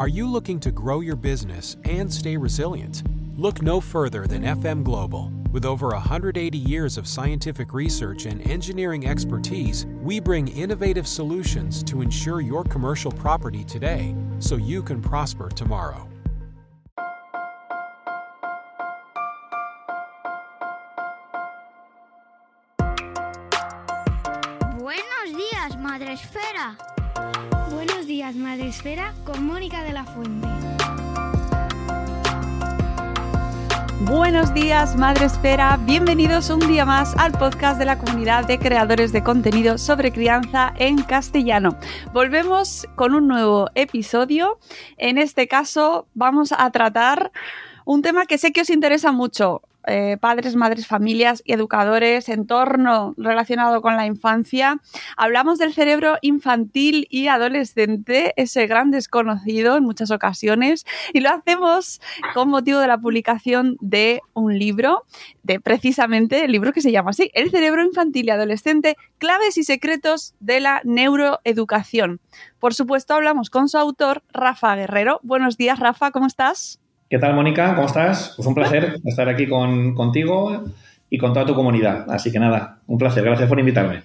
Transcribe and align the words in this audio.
Are 0.00 0.08
you 0.08 0.26
looking 0.26 0.58
to 0.60 0.72
grow 0.72 1.00
your 1.00 1.14
business 1.14 1.76
and 1.84 2.10
stay 2.10 2.34
resilient? 2.38 3.02
Look 3.36 3.60
no 3.60 3.82
further 3.82 4.26
than 4.26 4.44
FM 4.44 4.82
Global. 4.82 5.30
With 5.52 5.66
over 5.66 5.88
180 5.88 6.56
years 6.56 6.96
of 6.96 7.06
scientific 7.06 7.74
research 7.74 8.24
and 8.24 8.40
engineering 8.50 9.06
expertise, 9.06 9.84
we 10.00 10.18
bring 10.18 10.48
innovative 10.48 11.06
solutions 11.06 11.82
to 11.82 12.00
ensure 12.00 12.40
your 12.40 12.64
commercial 12.64 13.12
property 13.12 13.62
today 13.62 14.16
so 14.38 14.56
you 14.56 14.82
can 14.82 15.02
prosper 15.02 15.50
tomorrow. 15.50 16.08
Buenos 24.78 25.36
días, 25.36 25.78
Madre 25.78 26.14
Esfera. 26.14 27.59
Días, 28.20 28.36
Madre 28.36 28.68
Esfera, 28.68 29.14
con 29.24 29.46
Mónica 29.46 29.82
de 29.82 29.94
la 29.94 30.04
Fuente. 30.04 30.46
Buenos 34.00 34.52
días, 34.52 34.94
Madre 34.94 35.24
Esfera. 35.24 35.78
Bienvenidos 35.86 36.50
un 36.50 36.58
día 36.58 36.84
más 36.84 37.16
al 37.16 37.32
podcast 37.32 37.78
de 37.78 37.86
la 37.86 37.96
comunidad 37.96 38.44
de 38.44 38.58
creadores 38.58 39.12
de 39.12 39.22
contenido 39.22 39.78
sobre 39.78 40.12
crianza 40.12 40.74
en 40.76 41.00
castellano. 41.00 41.78
Volvemos 42.12 42.86
con 42.94 43.14
un 43.14 43.26
nuevo 43.26 43.70
episodio. 43.74 44.58
En 44.98 45.16
este 45.16 45.48
caso 45.48 46.06
vamos 46.12 46.52
a 46.52 46.70
tratar 46.72 47.32
un 47.86 48.02
tema 48.02 48.26
que 48.26 48.36
sé 48.36 48.52
que 48.52 48.60
os 48.60 48.68
interesa 48.68 49.12
mucho. 49.12 49.62
Eh, 49.92 50.18
padres, 50.20 50.54
madres, 50.54 50.86
familias 50.86 51.42
y 51.44 51.52
educadores, 51.52 52.28
entorno 52.28 53.12
relacionado 53.16 53.82
con 53.82 53.96
la 53.96 54.06
infancia. 54.06 54.80
Hablamos 55.16 55.58
del 55.58 55.74
cerebro 55.74 56.16
infantil 56.22 57.08
y 57.10 57.26
adolescente, 57.26 58.32
ese 58.36 58.68
gran 58.68 58.92
desconocido 58.92 59.76
en 59.76 59.82
muchas 59.82 60.12
ocasiones, 60.12 60.86
y 61.12 61.18
lo 61.18 61.30
hacemos 61.30 62.00
con 62.34 62.50
motivo 62.50 62.78
de 62.78 62.86
la 62.86 62.98
publicación 62.98 63.78
de 63.80 64.20
un 64.32 64.56
libro, 64.56 65.06
de 65.42 65.58
precisamente 65.58 66.44
el 66.44 66.52
libro 66.52 66.72
que 66.72 66.82
se 66.82 66.92
llama 66.92 67.10
así, 67.10 67.32
El 67.34 67.50
cerebro 67.50 67.82
infantil 67.82 68.26
y 68.26 68.30
adolescente, 68.30 68.96
claves 69.18 69.58
y 69.58 69.64
secretos 69.64 70.34
de 70.38 70.60
la 70.60 70.82
neuroeducación. 70.84 72.20
Por 72.60 72.74
supuesto, 72.74 73.14
hablamos 73.14 73.50
con 73.50 73.68
su 73.68 73.76
autor, 73.76 74.22
Rafa 74.32 74.76
Guerrero. 74.76 75.18
Buenos 75.24 75.56
días, 75.56 75.80
Rafa, 75.80 76.12
¿cómo 76.12 76.28
estás? 76.28 76.78
¿Qué 77.10 77.18
tal, 77.18 77.34
Mónica? 77.34 77.74
¿Cómo 77.74 77.88
estás? 77.88 78.34
Pues 78.36 78.46
un 78.46 78.54
placer 78.54 79.00
estar 79.04 79.28
aquí 79.28 79.48
con, 79.48 79.96
contigo 79.96 80.62
y 81.10 81.18
con 81.18 81.32
toda 81.32 81.44
tu 81.44 81.56
comunidad. 81.56 82.08
Así 82.08 82.30
que 82.30 82.38
nada, 82.38 82.78
un 82.86 82.98
placer. 82.98 83.24
Gracias 83.24 83.48
por 83.48 83.58
invitarme. 83.58 84.04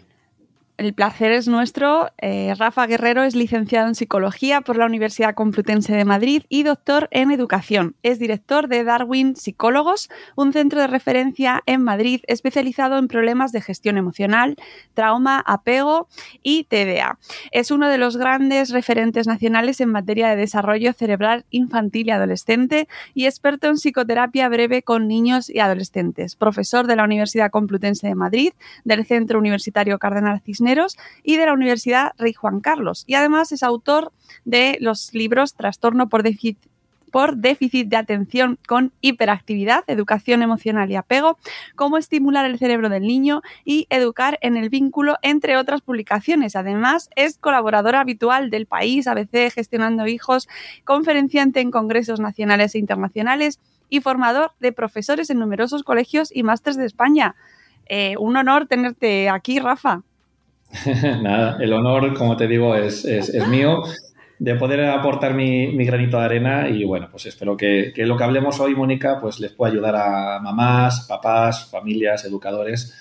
El 0.78 0.94
placer 0.94 1.32
es 1.32 1.48
nuestro. 1.48 2.10
Eh, 2.18 2.54
Rafa 2.58 2.86
Guerrero 2.86 3.24
es 3.24 3.34
licenciado 3.34 3.88
en 3.88 3.96
Psicología 3.96 4.60
por 4.60 4.76
la 4.76 4.86
Universidad 4.86 5.34
Complutense 5.34 5.96
de 5.96 6.04
Madrid 6.04 6.44
y 6.50 6.64
doctor 6.64 7.08
en 7.12 7.32
Educación. 7.32 7.96
Es 8.04 8.20
director 8.20 8.68
de 8.68 8.84
Darwin 8.84 9.38
Psicólogos, 9.38 10.10
un 10.36 10.52
centro 10.52 10.82
de 10.82 10.88
referencia 10.88 11.64
en 11.66 11.82
Madrid 11.82 12.20
especializado 12.28 12.98
en 12.98 13.08
problemas 13.08 13.54
de 13.54 13.62
gestión 13.62 13.98
emocional, 13.98 14.58
trauma, 14.94 15.42
apego 15.48 16.10
y 16.44 16.66
TDA. 16.66 17.20
Es 17.52 17.72
uno 17.72 17.88
de 17.88 17.98
los 17.98 18.18
grandes 18.18 18.72
referentes 18.72 19.28
nacionales 19.28 19.80
en 19.80 19.92
materia 19.92 20.28
de 20.28 20.36
desarrollo 20.36 20.92
cerebral 20.92 21.46
infantil 21.52 22.08
y 22.08 22.12
adolescente 22.12 22.90
y 23.14 23.28
experto 23.28 23.68
en 23.68 23.78
psicoterapia 23.78 24.50
breve 24.50 24.84
con 24.84 25.08
niños 25.08 25.50
y 25.50 25.60
adolescentes. 25.60 26.36
Profesor 26.36 26.86
de 26.86 26.98
la 26.98 27.06
Universidad 27.06 27.50
Complutense 27.50 28.08
de 28.08 28.16
Madrid, 28.16 28.52
del 28.84 29.06
Centro 29.06 29.40
Universitario 29.40 30.00
Cardenal 30.00 30.42
Cisneros 30.42 30.65
y 31.24 31.38
de 31.38 31.46
la 31.46 31.54
Universidad 31.54 32.12
Rey 32.18 32.34
Juan 32.34 32.60
Carlos. 32.60 33.04
Y 33.08 33.16
además 33.16 33.52
es 33.52 33.64
autor 33.64 34.12
de 34.44 34.78
los 34.82 35.14
libros 35.14 35.54
Trastorno 35.54 36.10
por 36.10 36.24
déficit 36.24 36.58
por 37.16 37.38
déficit 37.38 37.88
de 37.88 37.96
atención 37.96 38.60
con 38.68 38.92
hiperactividad, 39.00 39.86
educación 39.88 40.42
emocional 40.42 40.92
y 40.92 40.98
apego, 40.98 41.38
cómo 41.76 41.98
estimular 41.98 42.46
el 42.46 42.60
cerebro 42.60 42.90
del 42.90 43.04
niño 43.04 43.42
y 43.64 43.88
educar 43.90 44.38
en 44.42 44.58
el 44.58 44.68
vínculo, 44.68 45.16
entre 45.22 45.56
otras 45.56 45.80
publicaciones. 45.80 46.58
Además, 46.58 47.10
es 47.16 47.38
colaborador 47.38 47.96
habitual 47.96 48.50
del 48.50 48.66
país, 48.66 49.08
ABC 49.08 49.50
Gestionando 49.50 50.08
Hijos, 50.08 50.50
conferenciante 50.84 51.62
en 51.62 51.72
congresos 51.72 52.20
nacionales 52.20 52.76
e 52.76 52.80
internacionales 52.80 53.62
y 53.88 54.02
formador 54.02 54.52
de 54.60 54.74
profesores 54.74 55.30
en 55.30 55.40
numerosos 55.40 55.84
colegios 55.84 56.36
y 56.36 56.44
másteres 56.44 56.76
de 56.76 56.86
España. 56.86 57.38
Eh, 57.86 58.16
un 58.20 58.36
honor 58.36 58.68
tenerte 58.68 59.30
aquí, 59.30 59.60
Rafa. 59.60 60.02
Nada, 61.22 61.58
el 61.60 61.74
honor, 61.74 62.14
como 62.14 62.36
te 62.36 62.48
digo, 62.48 62.76
es, 62.76 63.06
mío 63.48 63.84
de 64.38 64.56
poder 64.56 64.84
aportar 64.86 65.34
mi, 65.34 65.76
granito 65.86 66.18
de 66.18 66.26
arena 66.26 66.70
y 66.70 66.84
bueno, 66.84 67.08
pues 67.10 67.26
espero 67.26 67.56
que, 67.56 67.94
lo 67.96 68.18
que 68.18 68.24
hablemos 68.24 68.60
hoy, 68.60 68.76
Mónica, 68.76 69.20
pues 69.20 69.40
les 69.40 69.52
pueda 69.52 69.72
ayudar 69.72 69.96
a 69.96 70.40
mamás, 70.40 71.06
papás, 71.08 71.70
familias, 71.70 72.26
educadores 72.26 72.94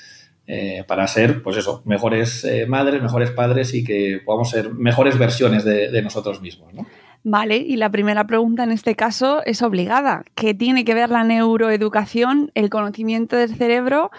eh, 0.47 0.85
para 0.87 1.07
ser, 1.09 1.43
pues 1.43 1.57
eso, 1.57 1.83
mejores 1.87 2.45
eh, 2.45 2.67
madres, 2.67 3.03
mejores 3.03 3.31
padres 3.31 3.75
y 3.75 3.83
que 3.83 4.21
podamos 4.25 4.51
ser 4.51 4.73
mejores 4.75 5.19
versiones 5.19 5.65
de, 5.65 5.91
de 5.91 6.03
nosotros 6.03 6.41
mismos, 6.41 6.73
¿no? 6.75 6.87
Vale, 7.27 7.57
y 7.57 7.77
la 7.77 7.91
primera 7.91 8.27
pregunta 8.27 8.65
en 8.65 8.71
este 8.71 8.95
caso 8.95 9.43
es 9.47 9.63
obligada. 9.63 10.25
¿Qué 10.35 10.53
tiene 10.53 10.85
que 10.85 10.93
ver 10.93 11.09
la 11.09 11.25
neuroeducación, 11.25 12.51
el 12.55 12.69
conocimiento 12.69 13.35
del 13.35 13.57
cerebro? 13.57 14.11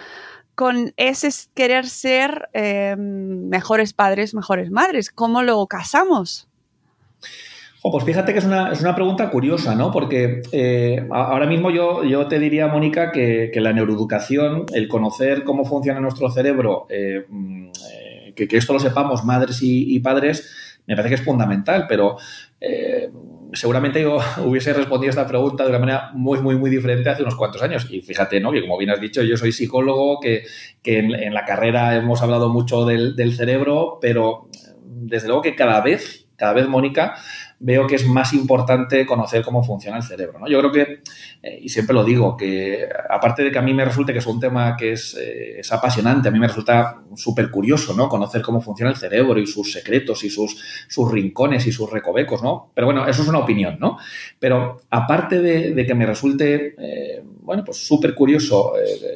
Con 0.56 0.92
ese 0.96 1.28
querer 1.54 1.86
ser 1.86 2.48
em, 2.52 3.48
mejores 3.48 3.92
padres, 3.92 4.34
mejores 4.34 4.70
madres. 4.70 5.10
¿Cómo 5.10 5.42
lo 5.42 5.64
casamos? 5.66 6.48
pues 7.90 8.04
fíjate 8.04 8.32
que 8.32 8.40
es 8.40 8.44
una, 8.44 8.94
pregunta 8.94 9.30
curiosa, 9.30 9.74
¿no? 9.74 9.92
Porque 9.92 10.42
eh, 10.52 11.06
ahora 11.10 11.46
mismo 11.46 11.70
yo, 11.70 12.04
yo 12.04 12.26
te 12.26 12.38
diría, 12.38 12.66
Mónica, 12.66 13.12
que, 13.12 13.52
la 13.54 13.72
neuroeducación, 13.72 14.66
el 14.72 14.88
conocer 14.88 15.44
cómo 15.44 15.64
funciona 15.64 16.00
nuestro 16.00 16.30
cerebro, 16.30 16.86
eh, 16.88 17.24
mm, 17.28 17.66
eh, 17.92 18.32
que, 18.34 18.56
esto 18.56 18.72
lo 18.72 18.80
sepamos 18.80 19.24
madres 19.24 19.58
y, 19.62 19.98
padres, 20.00 20.80
me 20.86 20.96
parece 20.96 21.14
que 21.14 21.20
es 21.20 21.24
fundamental, 21.24 21.86
pero 21.88 22.16
seguramente 23.52 24.02
yo 24.02 24.18
hubiese 24.44 24.72
respondido 24.72 25.10
esta 25.10 25.26
pregunta 25.26 25.64
de 25.64 25.70
una 25.70 25.78
manera 25.78 26.10
muy, 26.12 26.40
muy, 26.40 26.56
muy 26.56 26.70
diferente 26.70 27.10
hace 27.10 27.22
unos 27.22 27.36
cuantos 27.36 27.62
años. 27.62 27.86
Y 27.90 28.00
fíjate, 28.00 28.40
¿no? 28.40 28.52
Que 28.52 28.60
como 28.60 28.78
bien 28.78 28.90
has 28.90 29.00
dicho, 29.00 29.22
yo 29.22 29.36
soy 29.36 29.52
psicólogo, 29.52 30.20
que, 30.20 30.44
en, 30.84 31.34
la 31.34 31.44
carrera 31.44 31.96
hemos 31.96 32.22
hablado 32.22 32.48
mucho 32.48 32.84
del, 32.84 33.16
del 33.16 33.34
cerebro, 33.34 33.98
pero 34.00 34.48
desde 34.84 35.28
luego 35.28 35.42
que 35.42 35.54
cada 35.54 35.80
vez, 35.80 36.26
cada 36.36 36.52
vez, 36.52 36.68
Mónica, 36.68 37.14
veo 37.58 37.86
que 37.86 37.94
es 37.94 38.06
más 38.06 38.34
importante 38.34 39.06
conocer 39.06 39.42
cómo 39.42 39.64
funciona 39.64 39.96
el 39.96 40.02
cerebro. 40.02 40.38
¿no? 40.38 40.48
Yo 40.48 40.58
creo 40.58 40.72
que, 40.72 41.00
eh, 41.42 41.58
y 41.62 41.68
siempre 41.68 41.94
lo 41.94 42.04
digo, 42.04 42.36
que 42.36 42.86
aparte 43.08 43.44
de 43.44 43.50
que 43.50 43.58
a 43.58 43.62
mí 43.62 43.72
me 43.72 43.84
resulte 43.84 44.12
que 44.12 44.18
es 44.18 44.26
un 44.26 44.38
tema 44.38 44.76
que 44.76 44.92
es, 44.92 45.16
eh, 45.18 45.60
es 45.60 45.72
apasionante, 45.72 46.28
a 46.28 46.30
mí 46.30 46.38
me 46.38 46.48
resulta 46.48 47.02
súper 47.14 47.50
curioso 47.50 47.94
¿no? 47.94 48.08
conocer 48.08 48.42
cómo 48.42 48.60
funciona 48.60 48.90
el 48.90 48.96
cerebro 48.96 49.40
y 49.40 49.46
sus 49.46 49.72
secretos 49.72 50.22
y 50.24 50.30
sus, 50.30 50.56
sus 50.88 51.10
rincones 51.10 51.66
y 51.66 51.72
sus 51.72 51.90
recovecos, 51.90 52.42
¿no? 52.42 52.70
Pero 52.74 52.86
bueno, 52.86 53.06
eso 53.06 53.22
es 53.22 53.28
una 53.28 53.38
opinión, 53.38 53.78
¿no? 53.80 53.96
Pero 54.38 54.82
aparte 54.90 55.40
de, 55.40 55.86
que 55.86 55.94
me 55.94 56.04
resulte, 56.04 56.74
eh, 56.78 57.22
bueno, 57.40 57.64
pues 57.64 57.78
súper 57.86 58.14
curioso 58.14 58.72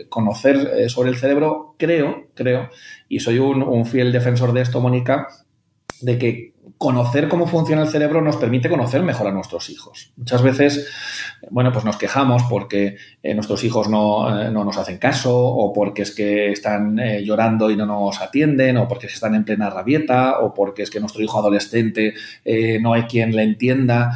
conocer 0.08 0.88
sobre 0.88 1.10
el 1.10 1.16
cerebro, 1.16 1.75
creo, 1.76 2.28
creo, 2.34 2.70
y 3.08 3.20
soy 3.20 3.38
un 3.38 3.87
fiel 3.87 4.12
defensor 4.12 4.52
de 4.52 4.62
esto, 4.62 4.81
Mónica, 4.81 5.26
de 6.00 6.19
que 6.19 6.54
conocer 6.81 7.29
cómo 7.29 7.47
funciona 7.47 7.82
el 7.82 7.88
cerebro 7.88 8.23
nos 8.23 8.38
permite 8.38 8.71
conocer 8.71 9.03
mejor 9.03 9.27
a 9.27 9.32
nuestros 9.32 9.69
hijos. 9.69 10.15
Muchas 10.17 10.41
veces, 10.41 10.88
bueno, 11.50 11.73
pues 11.75 11.85
nos 11.85 11.99
quejamos 11.99 12.44
porque 12.44 12.97
eh, 13.23 13.35
nuestros 13.35 13.62
hijos 13.65 13.91
no, 13.91 14.44
eh, 14.44 14.50
no, 14.50 14.65
nos 14.65 14.79
hacen 14.79 14.97
caso 14.97 15.37
o 15.37 15.75
porque 15.75 16.00
es 16.00 16.11
que 16.11 16.50
están 16.50 16.99
eh, 16.99 17.23
llorando 17.23 17.71
y 17.71 17.77
no 17.77 17.85
nos 17.85 18.23
atienden 18.23 18.79
o 18.79 18.88
porque 18.88 19.09
están 19.09 19.35
en 19.35 19.44
plena 19.44 19.69
rabieta 19.69 20.38
o 20.41 20.55
porque 20.55 20.82
es 20.82 20.91
que 20.91 21.00
nuestro 21.00 21.23
hijo 21.23 21.38
adolescente 21.38 22.15
no 22.81 22.94
hay 22.94 23.03
quien 23.03 23.37
le 23.37 23.43
entienda. 23.43 24.12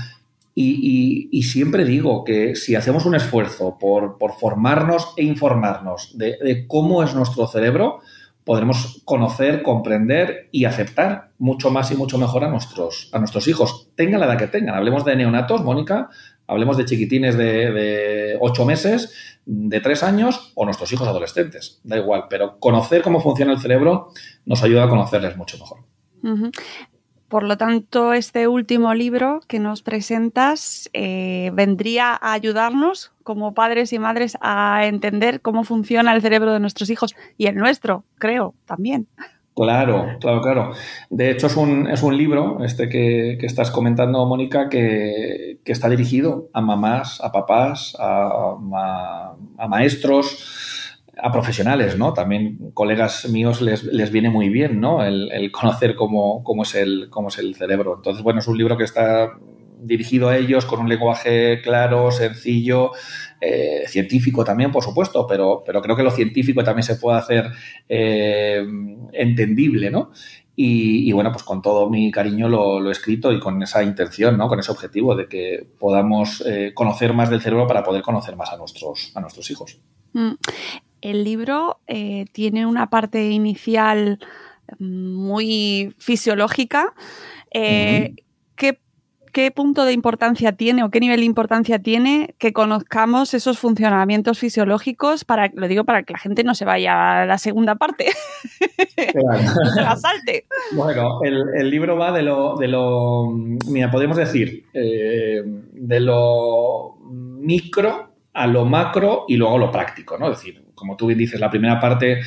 Y, 0.55 1.43
siempre 1.43 1.85
digo 1.85 2.25
que 2.25 2.57
si 2.57 2.77
hacemos 2.77 3.05
un 3.05 3.15
esfuerzo 3.15 3.77
por, 3.79 4.17
formarnos 4.41 5.13
e 5.19 5.25
informarnos 5.25 6.17
de, 6.17 6.65
cómo 6.67 7.03
es 7.03 7.15
nuestro 7.15 7.47
cerebro, 7.47 8.01
podremos 8.45 9.03
conocer, 9.05 9.63
comprender 9.63 10.49
y 10.53 10.67
aceptar 10.67 11.31
mucho 11.39 11.71
más 11.71 11.91
y 11.91 11.97
mucho 11.97 12.19
mejor 12.19 12.45
a 12.45 12.49
nuestros, 12.49 13.09
a 13.13 13.19
nuestros 13.19 13.49
hijos, 13.49 13.89
tengan 13.95 14.21
la 14.21 14.27
edad 14.27 14.39
que 14.39 14.47
tengan. 14.47 14.75
Hablemos 14.75 15.05
de 15.05 15.17
neonatos, 15.17 15.65
Mónica, 15.65 16.11
hablemos 16.47 16.77
de 16.77 16.85
chiquitines 16.85 17.37
de, 17.37 18.37
ocho 18.41 18.65
meses, 18.65 19.41
de 19.47 19.81
tres 19.81 20.03
años 20.03 20.53
o 20.55 20.65
nuestros 20.65 20.93
hijos 20.93 21.09
adolescentes, 21.09 21.81
da 21.85 21.97
igual, 21.97 22.27
pero 22.29 22.59
conocer 22.59 23.03
cómo 23.03 23.21
funciona 23.21 23.53
el 23.53 23.61
cerebro 23.61 24.11
nos 24.45 24.63
ayuda 24.63 24.85
a 24.85 24.89
conocerles 24.89 25.37
mucho 25.37 25.59
mejor. 25.59 25.79
Por 27.35 27.43
lo 27.43 27.59
tanto, 27.59 28.13
este 28.13 28.47
último 28.47 28.95
libro 28.95 29.41
que 29.49 29.59
nos 29.59 29.83
presentas 29.83 30.89
eh, 30.93 31.51
vendría 31.53 32.13
a 32.13 32.33
ayudarnos 32.33 33.11
como 33.25 33.55
padres 33.55 33.93
y 33.93 33.99
madres 33.99 34.39
a 34.41 34.87
entender 34.87 35.41
cómo 35.41 35.65
funciona 35.65 36.15
el 36.15 36.23
cerebro 36.23 36.53
de 36.53 36.61
nuestros 36.61 36.91
hijos 36.91 37.17
y 37.37 37.47
el 37.47 37.57
nuestro, 37.57 38.05
creo, 38.19 38.55
también. 38.67 39.09
Claro, 39.57 40.11
claro, 40.21 40.41
claro. 40.43 40.73
De 41.11 41.33
hecho, 41.33 41.49
es 41.49 41.57
un, 41.57 41.89
es 41.89 42.05
un 42.05 42.17
libro, 42.17 42.63
este 42.65 42.89
que, 42.89 43.37
estás 43.41 43.73
comentando, 43.73 44.25
Mónica, 44.27 44.69
que, 44.69 45.59
está 45.65 45.89
dirigido 45.89 46.51
a 46.53 46.61
mamás, 46.61 47.21
a 47.21 47.33
papás, 47.33 47.97
a 47.99 48.57
maestros, 49.69 50.74
a 51.17 51.33
profesionales, 51.33 51.97
¿no? 51.97 52.13
También 52.13 52.71
colegas 52.73 53.29
míos 53.29 53.61
les, 53.61 53.85
les 53.85 54.11
viene 54.11 54.31
muy 54.31 54.49
bien, 54.49 54.81
¿no? 54.81 55.05
El, 55.05 55.51
conocer 55.53 55.95
cómo, 55.95 56.43
cómo, 56.43 56.63
es 56.65 56.75
el, 56.75 57.09
cómo 57.11 57.29
es 57.29 57.39
el 57.39 57.55
cerebro. 57.55 57.95
Entonces, 57.97 58.23
bueno, 58.23 58.41
es 58.41 58.47
un 58.47 58.59
libro 58.59 58.77
que 58.77 58.85
está 58.85 59.33
dirigido 59.81 60.29
a 60.29 60.37
ellos 60.37 60.65
con 60.65 60.81
un 60.81 60.89
lenguaje 60.89 61.61
claro, 61.63 62.11
sencillo, 62.11 62.93
eh, 63.41 63.85
científico 63.87 64.45
también, 64.45 64.73
por 64.73 64.83
supuesto, 64.83 65.27
pero, 65.27 65.63
pero 65.65 65.83
creo 65.83 65.97
que 65.97 66.03
lo 66.03 66.11
científico 66.11 66.65
también 66.65 66.85
se 66.85 66.97
puede 66.97 67.19
hacer 67.19 67.51
eh, 67.89 68.67
entendible, 69.13 69.91
¿no? 69.91 70.11
Y, 70.57 71.11
bueno, 71.11 71.33
pues 71.33 71.43
con 71.43 71.61
todo 71.63 71.91
mi 71.91 72.13
cariño 72.13 72.49
lo, 72.49 72.89
he 72.89 72.93
escrito 72.93 73.33
y 73.33 73.41
con 73.41 73.61
esa 73.65 73.83
intención, 73.83 74.39
¿no? 74.39 74.47
Con 74.47 74.61
ese 74.61 74.71
objetivo 74.71 75.17
de 75.17 75.27
que 75.27 75.67
podamos 75.81 76.45
eh, 76.47 76.71
conocer 76.73 77.13
más 77.13 77.29
del 77.29 77.41
cerebro 77.41 77.67
para 77.67 77.83
poder 77.83 78.03
conocer 78.03 78.37
más 78.37 78.53
a 78.53 78.57
nuestros, 78.57 79.11
a 79.17 79.21
nuestros 79.21 79.51
hijos. 79.51 79.79
Mm 80.13 80.35
el 81.05 81.23
libro 81.23 81.81
eh, 81.87 82.25
tiene 82.33 82.65
una 82.65 82.89
parte 82.89 83.31
inicial 83.31 84.19
muy 84.79 85.95
fisiológica. 85.99 86.95
Eh, 87.53 88.15
¿qué, 88.57 89.51
punto 89.51 89.85
de 89.85 89.93
importancia 89.93 90.53
tiene 90.53 90.85
o 90.85 90.91
qué 90.91 91.01
nivel 91.01 91.19
de 91.19 91.27
importancia 91.27 91.81
tiene 91.81 92.37
que 92.39 92.53
conozcamos 92.53 93.35
esos 93.35 93.59
funcionamientos 93.59 94.39
fisiológicos 94.39 95.25
para, 95.25 95.51
lo 95.55 95.67
digo 95.67 95.83
para 95.83 96.05
que 96.05 96.13
la 96.13 96.21
gente 96.21 96.45
no 96.45 96.55
se 96.55 96.65
vaya 96.65 97.23
a 97.23 97.27
la 97.27 97.37
segunda 97.37 97.75
parte, 97.75 98.07
no 99.15 99.71
se 99.75 99.83
la 99.83 99.97
salte? 99.97 100.47
Bueno, 100.73 101.21
el, 101.23 101.69
libro 101.69 101.97
va 101.99 102.13
de 102.13 102.23
lo, 102.23 102.55
de 102.55 102.69
lo, 102.69 103.29
mira, 103.69 103.91
podemos 103.91 104.17
decir, 104.17 104.67
eh, 104.73 105.43
de 105.45 106.01
lo 106.01 106.97
micro 107.03 108.15
a 108.33 108.47
lo 108.47 108.65
macro 108.65 109.25
y 109.27 109.37
luego 109.37 109.59
lo 109.59 109.73
práctico, 109.73 110.17
¿no? 110.17 110.31
Es 110.31 110.39
decir, 110.39 110.64
como 110.75 110.97
tú 110.97 111.07
bien 111.07 111.19
dices, 111.19 111.41
la 111.41 111.51
primera 111.51 111.81
parte, 111.81 112.21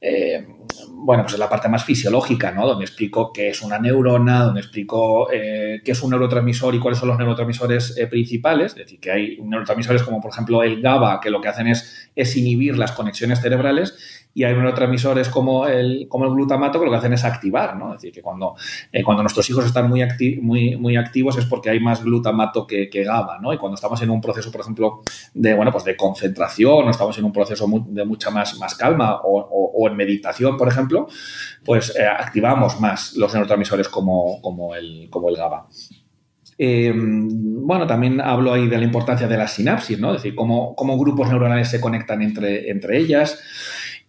eh, 0.00 0.46
bueno, 0.88 1.22
pues 1.22 1.34
es 1.34 1.38
la 1.38 1.48
parte 1.48 1.68
más 1.68 1.84
fisiológica, 1.84 2.52
¿no? 2.52 2.66
Donde 2.66 2.84
explico 2.84 3.32
qué 3.32 3.48
es 3.48 3.62
una 3.62 3.78
neurona, 3.78 4.44
donde 4.44 4.60
explico 4.60 5.30
eh, 5.32 5.80
qué 5.84 5.92
es 5.92 6.02
un 6.02 6.10
neurotransmisor 6.10 6.74
y 6.74 6.78
cuáles 6.78 6.98
son 6.98 7.08
los 7.08 7.18
neurotransmisores 7.18 7.96
eh, 7.96 8.06
principales. 8.06 8.72
Es 8.72 8.78
decir, 8.78 9.00
que 9.00 9.10
hay 9.10 9.38
neurotransmisores 9.42 10.02
como, 10.02 10.20
por 10.20 10.32
ejemplo, 10.32 10.62
el 10.62 10.80
GABA, 10.80 11.20
que 11.20 11.30
lo 11.30 11.40
que 11.40 11.48
hacen 11.48 11.68
es, 11.68 12.10
es 12.14 12.36
inhibir 12.36 12.76
las 12.76 12.92
conexiones 12.92 13.40
cerebrales 13.40 14.15
y 14.36 14.44
hay 14.44 14.52
neurotransmisores 14.52 15.30
como 15.30 15.66
el, 15.66 16.08
como 16.10 16.26
el 16.26 16.30
glutamato 16.30 16.78
que 16.78 16.84
lo 16.84 16.90
que 16.90 16.98
hacen 16.98 17.14
es 17.14 17.24
activar, 17.24 17.74
¿no? 17.74 17.94
Es 17.94 18.02
decir, 18.02 18.12
que 18.12 18.20
cuando, 18.20 18.54
eh, 18.92 19.02
cuando 19.02 19.22
nuestros 19.22 19.48
hijos 19.48 19.64
están 19.64 19.88
muy, 19.88 20.02
activos 20.98 21.38
es 21.38 21.46
porque 21.46 21.70
hay 21.70 21.80
más 21.80 22.04
glutamato 22.04 22.66
que, 22.66 22.90
GABA, 22.92 23.38
¿no? 23.40 23.54
Y 23.54 23.56
cuando 23.56 23.76
estamos 23.76 24.02
en 24.02 24.10
un 24.10 24.20
proceso, 24.20 24.52
por 24.52 24.60
ejemplo, 24.60 25.00
de, 25.32 25.54
bueno, 25.54 25.72
pues 25.72 25.84
de 25.84 25.96
concentración 25.96 26.86
o 26.86 26.90
estamos 26.90 27.16
en 27.16 27.24
un 27.24 27.32
proceso 27.32 27.66
de 27.86 28.04
mucha 28.04 28.28
más, 28.28 28.58
más 28.58 28.74
calma 28.74 29.22
o, 29.24 29.88
en 29.88 29.96
meditación, 29.96 30.58
por 30.58 30.68
ejemplo, 30.68 31.08
pues 31.64 31.96
eh, 31.96 32.06
activamos 32.06 32.78
más 32.78 33.14
los 33.16 33.32
neurotransmisores 33.32 33.88
como, 33.88 34.42
como, 34.42 34.74
el, 34.74 35.08
como 35.08 35.30
el 35.30 35.36
GABA. 35.36 35.66
Em, 36.58 37.66
bueno, 37.66 37.86
también 37.86 38.20
hablo 38.20 38.52
ahí 38.52 38.66
de 38.66 38.78
la 38.78 38.84
importancia 38.84 39.28
de 39.28 39.36
la 39.36 39.48
sinapsis, 39.48 39.98
¿no? 39.98 40.10
Es 40.10 40.22
decir, 40.22 40.34
cómo, 40.34 40.74
cómo 40.74 40.98
grupos 40.98 41.28
neuronales 41.28 41.70
se 41.70 41.80
conectan 41.80 42.22
entre, 42.22 42.70
entre 42.70 42.98
ellas. 42.98 43.38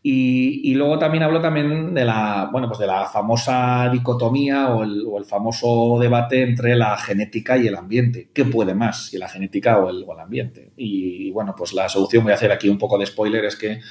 Y, 0.10 0.74
luego 0.76 0.98
también 0.98 1.24
hablo 1.24 1.42
también 1.42 1.94
de 1.94 2.06
la, 2.06 2.48
bueno, 2.50 2.70
pues 2.70 2.80
de 2.80 2.88
la 2.88 3.08
famosa 3.08 3.90
dicotomía 3.92 4.70
o 4.70 4.84
el, 4.84 5.26
famoso 5.26 5.98
debate 6.00 6.44
entre 6.44 6.76
la 6.78 6.96
genética 6.98 7.58
y 7.58 7.68
el 7.68 7.76
ambiente. 7.76 8.30
¿Qué 8.34 8.46
puede 8.46 8.74
más, 8.74 9.08
si 9.08 9.18
la 9.18 9.28
genética 9.28 9.80
o 9.80 9.90
el, 9.90 10.06
ambiente? 10.18 10.72
Y, 10.78 11.30
bueno, 11.32 11.54
pues 11.58 11.74
la 11.74 11.90
solución, 11.90 12.24
voy 12.24 12.32
a 12.32 12.36
hacer 12.36 12.54
aquí 12.54 12.70
un 12.70 12.78
poco 12.78 12.98
de 12.98 13.06
spoiler, 13.06 13.44
es 13.44 13.58
que 13.58 13.82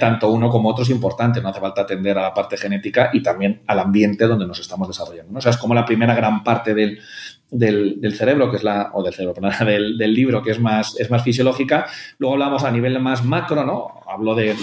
tanto 0.00 0.30
uno 0.30 0.48
como 0.48 0.70
otro 0.70 0.84
es 0.84 0.90
importante. 0.90 1.42
No 1.42 1.50
hace 1.50 1.60
falta 1.60 1.82
atender 1.82 2.16
a 2.16 2.22
la 2.22 2.32
parte 2.32 2.56
genética 2.56 3.10
y 3.12 3.22
también 3.22 3.60
al 3.66 3.80
ambiente 3.80 4.26
donde 4.26 4.46
nos 4.46 4.60
estamos 4.60 4.88
desarrollando. 4.88 5.32
¿no? 5.32 5.38
O 5.38 5.42
sea, 5.42 5.50
es 5.50 5.58
como 5.58 5.74
la 5.74 5.84
primera 5.84 6.14
gran 6.14 6.42
parte 6.42 6.72
del, 6.72 6.98
del, 7.50 8.14
cerebro, 8.14 8.50
que 8.50 8.58
es 8.58 8.62
la, 8.62 8.90
o 8.92 9.02
del 9.02 9.14
cerebro, 9.14 9.34
del, 9.64 9.96
del, 9.96 10.14
libro, 10.14 10.42
que 10.42 10.50
es 10.50 10.60
más, 10.60 10.98
es 10.98 11.10
más 11.10 11.22
fisiológica. 11.22 11.86
Luego 12.18 12.34
hablamos 12.34 12.64
a 12.64 12.70
nivel 12.70 13.00
más 13.00 13.24
macro, 13.24 13.64
¿no? 13.64 14.00
Hablo 14.06 14.34
de, 14.34 14.54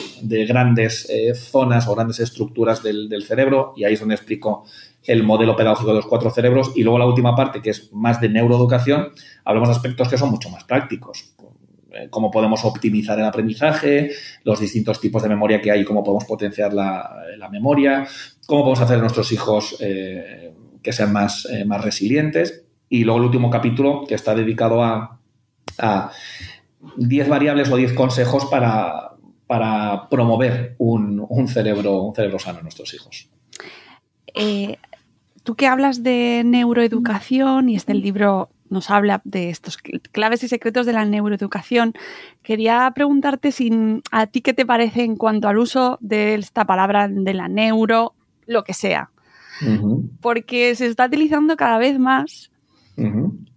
grandes 0.48 1.10
eh, 1.10 1.34
zonas 1.34 1.88
o 1.88 1.96
grandes 1.96 2.20
estructuras 2.20 2.84
del, 2.84 3.24
cerebro 3.24 3.74
y 3.76 3.86
ahí 3.86 3.94
es 3.94 4.00
donde 4.00 4.16
explico 4.16 4.66
el 5.04 5.24
modelo 5.24 5.56
pedagógico 5.56 5.90
de 5.92 5.98
los 5.98 6.06
cuatro 6.06 6.30
cerebros. 6.30 6.74
Y 6.76 6.84
luego 6.84 7.00
la 7.00 7.06
última 7.06 7.36
parte, 7.36 7.62
que 7.62 7.72
es 7.72 7.92
más 7.94 8.22
de 8.22 8.30
neuroeducación, 8.30 9.10
hablamos 9.44 9.70
de 9.70 9.76
aspectos 9.76 10.08
que 10.08 10.18
son 10.18 10.30
mucho 10.30 10.50
más 10.50 10.64
prácticos 10.64 11.34
eh, 11.92 12.08
cómo 12.10 12.30
podemos 12.30 12.66
optimizar 12.66 13.18
el 13.18 13.26
aprendizaje, 13.26 14.12
los 14.44 14.60
distintos 14.60 15.00
tipos 15.00 15.24
de 15.24 15.30
memoria 15.30 15.62
que 15.62 15.72
hay 15.72 15.86
cómo 15.86 16.04
podemos 16.04 16.26
potenciar 16.26 16.74
la, 16.74 17.10
memoria, 17.50 18.06
cómo 18.46 18.64
podemos 18.64 18.82
hacer 18.82 18.98
a 18.98 19.02
nuestros 19.02 19.32
hijos 19.32 19.78
eh, 19.80 20.54
que 20.84 20.92
sean 20.92 21.14
más, 21.14 21.48
más 21.66 21.84
resilientes 21.84 22.65
y 22.96 23.04
luego 23.04 23.20
el 23.20 23.26
último 23.26 23.50
capítulo 23.50 24.06
que 24.08 24.16
está 24.16 24.34
dedicado 24.34 24.82
a, 24.82 25.20
10 26.96 27.28
variables 27.28 27.70
o 27.70 27.76
10 27.76 27.92
consejos 27.92 28.46
para, 28.46 29.16
para 29.48 30.08
promover 30.08 30.76
un, 30.78 31.28
cerebro, 31.50 32.04
un 32.04 32.16
cerebro 32.16 32.40
sano 32.40 32.60
en 32.60 32.64
nuestros 32.64 32.94
hijos. 32.94 33.28
Eh, 34.34 34.78
tú 35.44 35.56
que 35.56 35.68
hablas 35.68 36.04
de 36.04 36.44
neuroeducación 36.46 37.68
y 37.68 37.76
este 37.76 37.94
libro 37.94 38.50
nos 38.70 38.90
habla 38.90 39.22
de 39.26 39.50
estos 39.50 39.78
claves 39.78 40.44
y 40.44 40.48
secretos 40.48 40.86
de 40.86 40.94
la 40.94 41.04
neuroeducación, 41.04 41.94
quería 42.44 42.90
preguntarte 42.96 43.52
si 43.52 44.02
a 44.12 44.28
ti 44.28 44.40
qué 44.40 44.54
te 44.54 44.66
parece 44.66 45.04
en 45.04 45.18
cuanto 45.18 45.50
al 45.50 45.58
uso 45.58 45.98
de 46.00 46.36
esta 46.36 46.64
palabra 46.64 47.10
de 47.10 47.34
la 47.34 47.50
neuro, 47.50 48.14
lo 48.46 48.64
que 48.64 48.74
sea. 48.74 49.10
Porque 50.22 50.76
se 50.76 50.86
está 50.86 51.08
utilizando 51.08 51.58
cada 51.58 51.78
vez 51.78 52.00
más 52.00 52.52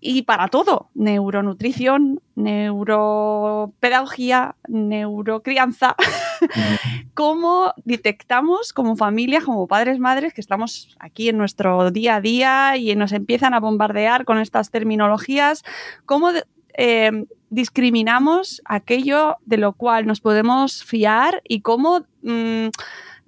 y 0.01 0.23
para 0.23 0.49
todo, 0.49 0.91
neuronutrición, 0.95 2.21
neuropedagogía, 2.35 4.57
neurocrianza, 4.67 5.95
cómo 7.15 7.73
detectamos 7.85 8.73
como 8.73 8.97
familia, 8.97 9.41
como 9.41 9.69
padres, 9.69 10.01
madres, 10.01 10.35
que 10.35 10.41
estamos 10.41 10.97
aquí 10.99 11.29
en 11.29 11.39
nuestro 11.39 11.93
día 11.93 12.17
a 12.17 12.21
día 12.21 12.77
y 12.77 12.97
nos 12.97 13.13
empiezan 13.13 13.55
a 13.55 13.61
bombardear 13.61 14.25
con 14.25 14.39
estas 14.39 14.71
terminologías, 14.71 15.63
cómo 16.05 16.31
eh, 16.75 17.25
discriminamos 17.51 18.61
aquello 18.65 19.37
de 19.47 19.59
lo 19.59 19.73
cual 19.73 20.07
nos 20.07 20.21
podemos 20.21 20.85
fiar 20.85 21.43
y 21.47 21.61
cómo, 21.61 22.07
mm, 22.23 22.69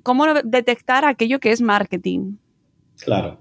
cómo 0.02 0.26
detectar 0.44 1.04
aquello 1.04 1.38
que 1.40 1.52
es 1.52 1.60
marketing. 1.60 2.36
Claro. 3.00 3.38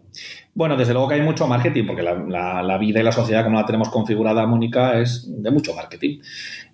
Bueno, 0.53 0.75
desde 0.75 0.93
luego 0.93 1.07
que 1.07 1.15
hay 1.15 1.21
mucho 1.21 1.47
marketing, 1.47 1.85
porque 1.85 2.01
la, 2.01 2.77
vida 2.77 2.99
y 2.99 3.03
la 3.03 3.11
sociedad 3.11 3.43
como 3.43 3.59
la 3.59 3.65
tenemos 3.65 3.89
configurada, 3.89 4.45
Mónica, 4.45 4.99
es 4.99 5.25
de 5.27 5.51
mucho 5.51 5.73
marketing. 5.73 6.19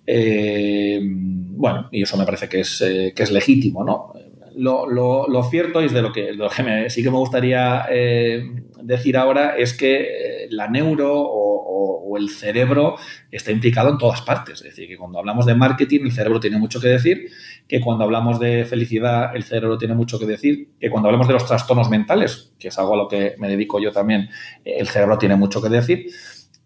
Eh, 0.06 1.00
bueno, 1.02 1.88
y 1.92 2.02
eso 2.02 2.16
me 2.16 2.24
parece 2.24 2.48
que 2.48 2.60
es, 2.60 2.80
eh, 2.80 3.12
que 3.14 3.22
es 3.22 3.30
legítimo, 3.30 3.84
¿no? 3.84 4.12
Lo, 4.56 5.42
cierto 5.50 5.82
y 5.82 5.86
es 5.86 5.92
de 5.92 6.02
lo 6.02 6.12
que, 6.12 6.32
lo 6.32 6.48
que 6.48 6.90
sí 6.90 7.02
que 7.02 7.10
me 7.10 7.18
gustaría 7.18 7.86
eh, 7.90 8.42
decir 8.82 9.16
ahora 9.16 9.56
es 9.56 9.74
que 9.74 10.46
la 10.50 10.68
neuro 10.68 11.12
o, 11.14 12.16
el 12.16 12.30
cerebro 12.30 12.96
está 13.30 13.52
implicado 13.52 13.90
en 13.90 13.98
todas 13.98 14.22
partes. 14.22 14.60
Es 14.60 14.68
decir, 14.68 14.88
que 14.88 14.96
cuando 14.96 15.18
hablamos 15.18 15.44
de 15.44 15.54
marketing 15.54 16.00
el 16.04 16.12
cerebro 16.12 16.40
tiene 16.40 16.56
mucho 16.56 16.80
que 16.80 16.88
decir, 16.88 17.28
que 17.68 17.78
cuando 17.78 18.04
hablamos 18.04 18.40
de 18.40 18.64
felicidad 18.64 19.36
el 19.36 19.42
cerebro 19.42 19.76
tiene 19.76 19.94
mucho 19.94 20.18
que 20.18 20.24
decir, 20.24 20.70
que 20.80 20.88
cuando 20.88 21.08
hablamos 21.08 21.28
de 21.28 21.34
los 21.34 21.44
trastornos 21.44 21.90
mentales, 21.90 22.54
que 22.58 22.68
es 22.68 22.78
algo 22.78 22.94
a 22.94 22.96
lo 22.96 23.08
que 23.08 23.34
me 23.36 23.48
dedico 23.48 23.78
yo 23.80 23.92
también, 23.92 24.30
el 24.64 24.88
cerebro 24.88 25.18
tiene 25.18 25.36
mucho 25.36 25.60
que 25.60 25.68
decir. 25.68 26.06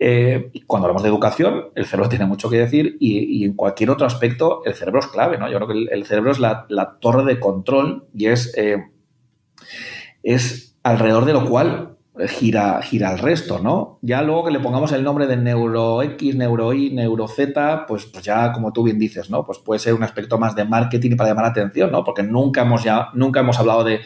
Eh, 0.02 0.50
cuando 0.66 0.87
hablamos 0.87 1.02
de 1.02 1.11
educación, 1.11 1.66
el 1.75 1.85
cerebro 1.85 2.09
tiene 2.09 2.25
mucho 2.25 2.49
que 2.49 2.57
decir 2.57 2.97
y, 3.00 3.45
en 3.45 3.52
cualquier 3.52 3.90
otro 3.90 4.07
aspecto 4.07 4.62
el 4.64 4.75
cerebro 4.75 5.00
es 5.00 5.09
clave, 5.09 5.37
¿no? 5.37 5.47
Yo 5.50 5.59
creo 5.59 5.69
que 5.69 5.95
el, 5.95 6.07
cerebro 6.07 6.33
es 6.33 6.38
la, 6.38 6.97
torre 7.00 7.23
de 7.25 7.38
control 7.38 8.07
y 8.14 8.28
es, 8.28 8.57
eh, 8.57 8.83
es 10.23 10.75
alrededor 10.83 11.26
de 11.26 11.35
lo 11.35 11.45
cual 11.45 11.89
gira, 12.28 12.80
gira 12.82 13.12
el 13.12 13.18
resto, 13.18 13.58
¿no? 13.58 13.98
Ya 14.02 14.22
luego 14.22 14.44
que 14.44 14.50
le 14.50 14.60
pongamos 14.60 14.92
el 14.92 15.02
nombre 15.02 15.26
de 15.26 15.36
neuro 15.36 16.02
X, 16.02 16.34
neuro 16.34 16.72
Y, 16.72 16.90
neuro 16.90 17.28
Z, 17.28 17.86
pues, 17.86 18.06
pues 18.06 18.24
ya 18.24 18.52
como 18.52 18.72
tú 18.72 18.82
bien 18.82 18.98
dices, 18.98 19.30
¿no? 19.30 19.44
Pues 19.44 19.58
puede 19.58 19.78
ser 19.78 19.94
un 19.94 20.02
aspecto 20.02 20.38
más 20.38 20.54
de 20.54 20.64
marketing 20.64 21.16
para 21.16 21.30
llamar 21.30 21.44
la 21.44 21.50
atención, 21.50 21.90
¿no? 21.92 22.04
Porque 22.04 22.22
nunca 22.22 22.62
hemos 22.62 22.84
ya, 22.84 23.08
nunca 23.14 23.40
hemos 23.40 23.58
hablado 23.58 23.84
de, 23.84 24.00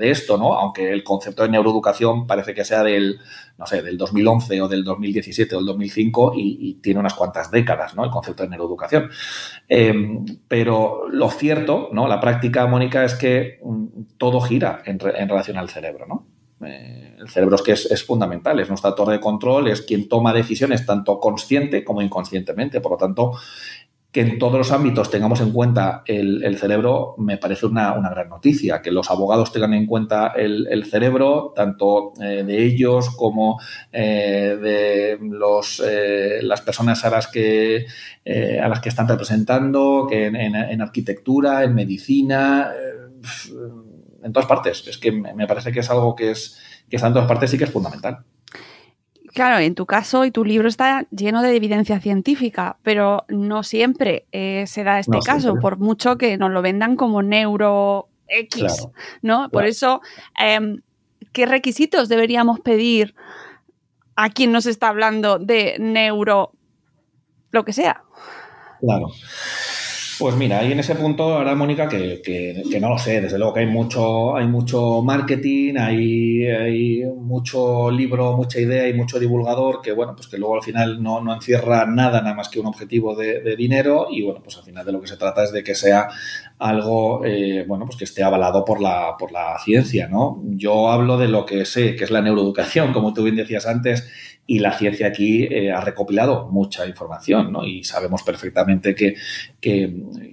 esto, 0.00 0.36
¿no? 0.38 0.54
Aunque 0.54 0.92
el 0.92 1.02
concepto 1.04 1.42
de 1.42 1.48
neuroeducación 1.48 2.26
parece 2.26 2.54
que 2.54 2.64
sea 2.64 2.82
del, 2.82 3.18
no 3.58 3.66
sé, 3.66 3.82
del 3.82 3.96
2011 3.96 4.62
o 4.62 4.68
del 4.68 4.84
2017 4.84 5.54
o 5.54 5.58
del 5.58 5.66
2005 5.66 6.32
y, 6.36 6.74
tiene 6.82 7.00
unas 7.00 7.14
cuantas 7.14 7.50
décadas, 7.50 7.94
¿no? 7.94 8.04
El 8.04 8.10
concepto 8.10 8.42
de 8.42 8.50
neuroeducación. 8.50 9.10
Em, 9.68 10.24
pero 10.48 11.08
lo 11.10 11.30
cierto, 11.30 11.88
¿no? 11.92 12.06
La 12.06 12.20
práctica, 12.20 12.66
Mónica, 12.66 13.04
es 13.04 13.14
que 13.14 13.58
mm, 13.64 13.86
todo 14.18 14.40
gira 14.40 14.82
en 14.84 14.98
relación 14.98 15.56
al 15.56 15.68
cerebro, 15.70 16.06
¿no? 16.06 16.35
Eh, 16.64 17.16
el 17.18 17.28
cerebro 17.28 17.56
es 17.56 17.62
que 17.62 17.72
es, 17.72 18.04
fundamental, 18.04 18.58
es 18.60 18.68
nuestra 18.68 18.94
torre 18.94 19.14
de 19.14 19.20
control, 19.20 19.68
es 19.68 19.82
quien 19.82 20.08
toma 20.08 20.32
decisiones 20.32 20.86
tanto 20.86 21.20
consciente 21.20 21.84
como 21.84 22.02
inconscientemente. 22.02 22.80
Por 22.80 22.92
lo 22.92 22.96
tanto, 22.96 23.32
que 24.10 24.22
en 24.22 24.38
todos 24.38 24.54
los 24.54 24.72
ámbitos 24.72 25.10
tengamos 25.10 25.42
en 25.42 25.52
cuenta 25.52 26.02
el, 26.06 26.56
cerebro 26.56 27.14
me 27.18 27.36
parece 27.36 27.66
una, 27.66 27.92
gran 28.08 28.30
noticia. 28.30 28.80
Que 28.80 28.90
los 28.90 29.10
abogados 29.10 29.52
tengan 29.52 29.74
en 29.74 29.84
cuenta 29.84 30.28
el, 30.34 30.86
cerebro, 30.86 31.52
tanto 31.54 32.14
eh, 32.22 32.42
de 32.42 32.64
ellos 32.64 33.10
como 33.10 33.60
eh, 33.92 34.56
de 34.58 35.18
los, 35.20 35.82
las 36.40 36.62
personas 36.62 37.04
a 37.04 37.10
las 37.10 37.26
que, 37.26 37.86
a 38.62 38.68
las 38.68 38.80
que 38.80 38.88
están 38.88 39.08
representando, 39.08 40.06
que 40.08 40.26
en 40.26 40.80
arquitectura, 40.80 41.64
en 41.64 41.74
medicina 41.74 42.72
en 44.26 44.32
todas 44.32 44.48
partes. 44.48 44.86
Es 44.86 44.98
que 44.98 45.12
me 45.12 45.46
parece 45.46 45.72
que 45.72 45.80
es 45.80 45.90
algo 45.90 46.14
que, 46.14 46.32
es, 46.32 46.58
que 46.90 46.96
está 46.96 47.08
en 47.08 47.14
todas 47.14 47.28
partes 47.28 47.54
y 47.54 47.58
que 47.58 47.64
es 47.64 47.70
fundamental. 47.70 48.24
Claro, 49.32 49.58
en 49.58 49.74
tu 49.74 49.84
caso 49.84 50.24
y 50.24 50.30
tu 50.30 50.44
libro 50.44 50.66
está 50.66 51.06
lleno 51.10 51.42
de 51.42 51.54
evidencia 51.54 52.00
científica, 52.00 52.78
pero 52.82 53.26
no 53.28 53.62
siempre 53.62 54.24
eh, 54.32 54.64
se 54.66 54.82
da 54.82 54.98
este 54.98 55.18
caso, 55.18 55.56
por 55.56 55.78
mucho 55.78 56.16
que 56.16 56.38
nos 56.38 56.50
lo 56.50 56.62
vendan 56.62 56.96
como 56.96 57.22
neuro 57.22 58.08
X, 58.28 58.88
¿no? 59.20 59.50
Por 59.50 59.66
eso, 59.66 60.00
em, 60.40 60.80
¿qué 61.32 61.44
requisitos 61.44 62.08
deberíamos 62.08 62.60
pedir 62.60 63.14
a 64.14 64.30
quien 64.30 64.52
nos 64.52 64.64
está 64.64 64.88
hablando 64.88 65.38
de 65.38 65.76
neuro 65.78 66.52
lo 67.50 67.64
que 67.66 67.74
sea? 67.74 68.04
Claro. 68.80 69.08
Pues 70.18 70.34
mira, 70.34 70.60
ahí 70.60 70.72
en 70.72 70.80
ese 70.80 70.94
punto, 70.94 71.24
ahora 71.24 71.54
Mónica, 71.54 71.88
que, 71.88 72.22
que, 72.22 72.80
no 72.80 72.88
lo 72.88 72.98
sé, 72.98 73.20
desde 73.20 73.38
luego 73.38 73.52
que 73.52 73.60
hay 73.60 73.66
mucho, 73.66 74.34
hay 74.34 74.46
mucho 74.46 75.02
marketing, 75.02 75.74
hay, 75.76 76.46
hay, 76.46 77.04
mucho 77.16 77.90
libro, 77.90 78.34
mucha 78.34 78.58
idea 78.58 78.88
y 78.88 78.94
mucho 78.94 79.18
divulgador 79.18 79.82
que, 79.82 79.92
bueno, 79.92 80.14
pues 80.16 80.28
que 80.28 80.38
luego 80.38 80.54
al 80.54 80.62
final 80.62 81.02
no, 81.02 81.20
no 81.20 81.34
encierra 81.34 81.84
nada, 81.84 82.22
nada 82.22 82.34
más 82.34 82.48
que 82.48 82.58
un 82.58 82.66
objetivo 82.66 83.14
de, 83.14 83.56
dinero 83.56 84.06
y, 84.10 84.22
bueno, 84.22 84.40
pues 84.42 84.56
al 84.56 84.62
final 84.62 84.86
de 84.86 84.92
lo 84.92 85.00
que 85.02 85.08
se 85.08 85.18
trata 85.18 85.44
es 85.44 85.52
de 85.52 85.62
que 85.62 85.74
sea 85.74 86.08
algo, 86.58 87.24
eh, 87.24 87.64
bueno, 87.66 87.84
pues 87.84 87.96
que 87.96 88.04
esté 88.04 88.22
avalado 88.22 88.64
por 88.64 88.80
la, 88.80 89.14
por 89.18 89.32
la 89.32 89.58
ciencia, 89.62 90.08
¿no? 90.08 90.42
Yo 90.44 90.90
hablo 90.90 91.18
de 91.18 91.28
lo 91.28 91.44
que 91.44 91.64
sé, 91.64 91.96
que 91.96 92.04
es 92.04 92.10
la 92.10 92.22
neuroeducación, 92.22 92.92
como 92.92 93.12
tú 93.12 93.24
bien 93.24 93.36
decías 93.36 93.66
antes, 93.66 94.08
y 94.46 94.60
la 94.60 94.72
ciencia 94.72 95.08
aquí 95.08 95.44
eh, 95.44 95.72
ha 95.72 95.80
recopilado 95.80 96.48
mucha 96.50 96.86
información, 96.86 97.52
¿no? 97.52 97.64
Y 97.64 97.84
sabemos 97.84 98.22
perfectamente 98.22 98.94
que, 98.94 99.14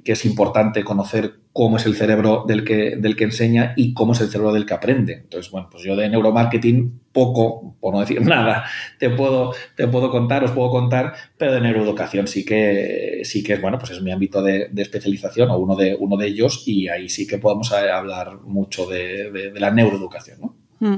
es 0.06 0.26
importante 0.26 0.84
conocer 0.84 1.40
cómo 1.54 1.78
es 1.78 1.86
el 1.86 1.96
cerebro 1.96 2.46
del 2.48 2.66
que, 2.66 2.96
del 2.98 3.16
que 3.16 3.26
enseña 3.26 3.74
y 3.78 3.94
cómo 3.94 4.14
es 4.14 4.22
el 4.22 4.30
cerebro 4.30 4.52
del 4.52 4.66
que 4.66 4.74
aprende. 4.74 5.14
Entonces, 5.14 5.52
bueno, 5.52 5.70
pues 5.72 5.84
yo 5.84 5.96
de 5.96 6.10
neuromarketing 6.10 7.02
poco, 7.12 7.76
por 7.80 7.94
no 7.94 8.00
decir 8.00 8.20
nada, 8.26 8.66
te 8.98 9.12
puedo, 9.12 9.54
te 9.76 9.88
puedo 9.88 10.10
contar, 10.10 10.44
os 10.44 10.52
puedo 10.52 10.72
contar, 10.72 11.14
pero 11.38 11.54
de 11.54 11.62
neuroeducación 11.62 12.28
sí 12.28 12.44
que, 12.44 13.22
sí 13.24 13.44
que 13.44 13.54
es, 13.54 13.62
bueno, 13.62 13.78
pues 13.78 13.92
es 13.92 14.02
mi 14.02 14.12
ámbito 14.12 14.42
de, 14.42 14.72
especialización 14.76 15.52
o 15.52 15.58
uno 15.60 15.76
de, 15.76 15.96
uno 15.98 16.18
de 16.18 16.28
ellos 16.28 16.64
y 16.66 16.88
ahí 16.88 17.08
sí 17.08 17.28
que 17.28 17.38
podemos 17.38 17.72
hablar 17.72 18.40
mucho 18.42 18.88
de, 18.88 19.54
la 19.56 19.70
neuroeducación. 19.70 20.40
Mm. 20.80 20.98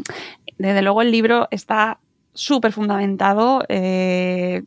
Desde 0.58 0.82
luego 0.82 1.02
el 1.02 1.12
libro 1.12 1.50
está 1.52 2.00
súper 2.34 2.72
fundamentado. 2.72 3.64
Eh, 3.68 4.64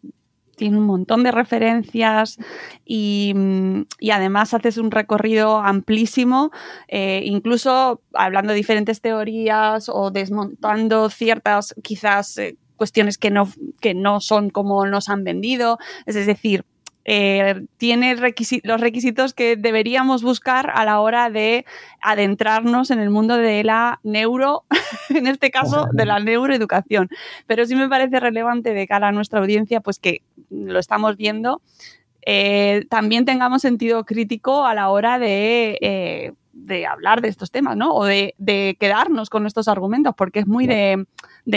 tiene 0.58 0.76
un 0.76 0.84
montón 0.84 1.22
de 1.22 1.32
referencias 1.32 2.36
y, 2.84 3.34
además 4.12 4.52
haces 4.52 4.76
un 4.76 4.90
recorrido 4.90 5.58
amplísimo, 5.58 6.50
eh, 6.88 7.22
incluso 7.24 8.02
hablando 8.12 8.52
de 8.52 8.56
diferentes 8.56 9.00
teorías 9.00 9.88
o 9.88 10.10
desmontando 10.10 11.08
ciertas 11.08 11.74
quizás 11.82 12.36
eh, 12.36 12.56
cuestiones 12.76 13.16
que 13.16 13.30
no, 13.30 13.48
que 13.80 13.94
no 13.94 14.20
son 14.20 14.50
como 14.50 14.84
nos 14.86 15.08
han 15.08 15.24
vendido. 15.24 15.78
Es 16.06 16.14
decir, 16.14 16.64
eh, 17.10 17.64
tiene 17.78 18.16
los 18.16 18.80
requisitos 18.82 19.32
que 19.32 19.56
deberíamos 19.56 20.22
buscar 20.22 20.70
a 20.74 20.84
la 20.84 21.00
hora 21.00 21.30
de 21.30 21.64
adentrarnos 22.02 22.90
en 22.90 22.98
el 22.98 23.08
mundo 23.08 23.38
de 23.38 23.64
la 23.64 23.98
neuro, 24.02 24.64
en 25.08 25.26
este 25.26 25.50
caso 25.50 25.88
de 25.90 26.04
la 26.04 26.20
neuroeducación. 26.20 27.08
Pero 27.46 27.64
sí 27.64 27.76
me 27.76 27.88
parece 27.88 28.20
relevante 28.20 28.74
de 28.74 28.86
cara 28.86 29.08
a 29.08 29.12
nuestra 29.12 29.40
audiencia, 29.40 29.80
pues 29.80 29.98
que 29.98 30.20
lo 30.50 30.78
estamos 30.78 31.16
viendo, 31.16 31.62
eh, 32.26 32.84
también 32.90 33.24
tengamos 33.24 33.62
sentido 33.62 34.04
crítico 34.04 34.66
a 34.66 34.74
la 34.74 34.90
hora 34.90 35.18
de 35.18 35.78
eh, 35.80 36.32
de 36.66 36.86
hablar 36.86 37.20
de 37.20 37.28
estos 37.28 37.50
temas, 37.50 37.76
¿no? 37.76 37.94
O 37.94 38.04
de, 38.04 38.34
quedarnos 38.78 39.30
con 39.30 39.46
estos 39.46 39.68
argumentos, 39.68 40.14
porque 40.16 40.40
es 40.40 40.46
muy 40.46 40.66
de, 40.66 41.06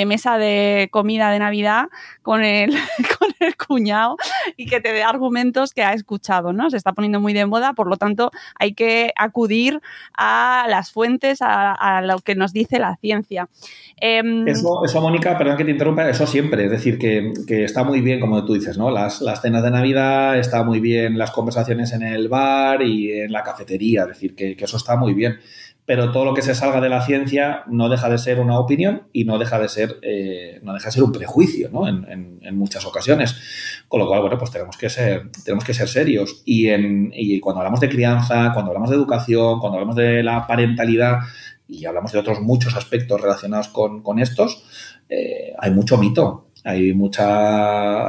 mesa 0.05 0.37
de 0.37 0.87
comida 0.91 1.29
de 1.31 1.39
Navidad 1.39 1.89
con 2.21 2.43
el, 2.43 2.71
con 3.19 3.29
el 3.39 3.55
cuñado 3.57 4.15
y 4.55 4.65
que 4.65 4.79
te 4.79 4.93
dé 4.93 5.03
argumentos 5.03 5.73
que 5.73 5.83
ha 5.83 5.93
escuchado, 5.93 6.53
¿no? 6.53 6.69
Se 6.69 6.77
está 6.77 6.93
poniendo 6.93 7.19
muy 7.19 7.33
de 7.33 7.45
moda, 7.45 7.73
por 7.73 7.87
lo 7.87 7.97
tanto 7.97 8.31
hay 8.57 8.73
que 8.73 9.11
acudir 9.17 9.81
a 10.17 10.65
las 10.69 10.91
fuentes, 10.91 11.39
a, 11.41 12.01
lo 12.03 12.19
que 12.19 12.35
nos 12.35 12.53
dice 12.53 12.79
la 12.79 12.95
ciencia. 12.95 13.49
Em, 13.97 14.47
eso, 14.47 14.83
eso, 14.85 15.01
Mónica, 15.01 15.37
perdón 15.37 15.57
que 15.57 15.65
te 15.65 15.71
interrumpa, 15.71 16.09
eso 16.09 16.25
siempre, 16.25 16.65
es 16.65 16.71
decir, 16.71 16.97
que, 16.97 17.31
está 17.63 17.83
muy 17.83 18.01
bien, 18.01 18.19
como 18.19 18.43
tú 18.45 18.53
dices, 18.53 18.77
¿no? 18.77 18.89
Las, 18.89 19.21
las 19.21 19.41
cenas 19.41 19.61
de 19.63 19.71
Navidad, 19.71 20.39
está 20.39 20.63
muy 20.63 20.79
bien 20.79 21.17
las 21.17 21.31
conversaciones 21.31 21.91
en 21.91 22.03
el 22.03 22.29
bar 22.29 22.81
y 22.81 23.11
en 23.11 23.31
la 23.31 23.43
cafetería, 23.43 24.03
es 24.03 24.07
decir, 24.07 24.35
que, 24.35 24.55
que 24.55 24.65
eso 24.65 24.77
está 24.77 24.95
muy 24.95 25.13
bien. 25.13 25.39
Pero 25.85 26.11
todo 26.11 26.25
lo 26.25 26.33
que 26.33 26.41
se 26.41 26.53
salga 26.53 26.79
de 26.79 26.89
la 26.89 27.01
ciencia 27.01 27.63
no 27.67 27.89
deja 27.89 28.07
de 28.09 28.17
ser 28.17 28.39
una 28.39 28.59
opinión 28.59 29.07
y 29.11 29.25
no 29.25 29.39
deja 29.39 29.59
de 29.59 29.67
ser, 29.67 29.97
eh, 30.03 30.59
no 30.63 30.73
deja 30.73 30.85
de 30.85 30.91
ser 30.91 31.03
un 31.03 31.11
prejuicio 31.11 31.69
¿no? 31.71 31.87
en, 31.87 32.39
muchas 32.55 32.85
ocasiones. 32.85 33.35
Con 33.87 33.99
lo 33.99 34.07
cual, 34.07 34.21
bueno, 34.21 34.37
pues 34.37 34.51
tenemos 34.51 34.77
que 34.77 34.89
ser, 34.89 35.31
tenemos 35.43 35.65
que 35.65 35.73
ser 35.73 35.87
serios. 35.87 36.43
Y, 36.45 36.69
en, 36.69 37.11
cuando 37.41 37.61
hablamos 37.61 37.79
de 37.79 37.89
crianza, 37.89 38.51
cuando 38.53 38.71
hablamos 38.71 38.89
de 38.89 38.95
educación, 38.95 39.59
cuando 39.59 39.77
hablamos 39.77 39.95
de 39.95 40.23
la 40.23 40.45
parentalidad 40.45 41.19
y 41.67 41.85
hablamos 41.85 42.11
de 42.11 42.19
otros 42.19 42.41
muchos 42.41 42.75
aspectos 42.75 43.19
relacionados 43.19 43.69
con, 43.69 44.19
estos, 44.19 44.63
eh, 45.09 45.53
hay 45.57 45.71
mucho 45.71 45.97
mito 45.97 46.50
hay 46.63 46.93
mucha, 46.93 47.23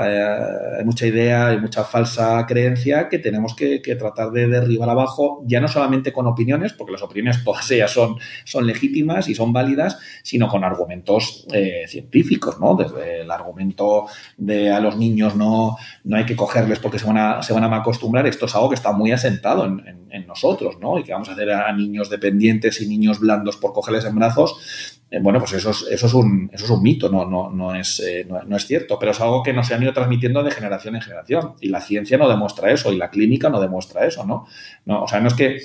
eh, 0.06 0.78
hay 0.78 0.85
mucha 0.85 1.06
idea, 1.06 1.49
hay 1.49 1.59
mucha 1.59 1.85
falsa 1.85 2.44
creencia 2.47 3.09
que 3.09 3.18
tenemos 3.18 3.54
que, 3.54 3.80
tratar 3.99 4.30
de 4.30 4.47
derribar 4.47 4.90
abajo, 4.90 5.42
ya 5.47 5.61
no 5.61 5.68
solamente 5.68 6.12
con 6.12 6.26
opiniones, 6.26 6.73
porque 6.73 6.92
las 6.92 7.02
opiniones 7.02 7.42
todas 7.44 7.71
ellas 7.71 7.90
son, 7.90 8.16
son 8.44 8.66
legítimas 8.66 9.28
y 9.28 9.35
son 9.35 9.52
válidas, 9.52 9.99
sino 10.23 10.49
con 10.49 10.64
argumentos 10.64 11.47
eh, 11.52 11.85
científicos, 11.88 12.61
¿no? 12.61 12.75
Desde 12.75 13.23
el 13.23 13.30
argumento 13.30 14.06
de 14.37 14.71
a 14.71 14.80
los 14.80 14.97
niños 14.97 15.35
no, 15.37 15.76
no 16.04 16.16
hay 16.16 16.26
que 16.26 16.37
cogerles 16.37 16.78
porque 16.78 16.99
se 16.99 17.06
van, 17.06 17.18
a, 17.18 17.42
se 17.42 17.52
van 17.52 17.64
a 17.64 17.76
acostumbrar, 17.76 18.26
esto 18.26 18.47
es 18.47 18.54
algo 18.54 18.68
que 18.68 18.75
está 18.75 18.92
muy 18.92 19.12
asentado 19.12 19.64
en, 19.64 20.02
nosotros, 20.26 20.78
¿no? 20.78 20.99
Y 20.99 21.04
que 21.04 21.12
vamos 21.12 21.28
a 21.30 21.32
hacer 21.32 21.50
a 21.50 21.73
niños 21.73 22.09
dependientes 22.09 22.80
y 22.80 22.87
niños 22.87 23.18
blandos 23.18 23.56
por 23.56 23.73
cogerles 23.73 24.04
en 24.04 24.14
brazos, 24.14 24.91
eh, 25.12 25.19
bueno, 25.21 25.40
pues 25.40 25.52
eso 25.52 25.71
es, 25.71 26.14
un, 26.14 26.49
eso 26.54 26.64
es 26.64 26.71
un 26.71 26.83
mito, 26.83 27.11
no, 27.11 27.26
no, 27.26 27.50
no, 27.50 27.75
es, 27.75 28.00
eh, 28.00 28.26
no, 28.26 28.57
es 28.57 28.66
cierto, 28.66 28.99
pero 28.99 29.12
es 29.12 29.21
algo 29.21 29.42
que 29.42 29.52
nos 29.52 29.71
han 29.71 29.83
ido 29.83 29.92
transmitiendo 29.92 30.42
de 30.42 30.50
generación 30.50 30.97
en 30.97 31.02
generación. 31.02 31.52
Y 31.61 31.69
la 31.69 31.83
ciencia 31.83 32.16
no 32.16 32.31
demuestra 32.31 32.73
eso, 32.73 32.90
y 32.90 32.97
la 32.97 33.11
clínica 33.11 33.50
no 33.50 33.61
demuestra 33.61 34.07
eso, 34.07 34.25
¿no? 34.25 34.47
o 34.87 35.07
sea, 35.07 35.21
no 35.21 35.28
es 35.28 35.35
que 35.35 35.61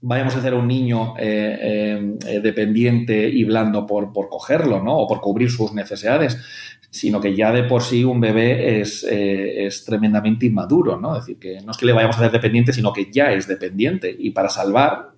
vayamos 0.00 0.34
a 0.34 0.40
hacer 0.40 0.54
un 0.54 0.66
niño 0.66 1.14
eh, 1.16 2.18
dependiente 2.42 3.28
y 3.28 3.44
blando 3.44 3.86
por, 3.86 4.12
por 4.12 4.28
cogerlo, 4.28 4.82
¿no? 4.82 4.98
O 4.98 5.06
por 5.06 5.20
cubrir 5.20 5.48
sus 5.48 5.72
necesidades, 5.72 6.36
sino 6.90 7.20
que 7.20 7.36
ya 7.36 7.52
de 7.52 7.62
por 7.62 7.84
sí 7.84 8.02
un 8.02 8.20
bebé 8.20 8.80
es, 8.80 9.04
es, 9.04 9.84
tremendamente 9.84 10.46
inmaduro, 10.46 10.98
¿no? 10.98 11.14
Es 11.14 11.26
decir, 11.26 11.38
que 11.38 11.60
no 11.60 11.70
es 11.70 11.78
que 11.78 11.86
le 11.86 11.92
vayamos 11.92 12.16
a 12.16 12.18
hacer 12.18 12.32
dependiente, 12.32 12.72
sino 12.72 12.92
que 12.92 13.12
ya 13.12 13.30
es 13.30 13.46
dependiente. 13.46 14.14
Y 14.18 14.30
para 14.30 14.48
salvar, 14.48 15.11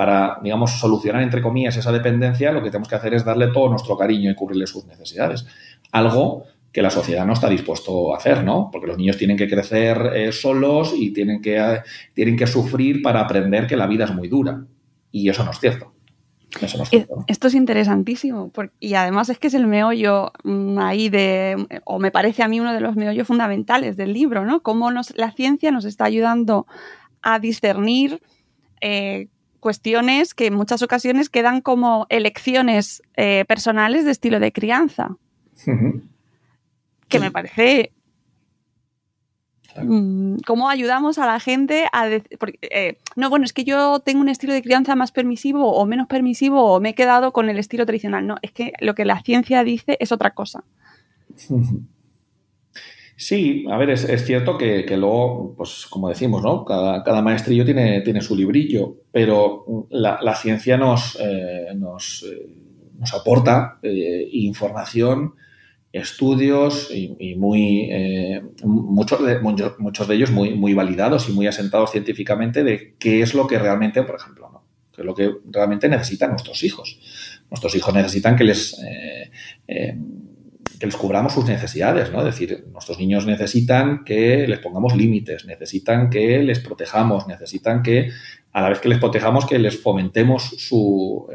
para, 0.00 0.38
digamos, 0.42 0.80
solucionar, 0.80 1.20
entre 1.20 1.42
comillas, 1.42 1.76
esa 1.76 1.92
dependencia, 1.92 2.52
lo 2.52 2.62
que 2.62 2.70
tenemos 2.70 2.88
que 2.88 2.94
hacer 2.94 3.12
es 3.12 3.22
darle 3.22 3.48
todo 3.48 3.68
nuestro 3.68 3.98
cariño 3.98 4.30
y 4.30 4.34
cubrirle 4.34 4.66
sus 4.66 4.86
necesidades. 4.86 5.44
Algo 5.92 6.44
que 6.72 6.80
la 6.80 6.88
sociedad 6.88 7.26
no 7.26 7.34
está 7.34 7.50
dispuesto 7.50 8.14
a 8.14 8.16
hacer, 8.16 8.42
¿no? 8.42 8.70
Porque 8.72 8.86
los 8.86 8.96
niños 8.96 9.18
tienen 9.18 9.36
que 9.36 9.46
crecer 9.46 10.12
eh, 10.14 10.32
solos 10.32 10.94
y 10.96 11.12
tienen 11.12 11.42
que, 11.42 11.58
eh, 11.58 11.82
tienen 12.14 12.38
que 12.38 12.46
sufrir 12.46 13.02
para 13.02 13.20
aprender 13.20 13.66
que 13.66 13.76
la 13.76 13.86
vida 13.86 14.06
es 14.06 14.14
muy 14.14 14.28
dura. 14.28 14.64
Y 15.12 15.28
eso 15.28 15.44
no 15.44 15.50
es 15.50 15.60
cierto. 15.60 15.92
Eso 16.62 16.78
no 16.78 16.84
es 16.84 16.88
cierto 16.88 17.24
Esto 17.26 17.48
es 17.48 17.54
interesantísimo 17.54 18.50
y 18.80 18.94
además 18.94 19.28
es 19.28 19.38
que 19.38 19.48
es 19.48 19.54
el 19.54 19.66
meollo 19.66 20.32
mm, 20.44 20.78
ahí 20.78 21.10
de, 21.10 21.66
o 21.84 21.98
me 21.98 22.10
parece 22.10 22.42
a 22.42 22.48
mí 22.48 22.58
uno 22.58 22.72
de 22.72 22.80
los 22.80 22.96
meollos 22.96 23.26
fundamentales 23.26 23.98
del 23.98 24.14
libro, 24.14 24.46
¿no? 24.46 24.62
Cómo 24.62 24.90
nos, 24.90 25.14
la 25.18 25.30
ciencia 25.32 25.70
nos 25.70 25.84
está 25.84 26.06
ayudando 26.06 26.66
a 27.20 27.38
discernir 27.38 28.22
eh, 28.80 29.28
cuestiones 29.60 30.34
que 30.34 30.46
en 30.46 30.54
muchas 30.54 30.82
ocasiones 30.82 31.30
quedan 31.30 31.60
como 31.60 32.06
elecciones 32.08 33.02
personales 33.46 34.04
de 34.04 34.10
estilo 34.10 34.40
de 34.40 34.52
crianza 34.52 35.16
que 37.10 37.18
me 37.18 37.30
parece 37.30 37.92
mm, 39.76 40.36
cómo 40.46 40.70
ayudamos 40.70 41.18
a 41.18 41.26
la 41.26 41.38
gente 41.40 41.86
a 41.92 42.06
decir, 42.06 42.38
eh, 42.62 42.96
no, 43.16 43.28
bueno, 43.28 43.44
es 43.44 43.52
que 43.52 43.64
yo 43.64 44.00
tengo 44.00 44.20
un 44.20 44.30
estilo 44.30 44.54
de 44.54 44.62
crianza 44.62 44.96
más 44.96 45.12
permisivo 45.12 45.74
o 45.74 45.84
menos 45.84 46.06
permisivo 46.06 46.72
o 46.72 46.80
me 46.80 46.90
he 46.90 46.94
quedado 46.94 47.32
con 47.32 47.50
el 47.50 47.58
estilo 47.58 47.84
tradicional. 47.84 48.26
No, 48.26 48.36
es 48.40 48.52
que 48.52 48.72
lo 48.80 48.94
que 48.94 49.04
la 49.04 49.20
ciencia 49.22 49.62
dice 49.64 49.98
es 50.00 50.12
otra 50.12 50.30
cosa. 50.30 50.64
Sí, 53.20 53.66
a 53.70 53.76
ver, 53.76 53.90
es, 53.90 54.24
cierto 54.24 54.56
que, 54.56 54.84
luego, 54.96 55.54
pues 55.54 55.86
como 55.90 56.08
decimos, 56.08 56.42
¿no? 56.42 56.64
Cada, 56.64 57.20
maestrillo 57.20 57.66
tiene, 57.66 58.00
tiene, 58.00 58.22
su 58.22 58.34
librillo, 58.34 58.96
pero 59.12 59.86
la, 59.90 60.34
ciencia 60.34 60.78
nos, 60.78 61.18
eh, 61.20 61.66
nos, 61.76 62.24
eh, 62.26 62.48
nos, 62.98 63.12
aporta 63.12 63.78
información 63.82 65.34
estudios 65.92 66.90
y, 66.92 67.34
muy 67.36 67.88
eh, 67.90 68.42
muchos, 68.64 69.24
de, 69.24 69.40
muchos 69.40 70.08
de 70.08 70.14
ellos 70.14 70.30
muy, 70.30 70.54
muy 70.54 70.72
validados 70.72 71.28
y 71.28 71.32
muy 71.32 71.46
asentados 71.46 71.90
científicamente 71.90 72.62
de 72.62 72.94
qué 72.98 73.22
es 73.22 73.34
lo 73.34 73.46
que 73.46 73.58
realmente, 73.58 74.02
por 74.02 74.16
ejemplo, 74.16 74.50
¿no? 74.50 74.64
qué 74.94 75.02
es 75.02 75.06
lo 75.06 75.14
que 75.14 75.30
realmente 75.50 75.88
necesitan 75.88 76.30
nuestros 76.30 76.62
hijos. 76.62 76.98
Nuestros 77.50 77.74
hijos 77.74 77.92
necesitan 77.92 78.36
que 78.36 78.44
les 78.44 78.78
eh, 78.78 79.30
eh, 79.66 79.98
que 80.80 80.86
les 80.86 80.96
cubramos 80.96 81.34
sus 81.34 81.44
necesidades, 81.44 82.10
¿no? 82.10 82.20
Es 82.20 82.24
decir, 82.24 82.66
nuestros 82.72 82.98
niños 82.98 83.26
necesitan 83.26 84.02
que 84.02 84.48
les 84.48 84.60
pongamos 84.60 84.96
límites, 84.96 85.44
necesitan 85.44 86.08
que 86.08 86.42
les 86.42 86.58
protejamos, 86.58 87.28
necesitan 87.28 87.82
que 87.82 88.10
a 88.52 88.62
la 88.62 88.70
vez 88.70 88.80
que 88.80 88.88
les 88.88 88.98
protejamos, 88.98 89.44
que 89.44 89.58
les 89.58 89.78
fomentemos 89.78 90.54
su, 90.56 91.28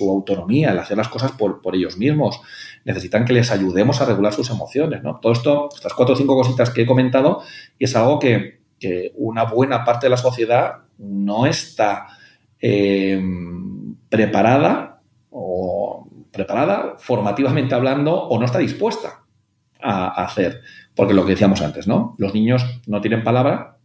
autonomía, 0.00 0.72
el 0.72 0.78
hacer 0.78 0.98
las 0.98 1.08
cosas 1.08 1.32
por, 1.32 1.62
por, 1.62 1.74
ellos 1.74 1.96
mismos. 1.96 2.42
Necesitan 2.84 3.24
que 3.24 3.32
les 3.32 3.50
ayudemos 3.50 4.02
a 4.02 4.04
regular 4.04 4.34
sus 4.34 4.50
emociones, 4.50 5.02
¿no? 5.02 5.18
Todo 5.18 5.32
esto, 5.32 5.68
estas 5.74 5.94
cuatro 5.94 6.14
o 6.14 6.18
cinco 6.18 6.36
cositas 6.36 6.68
que 6.68 6.82
he 6.82 6.86
comentado, 6.86 7.42
y 7.78 7.84
es 7.86 7.96
algo 7.96 8.18
que, 8.18 8.60
una 9.16 9.44
buena 9.44 9.84
parte 9.84 10.06
de 10.06 10.10
la 10.10 10.16
sociedad 10.16 10.84
no 10.98 11.44
está 11.44 12.06
eh, 12.60 13.22
preparada 14.08 15.02
o 15.30 15.79
preparada, 16.32 16.94
formativamente 16.98 17.74
hablando, 17.74 18.14
o 18.14 18.38
no 18.38 18.44
está 18.44 18.58
dispuesta 18.58 19.24
a, 19.80 20.24
hacer. 20.24 20.62
Porque 20.94 21.14
lo 21.14 21.24
que 21.24 21.32
decíamos 21.32 21.60
antes, 21.62 21.86
¿no? 21.86 22.14
Los 22.18 22.34
niños 22.34 22.64
no 22.86 23.00
tienen 23.00 23.24
palabra, 23.24 23.78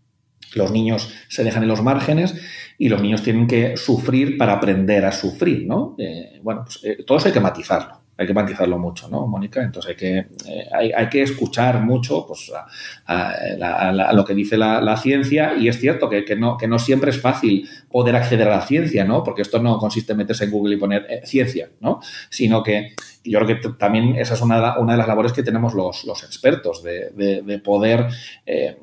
los 0.54 0.72
niños 0.72 1.14
se 1.30 1.44
dejan 1.44 1.64
en 1.64 1.70
los 1.70 1.81
márgenes 1.81 2.36
y 2.77 2.90
los 2.90 3.01
niños 3.01 3.24
tienen 3.24 3.48
que 3.48 3.77
sufrir 3.77 4.38
para 4.38 4.53
aprender 4.53 5.05
a 5.05 5.12
sufrir, 5.12 5.66
¿no? 5.68 5.96
Eh, 5.98 6.40
bueno, 6.44 6.64
pues 6.66 6.79
eh, 6.84 7.03
todo 7.05 7.18
eso 7.18 7.27
hay 7.27 7.34
que 7.34 7.40
matizarlo 7.40 8.04
hay 8.18 8.28
que 8.28 8.34
matizarlo 8.34 8.78
mucho, 8.78 9.10
¿no, 9.10 9.28
Mónica? 9.28 9.62
Entonces 9.62 9.90
hay 9.90 9.96
que, 9.96 10.18
eh, 10.18 10.94
hay, 10.96 11.10
que 11.10 11.22
escuchar 11.22 11.82
mucho 11.82 12.25
pues, 12.25 12.51
a, 13.08 14.12
lo 14.14 14.24
que 14.24 14.34
dice 14.34 14.58
la, 14.58 14.98
ciencia 14.98 15.56
y 15.56 15.68
es 15.68 15.80
cierto 15.80 16.10
que, 16.10 16.24
no, 16.38 16.58
que 16.58 16.68
no 16.68 16.80
siempre 16.80 17.12
es 17.12 17.20
fácil 17.20 17.68
poder 17.92 18.16
acceder 18.16 18.48
a 18.48 18.58
la 18.58 18.62
ciencia, 18.62 19.04
¿no? 19.04 19.24
Porque 19.24 19.42
esto 19.42 19.62
no 19.62 19.78
consiste 19.78 20.14
en 20.14 20.20
meterse 20.20 20.46
en 20.46 20.51
Google 20.51 20.75
y 20.75 20.80
poner 20.80 21.06
eh, 21.10 21.22
ciencia, 21.25 21.70
¿no? 21.82 22.00
Sino 22.30 22.64
que 22.64 22.94
yo 23.24 23.40
creo 23.40 23.62
que 23.62 23.70
también 23.78 24.16
esa 24.16 24.36
es 24.36 24.42
una, 24.42 24.78
una 24.78 24.94
de 24.94 24.98
las 24.98 25.08
labores 25.08 25.34
que 25.34 25.44
tenemos 25.44 25.74
los, 25.74 26.06
los 26.06 26.24
expertos, 26.24 26.84
de, 26.84 27.62
poder... 27.64 28.08
Eh, 28.46 28.78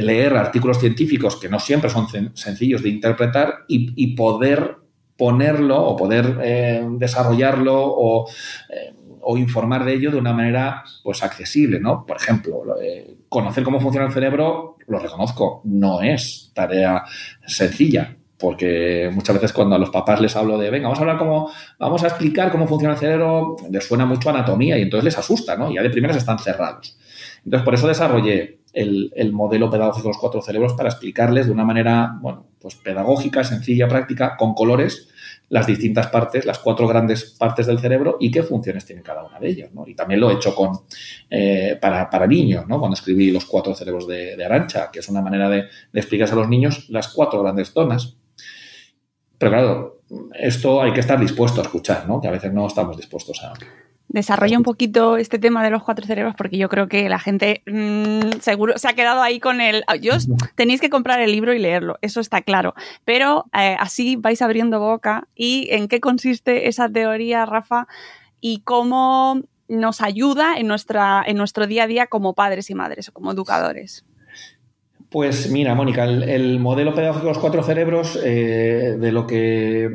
leer 0.00 0.34
artículos 0.34 0.80
científicos 0.80 1.36
que 1.36 1.48
no 1.48 1.60
siempre 1.60 1.88
son 1.88 2.08
sencillos 2.34 2.82
de 2.82 2.88
interpretar 2.88 3.58
y 3.68 4.16
poder 4.16 4.78
ponerlo 5.16 5.82
o 5.82 5.96
poder 5.96 6.38
eh, 6.42 6.84
desarrollarlo 6.92 8.26
eh, 8.70 8.92
o, 9.20 9.38
informar 9.38 9.84
de 9.84 9.94
ello 9.94 10.10
de 10.10 10.18
una 10.18 10.32
manera 10.32 10.84
pues 11.02 11.22
accesible, 11.22 11.80
¿no? 11.80 12.04
Por 12.04 12.16
ejemplo, 12.16 12.62
eh, 12.82 13.16
conocer 13.28 13.64
cómo 13.64 13.80
funciona 13.80 14.06
el 14.06 14.12
cerebro, 14.12 14.76
lo 14.86 14.98
reconozco, 14.98 15.62
no 15.64 16.02
es 16.02 16.50
tarea 16.54 17.04
sencilla, 17.46 18.16
porque 18.38 19.10
muchas 19.12 19.36
veces 19.36 19.52
cuando 19.52 19.76
a 19.76 19.78
los 19.78 19.90
papás 19.90 20.20
les 20.20 20.36
hablo 20.36 20.58
de, 20.58 20.70
venga, 20.70 20.88
vamos 20.88 20.98
a 20.98 21.02
hablar 21.02 21.18
cómo, 21.18 21.50
vamos 21.78 22.02
a 22.02 22.08
explicar 22.08 22.50
cómo 22.50 22.66
funciona 22.66 22.94
el 22.94 23.00
cerebro, 23.00 23.56
les 23.70 23.86
suena 23.86 24.04
mucho 24.04 24.30
anatomía 24.30 24.76
y 24.76 24.82
entonces 24.82 25.04
les 25.04 25.18
asusta, 25.18 25.56
¿no? 25.56 25.72
Ya 25.72 25.82
de 25.82 25.90
primeras 25.90 26.16
están 26.16 26.38
cerrados. 26.38 26.98
Entonces, 27.44 27.64
por 27.64 27.74
eso 27.74 27.88
desarrollé 27.88 28.60
el, 28.72 29.12
el, 29.14 29.32
modelo 29.32 29.70
pedagógico 29.70 30.08
de 30.08 30.14
los 30.14 30.18
cuatro 30.18 30.42
cerebros 30.42 30.72
para 30.72 30.88
explicarles 30.88 31.46
de 31.46 31.52
una 31.52 31.64
manera, 31.64 32.18
bueno, 32.20 32.46
pues 32.60 32.74
pedagógica, 32.76 33.44
sencilla, 33.44 33.86
práctica, 33.86 34.36
con 34.36 34.54
colores, 34.54 35.08
las 35.48 35.66
distintas 35.66 36.08
partes, 36.08 36.44
las 36.46 36.58
cuatro 36.58 36.88
grandes 36.88 37.36
partes 37.38 37.66
del 37.66 37.78
cerebro 37.78 38.16
y 38.18 38.30
qué 38.30 38.42
funciones 38.42 38.84
tiene 38.84 39.02
cada 39.02 39.24
una 39.24 39.38
de 39.38 39.48
ellas. 39.48 39.70
Y 39.86 39.94
también 39.94 40.20
lo 40.20 40.30
he 40.30 40.34
hecho 40.34 40.54
con, 40.54 40.80
eh, 41.30 41.78
para, 41.80 42.08
para, 42.08 42.26
niños, 42.26 42.66
¿no? 42.66 42.78
cuando 42.78 42.94
escribí 42.94 43.30
los 43.30 43.44
cuatro 43.44 43.74
cerebros 43.74 44.08
de, 44.08 44.42
Arancha, 44.44 44.90
que 44.90 45.00
es 45.00 45.08
una 45.08 45.20
manera 45.20 45.48
de, 45.48 45.64
de 45.92 46.00
explicar 46.00 46.30
a 46.30 46.34
los 46.34 46.48
niños 46.48 46.88
las 46.88 47.08
cuatro 47.08 47.42
grandes 47.42 47.70
zonas. 47.70 48.16
Pero 49.36 49.50
claro, 49.52 50.00
esto 50.34 50.82
hay 50.82 50.92
que 50.92 51.00
estar 51.00 51.20
dispuesto 51.20 51.60
a 51.60 51.64
escuchar, 51.64 52.08
¿no? 52.08 52.20
que 52.20 52.28
a 52.28 52.32
veces 52.32 52.52
no 52.52 52.66
estamos 52.66 52.96
dispuestos 52.96 53.42
a, 53.42 53.52
desarrolla 54.14 54.56
un 54.56 54.62
poquito 54.62 55.16
este 55.16 55.40
tema 55.40 55.64
de 55.64 55.70
los 55.70 55.82
cuatro 55.82 56.06
cerebros 56.06 56.36
porque 56.38 56.56
yo 56.56 56.68
creo 56.68 56.86
que 56.86 57.08
la 57.08 57.18
gente 57.18 57.62
mm, 57.66 58.38
seguro 58.40 58.78
se 58.78 58.86
ha 58.86 58.92
quedado 58.92 59.20
ahí 59.20 59.40
con 59.40 59.60
el... 59.60 59.82
Ah, 59.88 59.96
yo, 59.96 60.12
tenéis 60.54 60.80
que 60.80 60.88
comprar 60.88 61.20
el 61.20 61.32
libro 61.32 61.52
y 61.52 61.58
leerlo, 61.58 61.98
eso 62.00 62.20
está 62.20 62.40
claro. 62.40 62.74
Pero 63.04 63.46
eh, 63.52 63.76
así 63.80 64.14
vais 64.14 64.40
abriendo 64.40 64.78
boca 64.78 65.26
y 65.34 65.66
en 65.72 65.88
qué 65.88 65.98
consiste 65.98 66.68
esa 66.68 66.88
teoría, 66.88 67.44
Rafa, 67.44 67.88
y 68.40 68.60
cómo 68.60 69.42
nos 69.66 70.00
ayuda 70.00 70.58
en, 70.58 70.68
nuestra, 70.68 71.24
en 71.26 71.36
nuestro 71.36 71.66
día 71.66 71.82
a 71.82 71.86
día 71.88 72.06
como 72.06 72.34
padres 72.34 72.70
y 72.70 72.76
madres 72.76 73.08
o 73.08 73.12
como 73.12 73.32
educadores. 73.32 74.04
Pues 75.10 75.50
mira, 75.50 75.74
Mónica, 75.74 76.04
el, 76.04 76.60
modelo 76.60 76.94
pedagógico 76.94 77.26
de 77.26 77.32
los 77.32 77.40
cuatro 77.40 77.64
cerebros, 77.64 78.16
eh, 78.24 78.96
de 78.96 79.12
lo 79.12 79.26
que 79.26 79.90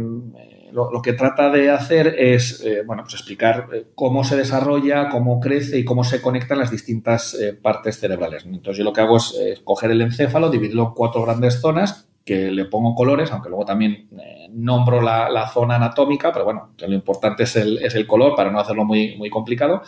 lo, 0.71 1.01
que 1.01 1.13
trata 1.13 1.49
de 1.49 1.69
hacer 1.69 2.15
es 2.17 2.63
eh, 2.65 2.83
bueno, 2.85 3.03
pues 3.03 3.15
explicar 3.15 3.67
eh, 3.73 3.85
cómo 3.95 4.23
se 4.23 4.35
desarrolla, 4.35 5.09
cómo 5.09 5.39
crece 5.39 5.79
y 5.79 5.85
cómo 5.85 6.03
se 6.03 6.21
conectan 6.21 6.59
las 6.59 6.71
distintas 6.71 7.33
eh, 7.33 7.53
partes 7.53 7.99
cerebrales. 7.99 8.45
Entonces 8.45 8.77
yo 8.77 8.83
lo 8.83 8.93
que 8.93 9.01
hago 9.01 9.17
es 9.17 9.33
coger 9.63 9.91
el 9.91 10.01
encéfalo, 10.01 10.49
dividirlo 10.49 10.87
en 10.87 10.93
cuatro 10.93 11.23
grandes 11.23 11.61
zonas 11.61 12.07
que 12.25 12.51
le 12.51 12.65
pongo 12.65 12.93
colores, 12.93 13.31
aunque 13.31 13.49
luego 13.49 13.65
también 13.65 14.07
nombro 14.51 15.01
la, 15.01 15.49
zona 15.51 15.75
anatómica, 15.75 16.31
pero 16.31 16.45
bueno, 16.45 16.73
lo 16.77 16.93
importante 16.93 17.43
es 17.43 17.55
el, 17.55 17.79
es 17.79 17.95
el, 17.95 18.05
color 18.05 18.35
para 18.35 18.51
no 18.51 18.59
hacerlo 18.59 18.85
muy, 18.85 19.17
muy 19.17 19.29
complicado. 19.31 19.81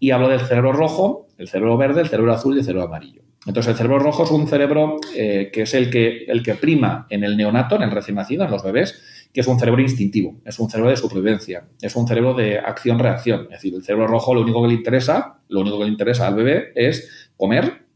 Y 0.00 0.10
hablo 0.10 0.28
del 0.28 0.40
cerebro 0.40 0.72
rojo, 0.72 1.28
el 1.38 1.48
cerebro 1.48 1.76
verde, 1.76 2.00
el 2.00 2.08
cerebro 2.08 2.32
azul 2.32 2.56
y 2.56 2.60
el 2.60 2.64
cerebro 2.64 2.86
amarillo. 2.86 3.22
Entonces, 3.46 3.70
el 3.70 3.76
cerebro 3.76 4.00
rojo 4.00 4.24
es 4.24 4.30
un 4.30 4.48
cerebro 4.48 4.96
que 5.12 5.50
es 5.54 5.74
el 5.74 5.90
que, 5.90 6.24
el 6.24 6.42
que 6.42 6.54
prima 6.54 7.06
en 7.10 7.22
el 7.22 7.36
neonato, 7.36 7.76
en 7.76 7.82
el 7.82 7.90
recién 7.92 8.16
nacido, 8.16 8.44
en 8.44 8.50
los 8.50 8.64
bebés, 8.64 9.00
que 9.32 9.40
es 9.40 9.46
un 9.46 9.58
cerebro 9.58 9.82
instintivo, 9.82 10.36
es 10.44 10.58
un 10.58 10.70
cerebro 10.70 10.90
de 10.90 10.96
supervivencia, 10.96 11.68
es 11.80 11.94
un 11.96 12.08
cerebro 12.08 12.34
de 12.34 12.58
acción-reacción. 12.58 13.42
Es 13.44 13.50
decir, 13.50 13.74
el 13.74 13.84
cerebro 13.84 14.06
rojo 14.06 14.34
lo 14.34 14.40
único 14.42 14.62
que 14.62 14.68
le 14.68 14.74
interesa, 14.74 15.40
lo 15.48 15.60
único 15.60 15.78
que 15.78 15.84
le 15.84 15.90
interesa 15.90 16.26
al 16.26 16.34
bebé 16.34 16.72
es 16.74 17.30
comer, 17.36 17.86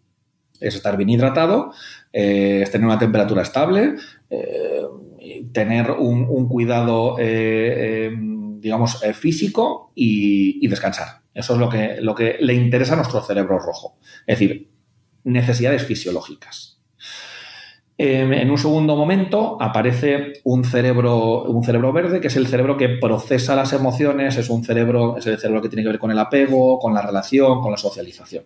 es 0.61 0.75
estar 0.75 0.97
bien 0.97 1.11
hidratado, 1.11 1.73
eh, 2.13 2.61
es 2.63 2.71
tener 2.71 2.87
una 2.87 2.99
temperatura 2.99 3.43
estable, 3.43 3.95
eh, 4.31 4.83
tener 5.53 5.91
un, 5.91 6.49
cuidado, 6.49 7.17
eh, 7.19 8.11
digamos, 8.59 9.01
físico 9.15 9.93
y, 9.95 10.67
descansar. 10.69 11.23
Eso 11.35 11.55
es 11.55 11.59
lo 11.59 11.69
que, 11.69 11.97
lo 12.01 12.15
que 12.15 12.37
le 12.41 12.55
interesa 12.55 12.93
a 12.93 12.97
nuestro 12.97 13.23
cerebro 13.23 13.59
rojo. 13.59 13.97
Es 14.27 14.39
decir, 14.39 14.71
necesidades 15.25 15.85
fisiológicas. 15.85 16.72
En 18.05 18.51
un 18.51 18.59
segundo 18.59 18.97
momento 18.97 19.57
aparece 19.61 20.41
un 20.43 20.65
cerebro, 20.65 21.45
un 21.45 21.63
cerebro 21.63 21.93
verde, 21.93 22.21
que 22.21 22.27
es 22.27 22.37
el 22.37 22.49
cerebro 22.49 22.77
que 22.77 22.89
procesa 22.89 23.55
las 23.55 23.73
emociones, 23.73 24.37
es 24.37 24.51
un 24.51 24.65
cerebro, 24.65 25.17
el 25.17 25.23
cerebro 25.23 25.63
que 25.63 25.69
tiene 25.69 25.85
que 25.85 25.91
ver 25.91 25.99
con 26.01 26.11
el 26.11 26.19
apego, 26.19 26.81
con 26.81 26.95
la 26.95 27.03
relación, 27.03 27.61
con 27.61 27.71
la 27.71 27.77
socialización. 27.77 28.43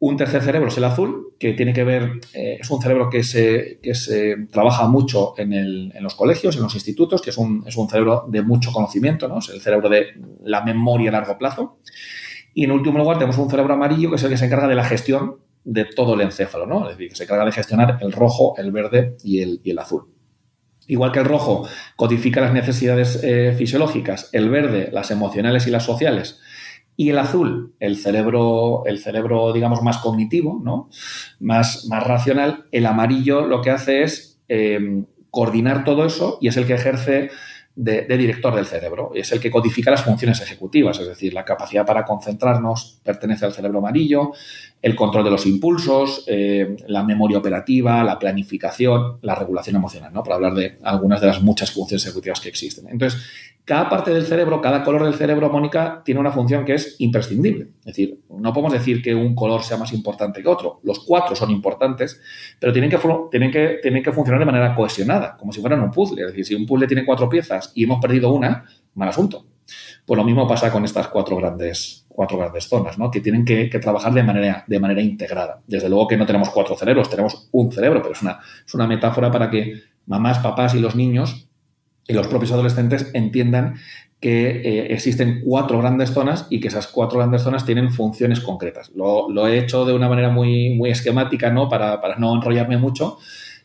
Un 0.00 0.18
tercer 0.18 0.42
cerebro 0.42 0.68
es 0.68 0.76
el 0.76 0.84
azul, 0.84 1.34
que 1.40 1.54
tiene 1.54 1.72
que 1.72 1.82
ver, 1.82 2.20
eh, 2.34 2.58
es 2.60 2.70
un 2.70 2.82
cerebro 2.82 3.08
que 3.08 3.24
se, 3.24 3.80
se 3.94 4.36
trabaja 4.52 4.86
mucho 4.86 5.32
en, 5.38 5.90
los 6.02 6.14
colegios, 6.14 6.54
en 6.56 6.62
los 6.62 6.74
institutos, 6.74 7.22
que 7.22 7.30
es 7.30 7.38
un, 7.38 7.64
es 7.66 7.74
un, 7.74 7.88
cerebro 7.88 8.26
de 8.28 8.42
mucho 8.42 8.70
conocimiento, 8.70 9.28
¿no? 9.28 9.38
es 9.38 9.48
el 9.48 9.62
cerebro 9.62 9.88
de 9.88 10.08
la 10.44 10.62
memoria 10.62 11.08
a 11.08 11.12
largo 11.12 11.38
plazo. 11.38 11.78
Y 12.52 12.64
en 12.64 12.72
último 12.72 12.98
lugar 12.98 13.16
tenemos 13.16 13.38
un 13.38 13.48
cerebro 13.48 13.72
amarillo, 13.72 14.10
que 14.10 14.16
es 14.16 14.22
el 14.24 14.30
que 14.30 14.36
se 14.36 14.44
encarga 14.44 14.68
de 14.68 14.74
la 14.74 14.84
gestión 14.84 15.47
de 15.70 15.84
todo 15.84 16.14
el 16.14 16.22
encéfalo, 16.22 16.66
¿no? 16.66 16.88
es 16.88 16.96
decir, 16.96 17.10
que 17.10 17.14
se 17.14 17.24
encarga 17.24 17.44
de 17.44 17.52
gestionar 17.52 17.98
el 18.00 18.10
rojo, 18.10 18.54
el 18.56 18.72
verde 18.72 19.18
y 19.22 19.42
el, 19.42 19.60
y 19.62 19.70
el 19.70 19.78
azul. 19.78 20.08
Igual 20.86 21.12
que 21.12 21.18
el 21.18 21.26
rojo 21.26 21.68
codifica 21.94 22.40
las 22.40 22.54
necesidades 22.54 23.22
eh, 23.22 23.54
fisiológicas, 23.56 24.30
el 24.32 24.48
verde 24.48 24.88
las 24.90 25.10
emocionales 25.10 25.66
y 25.66 25.70
las 25.70 25.84
sociales, 25.84 26.40
y 26.96 27.10
el 27.10 27.18
azul, 27.18 27.74
el 27.80 27.98
cerebro, 27.98 28.84
el 28.86 28.98
cerebro, 28.98 29.52
digamos, 29.52 29.82
más 29.82 29.98
cognitivo, 29.98 30.58
¿no? 30.64 30.88
Más, 31.38 31.86
más 31.86 32.02
racional. 32.02 32.64
El 32.72 32.86
amarillo 32.86 33.46
lo 33.46 33.60
que 33.60 33.70
hace 33.70 34.02
es 34.02 34.40
eh, 34.48 35.04
coordinar 35.30 35.84
todo 35.84 36.06
eso 36.06 36.38
y 36.40 36.48
es 36.48 36.56
el 36.56 36.66
que 36.66 36.74
ejerce 36.74 37.30
de, 37.78 38.18
director 38.18 38.54
del 38.54 38.66
cerebro. 38.66 39.12
Es 39.14 39.30
el 39.30 39.40
que 39.40 39.50
codifica 39.50 39.90
las 39.90 40.02
funciones 40.02 40.40
ejecutivas, 40.40 40.98
es 40.98 41.06
decir, 41.06 41.32
la 41.32 41.44
capacidad 41.44 41.86
para 41.86 42.04
concentrarnos 42.04 43.00
pertenece 43.04 43.44
al 43.44 43.52
cerebro 43.52 43.78
amarillo, 43.78 44.32
el 44.80 44.94
control 44.94 45.24
de 45.24 45.30
los 45.30 45.46
impulsos, 45.46 46.24
eh, 46.28 46.76
la 46.86 47.02
memoria 47.02 47.38
operativa, 47.38 48.04
la 48.04 48.18
planificación, 48.18 49.18
la 49.22 49.34
regulación 49.34 49.76
emocional, 49.76 50.12
¿no? 50.12 50.22
Para 50.22 50.36
hablar 50.36 50.54
de 50.54 50.78
algunas 50.82 51.20
de 51.20 51.26
las 51.26 51.42
muchas 51.42 51.72
funciones 51.72 52.04
ejecutivas 52.04 52.40
que 52.40 52.48
existen. 52.48 52.86
Entonces, 52.88 53.20
cada 53.64 53.90
parte 53.90 54.12
del 54.12 54.24
cerebro, 54.24 54.62
cada 54.62 54.82
color 54.82 55.04
del 55.04 55.14
cerebro, 55.14 55.50
Mónica, 55.50 56.00
tiene 56.04 56.20
una 56.20 56.30
función 56.30 56.64
que 56.64 56.74
es 56.74 56.96
imprescindible. 57.00 57.68
Es 57.80 57.86
decir, 57.86 58.20
no 58.30 58.52
podemos 58.52 58.72
decir 58.72 59.02
que 59.02 59.14
un 59.14 59.34
color 59.34 59.62
sea 59.62 59.76
más 59.76 59.92
importante 59.92 60.42
que 60.42 60.48
otro. 60.48 60.80
Los 60.84 61.00
cuatro 61.00 61.36
son 61.36 61.50
importantes, 61.50 62.18
pero 62.58 62.72
tienen 62.72 62.88
que, 62.88 62.98
tienen 63.30 63.50
que, 63.50 63.78
tienen 63.82 64.02
que 64.02 64.12
funcionar 64.12 64.38
de 64.40 64.46
manera 64.46 64.74
cohesionada, 64.74 65.36
como 65.36 65.52
si 65.52 65.60
fueran 65.60 65.82
un 65.82 65.90
puzzle. 65.90 66.22
Es 66.22 66.28
decir, 66.28 66.46
si 66.46 66.54
un 66.54 66.64
puzzle 66.64 66.86
tiene 66.86 67.04
cuatro 67.04 67.28
piezas 67.28 67.72
y 67.74 67.84
hemos 67.84 68.00
perdido 68.00 68.32
una, 68.32 68.64
mal 68.94 69.10
asunto. 69.10 69.44
Pues 70.06 70.16
lo 70.16 70.24
mismo 70.24 70.48
pasa 70.48 70.72
con 70.72 70.86
estas 70.86 71.08
cuatro 71.08 71.36
grandes, 71.36 72.06
cuatro 72.18 72.36
grandes 72.36 72.66
zonas, 72.66 72.98
¿no? 72.98 73.12
que 73.12 73.20
tienen 73.20 73.44
que, 73.44 73.68
trabajar 73.80 74.12
de 74.12 74.24
manera, 74.24 74.64
de 74.66 74.80
manera 74.80 75.00
integrada. 75.00 75.62
Desde 75.68 75.88
luego 75.88 76.08
que 76.08 76.16
no 76.16 76.26
tenemos 76.26 76.50
cuatro 76.50 76.76
cerebros, 76.76 77.08
tenemos 77.08 77.48
un 77.52 77.70
cerebro, 77.70 78.02
pero 78.02 78.12
es 78.12 78.22
una, 78.22 78.40
es 78.66 78.74
una 78.74 78.88
metáfora 78.88 79.30
para 79.30 79.48
que 79.48 79.74
mamás, 80.04 80.40
papás 80.40 80.74
y 80.74 80.80
los 80.80 80.96
niños 80.96 81.48
y 82.08 82.14
los 82.14 82.26
propios 82.26 82.50
adolescentes 82.50 83.12
entiendan 83.14 83.76
que 84.18 84.48
eh, 84.48 84.92
existen 84.94 85.42
cuatro 85.44 85.78
grandes 85.78 86.10
zonas 86.10 86.48
y 86.50 86.58
que 86.58 86.66
esas 86.66 86.88
cuatro 86.88 87.18
grandes 87.18 87.42
zonas 87.42 87.64
tienen 87.64 87.92
funciones 87.92 88.40
concretas. 88.40 88.90
Lo, 88.96 89.46
he 89.46 89.56
hecho 89.56 89.84
de 89.84 89.92
una 89.92 90.08
manera 90.08 90.28
muy, 90.28 90.70
muy 90.70 90.90
esquemática, 90.90 91.52
¿no? 91.52 91.68
Para, 91.68 92.00
no 92.18 92.34
enrollarme 92.34 92.78
mucho, 92.78 93.18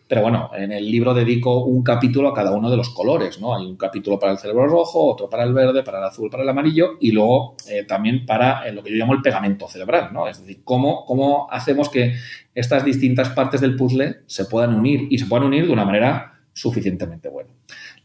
pero 0.08 0.22
bueno, 0.22 0.52
en 0.56 0.72
el 0.72 0.90
libro 0.92 1.14
dedico 1.14 1.64
un 1.64 1.82
capítulo 1.82 2.30
a 2.30 2.34
cada 2.34 2.52
uno 2.52 2.70
de 2.70 2.78
los 2.78 2.90
colores, 2.90 3.40
¿no? 3.40 3.56
Hay 3.56 3.66
un 3.66 3.78
capítulo 3.78 4.20
para 4.20 4.34
el 4.34 4.38
cerebro 4.38 4.68
rojo, 4.68 5.06
otro 5.06 5.30
para 5.30 5.44
el 5.44 5.54
verde, 5.54 5.82
para 5.84 6.00
el 6.00 6.04
azul, 6.04 6.30
para 6.30 6.44
el 6.44 6.50
amarillo 6.50 6.98
y 7.00 7.12
luego 7.12 7.56
eh, 7.70 7.86
también 7.86 8.26
para 8.26 8.68
eh, 8.68 8.74
lo 8.74 8.84
que 8.84 8.92
yo 8.92 8.98
llamo 8.98 9.14
el 9.14 9.22
pegamento 9.22 9.68
cerebral, 9.68 10.10
¿no? 10.12 10.28
Es 10.28 10.40
decir, 10.40 10.62
cómo, 10.64 11.06
cómo 11.06 11.48
hacemos 11.50 11.90
que 11.90 12.16
estas 12.54 12.84
distintas 12.84 13.30
partes 13.30 13.62
del 13.62 13.76
puzzle 13.76 14.18
se 14.28 14.46
puedan 14.46 14.76
unir 14.76 15.08
y 15.10 15.18
se 15.18 15.26
puedan 15.26 15.48
unir 15.48 15.66
de 15.66 15.74
una 15.74 15.86
manera 15.86 16.34
suficientemente 16.54 17.30
buena. 17.30 17.50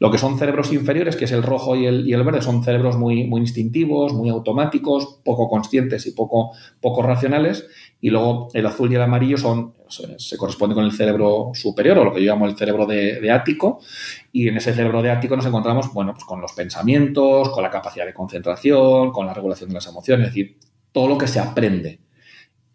Lo 0.01 0.11
que 0.11 0.19
son 0.19 0.39
cerebros 0.39 0.73
inferiores, 0.73 1.17
que 1.17 1.25
es 1.25 1.33
el 1.33 1.43
rojo 1.43 1.75
y 1.75 1.87
el, 1.87 2.09
y 2.09 2.13
el 2.13 2.23
verde, 2.23 2.41
son 2.41 2.63
cerebros 2.63 2.97
muy, 2.97 3.25
muy, 3.25 3.41
instintivos, 3.41 4.15
muy 4.15 4.29
automáticos, 4.29 5.21
poco 5.25 5.49
conscientes 5.49 6.07
y 6.07 6.13
poco, 6.13 6.53
poco 6.81 7.03
racionales. 7.03 7.67
Y 8.01 8.11
luego 8.11 8.49
el 8.55 8.67
azul 8.67 8.93
y 8.93 8.95
el 8.95 9.03
amarillo 9.03 9.39
son, 9.39 9.75
se, 9.89 10.37
corresponde 10.37 10.75
con 10.75 10.85
el 10.85 10.93
cerebro 10.93 11.51
superior, 11.55 11.99
o 11.99 12.05
lo 12.05 12.13
que 12.13 12.23
yo 12.23 12.33
llamo 12.33 12.47
el 12.47 12.57
cerebro 12.57 12.87
de, 12.87 13.31
ático. 13.31 13.81
Y 14.33 14.49
en 14.49 14.57
ese 14.57 14.73
cerebro 14.75 15.03
de 15.03 15.11
ático 15.11 15.37
nos 15.37 15.47
encontramos, 15.47 15.93
bueno, 15.93 16.13
pues 16.13 16.25
con 16.25 16.41
los 16.41 16.53
pensamientos, 16.53 17.51
con 17.51 17.63
la 17.63 17.71
capacidad 17.71 18.07
de 18.07 18.15
concentración, 18.15 19.11
con 19.11 19.27
la 19.27 19.35
regulación 19.35 19.69
de 19.71 19.75
las 19.75 19.87
emociones, 19.87 20.29
es 20.29 20.35
decir, 20.35 20.59
todo 20.93 21.09
lo 21.09 21.19
que 21.19 21.27
se 21.27 21.41
aprende. 21.41 22.01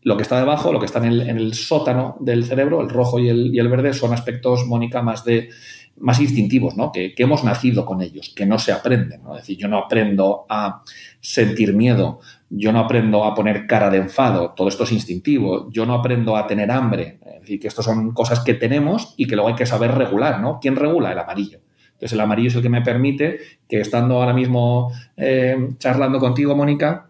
Lo 0.02 0.18
que 0.18 0.24
está 0.24 0.38
debajo, 0.38 0.74
lo 0.74 0.80
que 0.80 0.86
está 0.86 1.00
en 1.00 1.06
el, 1.06 1.22
en 1.22 1.38
el 1.38 1.54
sótano 1.54 2.18
del 2.20 2.44
cerebro, 2.44 2.82
el 2.82 2.90
rojo 2.90 3.20
y 3.20 3.30
el, 3.30 3.58
el 3.58 3.68
verde, 3.70 3.94
son 3.94 4.14
aspectos, 4.14 4.66
Mónica, 4.66 5.02
más 5.02 5.24
de 5.24 5.50
más 5.98 6.20
instintivos, 6.20 6.76
¿no? 6.76 6.92
Que, 6.92 7.14
hemos 7.18 7.44
nacido 7.44 7.86
con 7.86 8.02
ellos, 8.02 8.34
que 8.36 8.46
no 8.46 8.60
se 8.60 8.72
aprenden. 8.72 9.24
¿no? 9.24 9.36
Es 9.36 9.44
decir, 9.44 9.58
yo 9.58 9.68
no 9.68 9.78
aprendo 9.78 10.46
a 10.50 10.82
sentir 11.20 11.74
miedo, 11.74 12.20
yo 12.56 12.72
no 12.72 12.80
aprendo 12.80 13.24
a 13.24 13.34
poner 13.34 13.66
cara 13.66 13.90
de 13.90 13.98
enfado, 13.98 14.52
todo 14.52 14.68
esto 14.68 14.84
es 14.84 14.92
instintivo, 14.92 15.70
yo 15.72 15.88
no 15.88 15.96
aprendo 15.96 16.38
a 16.38 16.46
tener 16.46 16.70
hambre. 16.70 17.18
Es 17.26 17.42
decir, 17.42 17.60
que 17.60 17.68
esto 17.68 17.82
son 17.82 18.14
cosas 18.14 18.42
que 18.42 18.54
tenemos 18.54 19.16
y 19.18 19.26
que 19.26 19.36
luego 19.36 19.50
hay 19.50 19.56
que 19.56 19.66
saber 19.66 19.96
regular, 19.96 20.40
¿no? 20.40 20.60
¿Quién 20.62 20.76
regula? 20.76 21.12
El 21.12 21.18
amarillo. 21.18 21.62
Entonces, 21.94 22.14
el 22.14 22.20
amarillo 22.20 22.50
es 22.50 22.56
el 22.56 22.62
que 22.62 22.70
me 22.70 22.82
permite 22.82 23.40
que 23.68 23.80
estando 23.80 24.18
ahora 24.18 24.34
mismo 24.34 24.92
eh, 25.18 25.70
charlando 25.80 26.20
contigo, 26.20 26.56
Mónica, 26.56 27.08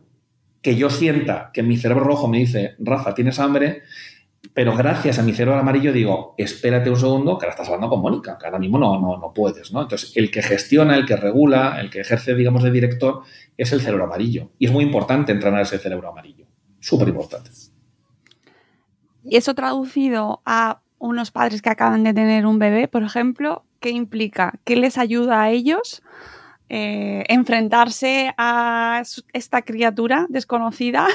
que 0.61 0.77
yo 0.77 0.89
sienta 0.89 1.51
que 1.53 1.61
mi 1.61 1.75
cerebro 1.75 2.05
rojo 2.05 2.29
me 2.29 2.37
dice, 2.37 2.75
Rafa, 2.79 3.13
¿tienes 3.13 3.37
hambre? 3.39 3.81
Pero 4.53 4.75
gracias 4.75 5.17
a 5.17 5.23
mi 5.23 5.33
cerebro 5.33 5.59
amarillo 5.59 5.91
digo, 5.91 6.35
espérate 6.37 6.89
un 6.89 6.99
segundo, 6.99 7.37
que 7.37 7.45
ahora 7.45 7.53
estás 7.53 7.67
hablando 7.67 7.89
con 7.89 8.01
Mónica, 8.01 8.37
que 8.37 8.45
ahora 8.45 8.59
mismo 8.59 8.77
no, 8.77 8.99
no, 8.99 9.17
no 9.17 9.33
puedes, 9.33 9.71
¿no? 9.71 9.81
Entonces, 9.81 10.15
el 10.15 10.29
que 10.29 10.43
gestiona, 10.43 10.95
el 10.95 11.07
que 11.07 11.15
regula, 11.15 11.79
el 11.81 11.89
que 11.89 12.01
ejerce, 12.01 12.35
digamos, 12.35 12.61
de 12.61 12.69
director, 12.69 13.23
es 13.57 13.71
el 13.71 13.81
cerebro 13.81 14.03
amarillo. 14.03 14.51
Y 14.59 14.67
es 14.67 14.71
muy 14.71 14.83
importante 14.83 15.31
entrenar 15.31 15.61
ese 15.61 15.79
cerebro 15.79 16.09
amarillo. 16.09 16.45
Súper 16.79 17.07
importante. 17.07 17.49
Y 19.23 19.37
eso 19.37 19.55
traducido 19.55 20.41
a 20.45 20.81
unos 20.99 21.31
padres 21.31 21.61
que 21.61 21.69
acaban 21.69 22.03
de 22.03 22.13
tener 22.13 22.45
un 22.45 22.59
bebé, 22.59 22.87
por 22.87 23.03
ejemplo, 23.03 23.65
¿qué 23.79 23.89
implica? 23.89 24.59
¿Qué 24.63 24.75
les 24.75 24.97
ayuda 24.97 25.41
a 25.41 25.49
ellos 25.49 26.03
eh, 26.69 27.25
enfrentarse 27.27 28.33
a 28.37 29.03
esta 29.33 29.61
criatura 29.61 30.25
desconocida 30.29 31.07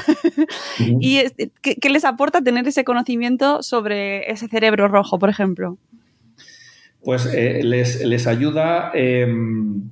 y 0.79 1.21
¿qué, 1.63 1.89
les 1.91 2.05
aporta 2.05 2.43
tener 2.43 2.69
ese 2.69 2.85
conocimiento 2.85 3.63
sobre 3.63 4.31
ese 4.31 4.47
cerebro 4.47 4.89
rojo, 4.89 5.19
por 5.19 5.31
ejemplo? 5.31 5.79
Pues 7.03 7.27
eh, 7.33 7.63
les, 7.65 8.27
ayuda 8.27 8.93
em, 8.93 9.91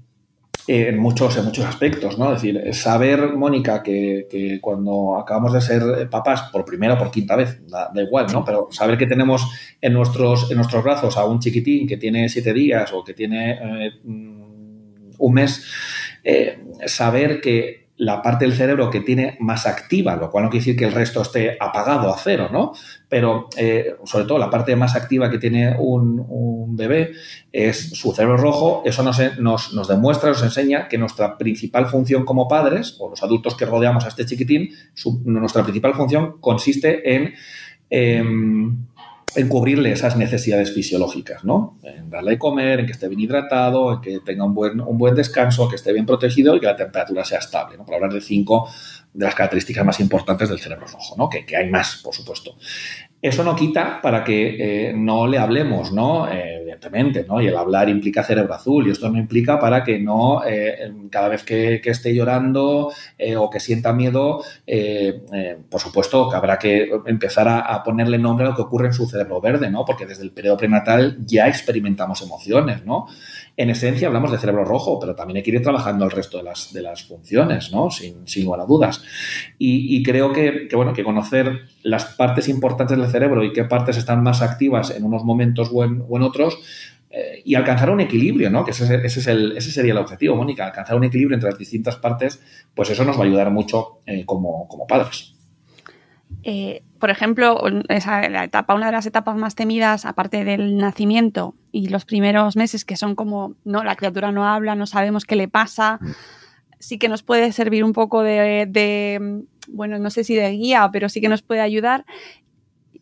en, 0.69 0.99
muchos, 0.99 1.37
en 1.39 1.47
muchos 1.47 1.65
aspectos, 1.65 2.19
¿no? 2.19 2.35
Es 2.35 2.43
decir, 2.43 2.75
saber, 2.75 3.35
Mónica, 3.35 3.83
que, 3.83 4.59
cuando 4.61 5.17
acabamos 5.19 5.55
de 5.55 5.63
ser 5.63 6.11
papás 6.11 6.43
por 6.53 6.65
primera 6.65 6.95
o 6.95 6.99
por 6.99 7.11
quinta 7.11 7.35
vez, 7.35 7.67
da, 7.67 7.91
igual, 7.97 8.27
¿no? 8.33 8.45
Pero 8.45 8.69
saber 8.71 8.99
que 8.99 9.07
tenemos 9.07 9.51
en 9.81 9.95
nuestros, 9.95 10.51
en 10.51 10.59
nuestros 10.59 10.85
brazos 10.85 11.17
a 11.17 11.25
un 11.25 11.41
chiquitín 11.41 11.89
que 11.89 11.97
tiene 11.97 12.29
siete 12.29 12.53
días 12.53 12.93
o 12.93 13.03
que 13.03 13.15
tiene 13.15 13.59
un 15.19 15.35
mes, 15.35 15.65
eh, 16.25 16.59
saber 16.87 17.41
que 17.41 17.87
la 17.99 18.21
parte 18.21 18.45
del 18.45 18.55
cerebro 18.55 18.91
que 18.91 19.01
tiene 19.01 19.37
más 19.41 19.67
activa, 19.67 20.17
lo 20.17 20.31
cual 20.31 20.45
no 20.45 20.51
quiere 20.51 20.65
decir 20.65 20.79
que 20.79 20.85
el 20.85 20.93
resto 20.93 21.23
esté 21.23 21.57
apagado 21.59 22.13
a 22.13 22.19
cero, 22.19 22.49
¿no? 22.53 22.73
Pero 23.09 23.49
eh, 23.57 23.95
sobre 24.05 24.27
todo 24.27 24.39
la 24.39 24.51
parte 24.51 24.77
más 24.77 24.95
activa 24.95 25.31
que 25.31 25.39
tiene 25.39 25.75
un, 25.79 26.77
bebé 26.77 27.13
es 27.53 27.91
su 27.91 28.13
cerebro 28.13 28.37
rojo. 28.37 28.83
Eso 28.85 29.03
nos, 29.03 29.19
nos, 29.39 29.89
demuestra, 29.89 30.29
nos 30.29 30.43
enseña 30.43 30.89
que 30.89 30.99
nuestra 30.99 31.39
principal 31.39 31.87
función 31.87 32.27
como 32.27 32.49
padres, 32.49 32.97
o 32.99 33.09
los 33.09 33.23
adultos 33.23 33.57
que 33.57 33.65
rodeamos 33.65 34.05
a 34.05 34.09
este 34.09 34.27
chiquitín, 34.27 34.69
nuestra 35.25 35.63
principal 35.63 35.95
función 35.95 36.39
consiste 36.39 37.15
en... 37.15 37.35
Em, 37.89 38.85
en 39.37 39.49
cubrirle 39.49 39.93
esas 39.93 40.17
necesidades 40.17 40.73
fisiológicas, 40.73 41.45
¿no? 41.45 41.79
En 41.83 42.11
darle 42.11 42.33
de 42.33 42.39
comer, 42.39 42.81
en 42.81 42.87
que 42.87 42.93
esté 42.93 43.09
bien 43.09 43.21
hidratado, 43.21 43.93
en 43.93 44.01
que 44.01 44.21
tenga 44.21 44.45
un 44.45 44.55
buen, 44.55 44.81
un 44.81 44.99
buen 44.99 45.15
descanso, 45.15 45.69
que 45.69 45.77
esté 45.77 45.93
bien 45.93 46.07
protegido 46.07 46.57
y 46.57 46.61
que 46.61 46.67
la 46.67 46.77
temperatura 46.77 47.25
sea 47.25 47.39
estable, 47.39 47.77
¿no? 47.77 47.85
Por 47.85 47.95
hablar 47.95 48.13
de 48.13 48.21
cinco 48.21 48.69
de 49.13 49.25
las 49.25 49.35
características 49.35 49.85
más 49.85 49.99
importantes 50.01 50.49
del 50.49 50.59
cerebro 50.59 50.87
rojo, 50.87 51.15
¿no? 51.17 51.29
Que, 51.29 51.45
hay 51.57 51.71
más, 51.71 51.97
por 52.03 52.15
supuesto. 52.15 52.57
Eso 53.27 53.43
no 53.43 53.57
quita 53.57 54.01
para 54.01 54.23
que 54.23 54.57
eh, 54.89 54.93
no 54.93 55.27
le 55.27 55.37
hablemos, 55.37 55.91
¿no? 55.91 56.29
Eh, 56.31 56.59
evidentemente, 56.61 57.25
¿no? 57.27 57.41
Y 57.41 57.49
el 57.49 57.57
hablar 57.57 57.89
implica 57.89 58.23
cerebro 58.23 58.55
azul 58.55 58.87
y 58.87 58.91
esto 58.93 59.11
no 59.11 59.19
implica 59.19 59.59
para 59.59 59.83
que 59.83 59.99
no, 59.99 60.45
eh, 60.47 60.93
cada 61.11 61.29
vez 61.29 61.43
que, 61.43 61.81
esté 61.85 62.15
llorando 62.15 62.93
o 63.37 63.51
que 63.51 63.59
sienta 63.59 63.93
miedo, 63.93 64.45
por 65.69 65.81
supuesto 65.81 66.29
que 66.29 66.37
habrá 66.37 66.57
que 66.59 66.89
empezar 67.07 67.49
a, 67.49 67.83
ponerle 67.83 68.19
nombre 68.19 68.47
a 68.47 68.51
lo 68.51 68.55
que 68.57 68.63
ocurre 68.63 68.87
en 68.89 68.93
su 68.93 69.09
cerebro 69.09 69.41
verde, 69.41 69.71
¿no? 69.71 69.85
Porque 69.85 70.07
desde 70.07 70.23
el 70.23 70.31
periodo 70.31 70.57
prenatal 70.57 71.17
ya 71.27 71.49
experimentamos 71.49 72.23
emociones, 72.23 72.85
¿no? 72.85 73.07
En 73.57 73.71
esencia 73.71 74.09
hablamos 74.09 74.31
de 74.31 74.39
cerebro 74.39 74.65
rojo, 74.65 75.01
pero 75.01 75.15
también 75.15 75.39
hay 75.39 75.43
que 75.43 75.51
ir 75.51 75.63
trabajando 75.63 76.05
el 76.05 76.11
resto 76.11 76.37
de 76.39 76.45
las, 76.45 76.73
de 76.73 76.83
las 76.83 77.05
funciones, 77.05 77.73
¿no? 77.73 77.91
Sin, 77.91 78.27
sin 78.29 78.45
lugar 78.45 78.61
a 78.61 78.67
dudas. 78.67 79.03
Y, 79.59 80.03
creo 80.03 80.33
que, 80.33 80.69
bueno, 80.75 80.93
que 80.93 81.03
conocer 81.03 81.63
las 81.83 82.05
partes 82.05 82.49
importantes 82.49 82.99
del 82.99 83.11
cerebro 83.11 83.43
y 83.45 83.53
qué 83.53 83.65
partes 83.65 83.97
están 83.97 84.23
más 84.23 84.43
activas 84.43 84.91
en 84.91 85.05
unos 85.05 85.25
momentos 85.25 85.71
o 85.73 85.85
en, 85.85 86.23
otros, 86.23 86.59
eh, 87.11 87.41
y 87.45 87.55
alcanzar 87.55 87.91
un 87.91 88.01
equilibrio, 88.01 88.51
¿no? 88.51 88.65
Que 88.65 88.73
ese, 88.73 89.07
es 89.07 89.27
el, 89.27 89.57
ese 89.57 89.71
sería 89.71 89.93
el 89.93 89.99
objetivo, 89.99 90.37
Mónica, 90.37 90.67
alcanzar 90.67 90.97
un 90.97 91.05
equilibrio 91.05 91.35
entre 91.37 91.51
las 91.51 91.59
distintas 91.59 91.97
partes, 91.97 92.43
pues 92.75 92.91
eso 92.91 93.05
nos 93.05 93.17
va 93.19 93.23
a 93.23 93.27
ayudar 93.27 93.51
mucho 93.51 94.01
eh, 94.07 94.25
como, 94.27 94.69
como 94.69 94.87
padres. 94.87 95.36
Eh, 96.49 96.85
por 97.01 97.11
ejemplo, 97.11 97.61
esa, 97.89 98.29
la 98.29 98.45
etapa, 98.45 98.77
una 98.77 98.87
de 98.87 98.93
las 98.93 99.05
etapas 99.05 99.37
más 99.37 99.57
temidas, 99.57 100.07
aparte 100.07 100.45
del 100.45 100.77
nacimiento 100.77 101.57
y 101.73 101.89
los 101.89 102.05
primeros 102.05 102.55
meses, 102.55 102.85
que 102.85 102.97
son 102.97 103.17
como, 103.17 103.57
no, 103.65 103.83
la 103.83 103.97
criatura 103.97 104.31
no 104.31 104.47
habla, 104.47 104.77
no 104.77 104.87
sabemos 104.87 105.25
qué 105.25 105.35
le 105.35 105.49
pasa, 105.49 105.99
sí 106.79 106.99
que 106.99 107.09
nos 107.09 107.25
puede 107.25 107.51
servir 107.51 107.83
un 107.83 107.93
poco 107.93 108.23
de, 108.23 109.45
bueno, 109.67 109.99
no 109.99 110.09
sé 110.11 110.23
si 110.23 110.37
de 110.37 110.53
guía, 110.53 110.89
pero 110.93 111.09
sí 111.09 111.21
que 111.21 111.29
nos 111.29 111.43
puede 111.43 111.63
ayudar. 111.63 112.07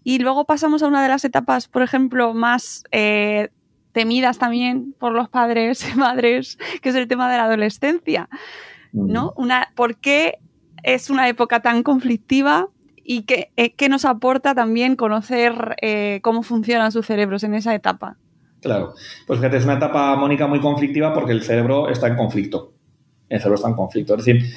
Y 0.03 0.21
luego 0.21 0.47
pasamos 0.47 0.83
a 0.83 0.87
una 0.87 1.03
de 1.03 1.11
las 1.11 1.27
etapas, 1.27 1.69
por 1.69 1.83
ejemplo, 1.83 2.33
más 2.33 2.85
eh, 2.93 3.51
temidas 3.93 4.39
también 4.39 4.95
por 4.99 5.13
los 5.13 5.29
padres 5.29 5.87
y 5.87 5.99
madres, 5.99 6.57
que 6.81 6.89
es 6.89 6.95
el 6.95 7.09
tema 7.09 7.31
de 7.31 7.37
la 7.37 7.45
adolescencia. 7.45 8.31
¿No? 8.95 9.35
Una, 9.37 9.71
¿Por 9.75 9.97
qué 9.97 10.39
es 10.83 11.11
una 11.11 11.29
época 11.29 11.61
tan 11.61 11.83
conflictiva? 11.83 12.69
Y 13.05 13.25
eh, 13.57 13.75
qué, 13.75 13.89
nos 13.89 14.05
aporta 14.05 14.55
también 14.55 14.97
conocer 14.97 15.77
eh, 15.83 16.21
cómo 16.23 16.43
funcionan 16.43 16.91
sus 16.91 17.07
cerebros 17.07 17.45
en 17.45 17.55
esa 17.55 17.75
etapa. 17.75 18.17
Claro, 18.61 18.95
pues 19.27 19.39
fíjate, 19.39 19.59
es 19.59 19.65
una 19.65 19.75
etapa, 19.75 20.17
Mónica, 20.17 20.47
muy 20.47 20.61
conflictiva 20.61 21.13
porque 21.13 21.33
el 21.33 21.43
cerebro 21.43 21.91
está 21.91 22.09
en 22.09 22.17
conflicto. 22.17 22.73
El 23.29 23.39
cerebro 23.39 23.57
está 23.57 23.69
en 23.69 23.75
conflicto. 23.75 24.15
Es 24.15 24.25
decir, 24.25 24.51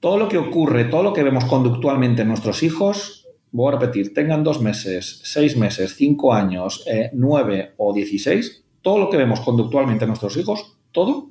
todo 0.00 0.18
lo 0.18 0.28
que 0.28 0.38
ocurre, 0.38 0.86
todo 0.86 1.04
lo 1.04 1.12
que 1.12 1.22
vemos 1.22 1.44
conductualmente 1.44 2.22
en 2.22 2.28
nuestros 2.28 2.64
hijos, 2.64 3.28
voy 3.52 3.68
a 3.68 3.78
repetir, 3.78 4.12
tengan 4.12 4.42
dos 4.42 4.60
meses, 4.60 5.20
seis 5.22 5.56
meses, 5.56 5.94
cinco 5.94 6.34
años, 6.34 6.84
eh, 6.90 7.10
nueve 7.12 7.74
o 7.76 7.92
dieciséis, 7.94 8.64
todo 8.82 8.98
lo 8.98 9.08
que 9.08 9.16
vemos 9.16 9.40
conductualmente 9.40 10.04
en 10.04 10.08
nuestros 10.08 10.36
hijos, 10.36 10.78
todo, 10.90 11.30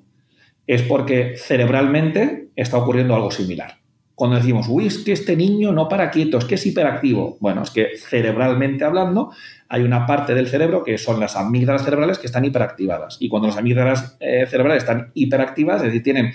es 0.67 0.84
porque 0.84 1.36
cerebralmente 1.36 2.52
está 2.56 2.78
ocurriendo 2.78 3.15
algo 3.15 3.32
similar 3.32 3.81
cuando 4.22 4.38
decimos, 4.38 4.68
uy, 4.70 4.86
es 4.86 5.00
que 5.00 5.14
este 5.14 5.36
niño 5.36 5.72
no 5.72 5.90
para 5.90 6.12
quieto, 6.12 6.38
es 6.38 6.46
que 6.46 6.54
es 6.54 6.64
hiperactivo. 6.64 7.38
Bueno, 7.40 7.64
es 7.64 7.72
que 7.72 7.98
cerebralmente 7.98 8.86
hablando, 8.86 9.32
hay 9.68 9.82
una 9.82 10.06
parte 10.06 10.36
del 10.36 10.48
cerebro 10.48 10.84
que 10.84 11.00
son 11.00 11.20
las 11.20 11.36
amígdalas 11.36 11.84
cerebrales 11.84 12.20
que 12.20 12.28
están 12.28 12.46
hiperactivadas. 12.46 13.18
Y 13.20 13.30
cuando 13.30 13.48
las 13.48 13.58
amígdalas 13.58 14.18
eh, 14.20 14.46
cerebrales 14.48 14.84
están 14.84 15.10
hiperactivadas, 15.16 15.82
es 15.82 15.88
decir, 15.88 16.04
tienen 16.04 16.34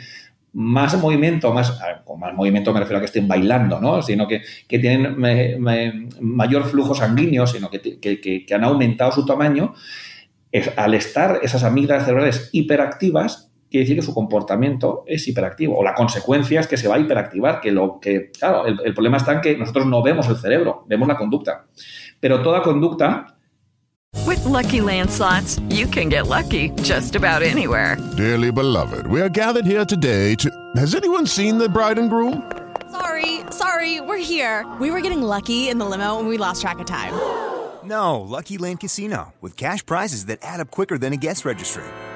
más 0.53 1.01
movimiento, 1.01 1.55
más, 1.55 1.79
con 2.05 2.18
más 2.18 2.35
movimiento 2.35 2.75
me 2.75 2.81
refiero 2.81 2.99
a 2.99 3.01
que 3.03 3.07
estén 3.07 3.29
bailando, 3.29 3.81
¿no? 3.81 4.03
Sino 4.03 4.27
que, 4.27 4.42
tienen 4.66 5.16
mayor 6.20 6.64
flujo 6.64 6.92
sanguíneo, 6.92 7.46
sino 7.46 7.70
que, 7.70 8.01
que, 8.01 8.53
han 8.53 8.64
aumentado 8.64 9.12
su 9.12 9.25
tamaño. 9.25 9.75
al 10.75 10.94
estar 10.94 11.38
esas 11.40 11.62
amígdalas 11.62 12.05
cerebrales 12.05 12.51
hiperactivas, 12.51 13.53
quiere 13.70 13.85
decir 13.85 13.96
que 13.96 14.02
su 14.02 14.14
comportamiento 14.14 15.05
es 15.07 15.26
hiperactivo. 15.29 15.76
O 15.79 15.85
la 15.85 15.94
consecuencia 15.94 16.61
es 16.61 16.66
que 16.66 16.76
se 16.76 16.88
va 16.88 16.96
a 16.96 16.98
hiperactivar, 16.98 17.61
que 17.61 17.70
lo 17.70 17.98
que, 18.00 18.31
claro, 18.31 18.66
el, 18.66 18.94
problema 18.94 19.16
está 19.16 19.33
en 19.33 19.40
que 19.40 19.57
nosotros 19.57 19.87
no 19.87 20.02
vemos 20.02 20.29
el 20.29 20.37
cerebro, 20.37 20.85
vemos 20.87 21.09
la 21.09 21.16
conducta. 21.16 21.66
Pero 22.20 22.42
toda 22.42 22.62
conducta 22.62 23.33
With 24.24 24.44
lucky 24.44 24.81
landslots, 24.81 25.61
you 25.68 25.87
can 25.87 26.09
get 26.09 26.26
lucky 26.26 26.70
just 26.83 27.14
about 27.14 27.42
anywhere. 27.42 27.96
Dearly 28.16 28.50
beloved, 28.50 29.07
we 29.07 29.20
are 29.20 29.29
gathered 29.29 29.66
here 29.66 29.85
today 29.85 30.35
to. 30.37 30.50
Has 30.76 30.94
anyone 30.94 31.26
seen 31.26 31.59
the 31.59 31.68
bride 31.68 31.98
and 31.98 32.09
groom? 32.09 32.50
Sorry, 32.90 33.40
sorry, 33.50 34.00
we're 34.00 34.16
here. 34.16 34.64
We 34.81 34.90
were 34.90 35.02
getting 35.02 35.22
lucky 35.22 35.68
in 35.68 35.79
the 35.79 35.85
limo 35.85 36.18
and 36.18 36.29
we 36.29 36.38
lost 36.38 36.62
track 36.62 36.79
of 36.79 36.87
time. 36.87 37.12
No, 37.85 38.20
Lucky 38.20 38.59
Land 38.59 38.81
Casino, 38.81 39.35
with 39.40 39.57
cash 39.57 39.85
prizes 39.85 40.26
that 40.26 40.38
add 40.42 40.61
up 40.61 40.70
quicker 40.70 40.98
than 40.98 41.12
a 41.12 41.16
guest 41.16 41.44
registry 41.44 41.85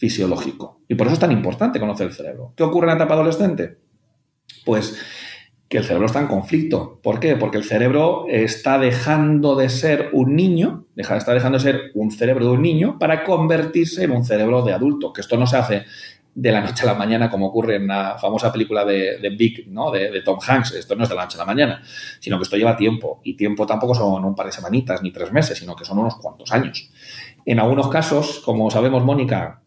fisiológico. 0.00 0.80
Y 0.88 0.94
por 0.94 1.06
eso 1.06 1.14
es 1.14 1.20
tan 1.20 1.30
importante 1.30 1.78
conocer 1.78 2.06
el 2.06 2.14
cerebro. 2.14 2.54
¿Qué 2.56 2.62
ocurre 2.62 2.86
en 2.86 2.98
la 2.98 3.04
etapa 3.04 3.14
adolescente? 3.14 3.78
Pues 4.64 4.98
que 5.68 5.78
el 5.78 5.84
cerebro 5.84 6.06
está 6.06 6.20
en 6.20 6.26
conflicto. 6.26 6.98
¿Por 7.02 7.20
qué? 7.20 7.36
Porque 7.36 7.58
el 7.58 7.64
cerebro 7.64 8.24
está 8.28 8.78
dejando 8.78 9.54
de 9.54 9.68
ser 9.68 10.08
un 10.12 10.34
niño, 10.34 10.86
está 10.96 11.34
dejando 11.34 11.58
de 11.58 11.64
ser 11.64 11.80
un 11.94 12.10
cerebro 12.10 12.46
de 12.46 12.52
un 12.52 12.62
niño 12.62 12.98
para 12.98 13.22
convertirse 13.22 14.04
en 14.04 14.10
un 14.10 14.24
cerebro 14.24 14.62
de 14.62 14.72
adulto, 14.72 15.12
que 15.12 15.20
esto 15.20 15.36
no 15.36 15.46
se 15.46 15.58
hace 15.58 15.84
de 16.34 16.52
la 16.52 16.60
noche 16.60 16.84
a 16.84 16.86
la 16.86 16.94
mañana 16.94 17.28
como 17.28 17.48
ocurre 17.48 17.76
en 17.76 17.88
la 17.88 18.16
famosa 18.18 18.50
película 18.50 18.84
de, 18.84 19.34
Big, 19.36 19.68
¿no? 19.68 19.90
De, 19.90 20.10
de, 20.10 20.22
Tom 20.22 20.38
Hanks. 20.44 20.72
Esto 20.72 20.96
no 20.96 21.02
es 21.02 21.08
de 21.10 21.14
la 21.14 21.24
noche 21.24 21.36
a 21.36 21.40
la 21.40 21.44
mañana, 21.46 21.82
sino 22.18 22.38
que 22.38 22.44
esto 22.44 22.56
lleva 22.56 22.76
tiempo. 22.76 23.20
Y 23.22 23.36
tiempo 23.36 23.66
tampoco 23.66 23.94
son 23.94 24.24
un 24.24 24.34
par 24.34 24.46
de 24.46 24.52
semanitas 24.52 25.02
ni 25.02 25.12
tres 25.12 25.30
meses, 25.30 25.58
sino 25.58 25.76
que 25.76 25.84
son 25.84 25.98
unos 25.98 26.16
cuantos 26.16 26.50
años. 26.52 26.90
En 27.44 27.60
algunos 27.60 27.88
casos, 27.88 28.40
como 28.40 28.70
sabemos, 28.70 29.04
Mónica, 29.04 29.62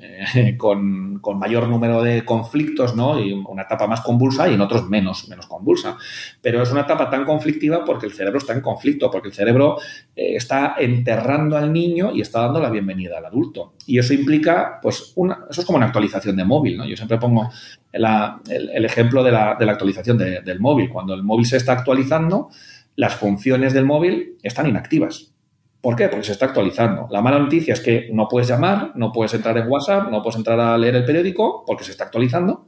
eh, 0.00 0.56
con, 0.58 1.18
con, 1.18 1.38
mayor 1.38 1.68
número 1.68 2.02
de 2.02 2.24
conflictos, 2.24 2.94
¿no? 2.94 3.18
Y 3.18 3.32
una 3.32 3.62
etapa 3.62 3.86
más 3.86 4.00
convulsa 4.00 4.48
y 4.48 4.54
en 4.54 4.60
otros 4.60 4.88
menos, 4.88 5.28
menos 5.28 5.46
convulsa. 5.46 5.96
Pero 6.40 6.62
es 6.62 6.70
una 6.70 6.82
etapa 6.82 7.10
tan 7.10 7.24
conflictiva 7.24 7.84
porque 7.84 8.06
el 8.06 8.12
cerebro 8.12 8.38
está 8.38 8.52
en 8.52 8.60
conflicto, 8.60 9.10
porque 9.10 9.28
el 9.28 9.34
cerebro 9.34 9.78
eh, 10.14 10.36
está 10.36 10.76
enterrando 10.78 11.56
al 11.56 11.72
niño 11.72 12.12
y 12.14 12.20
está 12.20 12.42
dando 12.42 12.60
la 12.60 12.70
bienvenida 12.70 13.18
al 13.18 13.26
adulto. 13.26 13.74
Y 13.86 13.98
eso 13.98 14.14
implica, 14.14 14.78
pues, 14.80 15.12
una, 15.16 15.46
eso 15.50 15.62
es 15.62 15.66
como 15.66 15.78
una 15.78 15.86
actualización 15.86 16.36
de 16.36 16.44
móvil. 16.44 16.80
Yo 16.86 16.96
siempre 16.96 17.18
pongo 17.18 17.50
el, 17.92 18.84
ejemplo 18.84 19.24
de 19.24 19.32
la, 19.32 19.56
de 19.58 19.66
la 19.66 19.72
actualización 19.72 20.18
del 20.18 20.60
móvil. 20.60 20.88
Cuando 20.88 21.14
el 21.14 21.24
móvil 21.24 21.46
se 21.46 21.56
está 21.56 21.72
actualizando, 21.72 22.50
las 22.94 23.16
funciones 23.16 23.72
del 23.72 23.84
móvil 23.84 24.36
están 24.42 24.68
inactivas 24.68 25.32
¿Por 25.80 25.94
qué? 25.94 26.08
Porque 26.08 26.24
se 26.24 26.32
está 26.32 26.46
actualizando. 26.46 27.06
La 27.10 27.22
mala 27.22 27.38
noticia 27.38 27.74
es 27.74 27.80
que 27.80 28.08
no 28.12 28.26
puedes 28.28 28.48
llamar, 28.48 28.92
no 28.96 29.12
puedes 29.12 29.32
entrar 29.34 29.56
en 29.58 29.68
WhatsApp, 29.68 30.10
no 30.10 30.22
puedes 30.22 30.36
entrar 30.36 30.58
a 30.58 30.76
leer 30.76 30.96
el 30.96 31.04
periódico 31.04 31.64
porque 31.66 31.84
se 31.84 31.92
está 31.92 32.04
actualizando. 32.04 32.66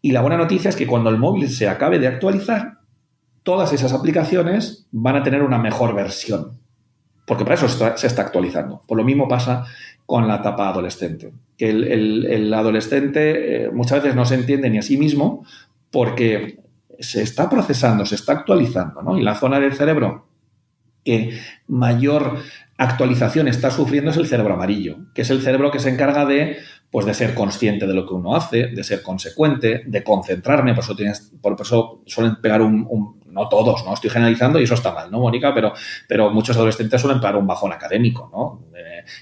Y 0.00 0.12
la 0.12 0.20
buena 0.20 0.36
noticia 0.36 0.68
es 0.68 0.76
que 0.76 0.86
cuando 0.86 1.10
el 1.10 1.18
móvil 1.18 1.50
se 1.50 1.68
acabe 1.68 1.98
de 1.98 2.06
actualizar, 2.06 2.78
todas 3.42 3.72
esas 3.72 3.92
aplicaciones 3.92 4.86
van 4.92 5.16
a 5.16 5.22
tener 5.22 5.42
una 5.42 5.58
mejor 5.58 5.94
versión. 5.94 6.60
Porque 7.26 7.44
para 7.44 7.56
eso 7.56 7.68
se 7.68 8.06
está 8.06 8.22
actualizando. 8.22 8.82
Por 8.86 8.96
lo 8.96 9.04
mismo 9.04 9.28
pasa 9.28 9.66
con 10.06 10.26
la 10.26 10.36
etapa 10.36 10.68
adolescente. 10.68 11.32
Que 11.56 11.70
el, 11.70 12.52
adolescente 12.54 13.66
eh, 13.66 13.70
muchas 13.70 14.02
veces 14.02 14.16
no 14.16 14.24
se 14.24 14.36
entiende 14.36 14.70
ni 14.70 14.78
a 14.78 14.82
sí 14.82 14.96
mismo 14.96 15.44
porque 15.90 16.60
se 16.98 17.22
está 17.22 17.48
procesando, 17.48 18.06
se 18.06 18.14
está 18.14 18.32
actualizando, 18.32 19.02
¿no? 19.02 19.18
Y 19.18 19.22
la 19.22 19.34
zona 19.34 19.60
del 19.60 19.74
cerebro 19.74 20.29
que 21.04 21.40
mayor 21.66 22.38
actualización 22.76 23.48
está 23.48 23.70
sufriendo 23.70 24.10
es 24.10 24.16
el 24.16 24.26
cerebro 24.26 24.54
amarillo, 24.54 24.98
que 25.14 25.22
es 25.22 25.30
el 25.30 25.42
cerebro 25.42 25.70
que 25.70 25.80
se 25.80 25.90
encarga 25.90 26.24
de, 26.24 26.56
pues, 26.90 27.04
de 27.04 27.14
ser 27.14 27.34
consciente 27.34 27.86
de 27.86 27.94
lo 27.94 28.06
que 28.06 28.14
uno 28.14 28.34
hace, 28.34 28.68
de 28.68 28.84
ser 28.84 29.02
consecuente, 29.02 29.82
de 29.86 30.02
concentrarme, 30.02 30.74
por 30.74 30.84
eso, 30.84 30.96
tienes, 30.96 31.32
por 31.40 31.56
eso 31.60 32.02
suelen 32.06 32.36
pegar 32.40 32.62
un, 32.62 33.20
no 33.26 33.48
todos, 33.48 33.84
¿no? 33.84 33.94
Estoy 33.94 34.10
generalizando 34.10 34.58
y 34.60 34.64
eso 34.64 34.74
está 34.74 34.92
mal, 34.92 35.10
¿no, 35.10 35.20
Mónica? 35.20 35.54
Pero, 35.54 35.72
pero 36.08 36.30
muchos 36.30 36.56
adolescentes 36.56 37.00
suelen 37.00 37.20
pegar 37.20 37.36
un 37.36 37.46
bajón 37.46 37.72
académico, 37.72 38.30
¿no? 38.32 38.69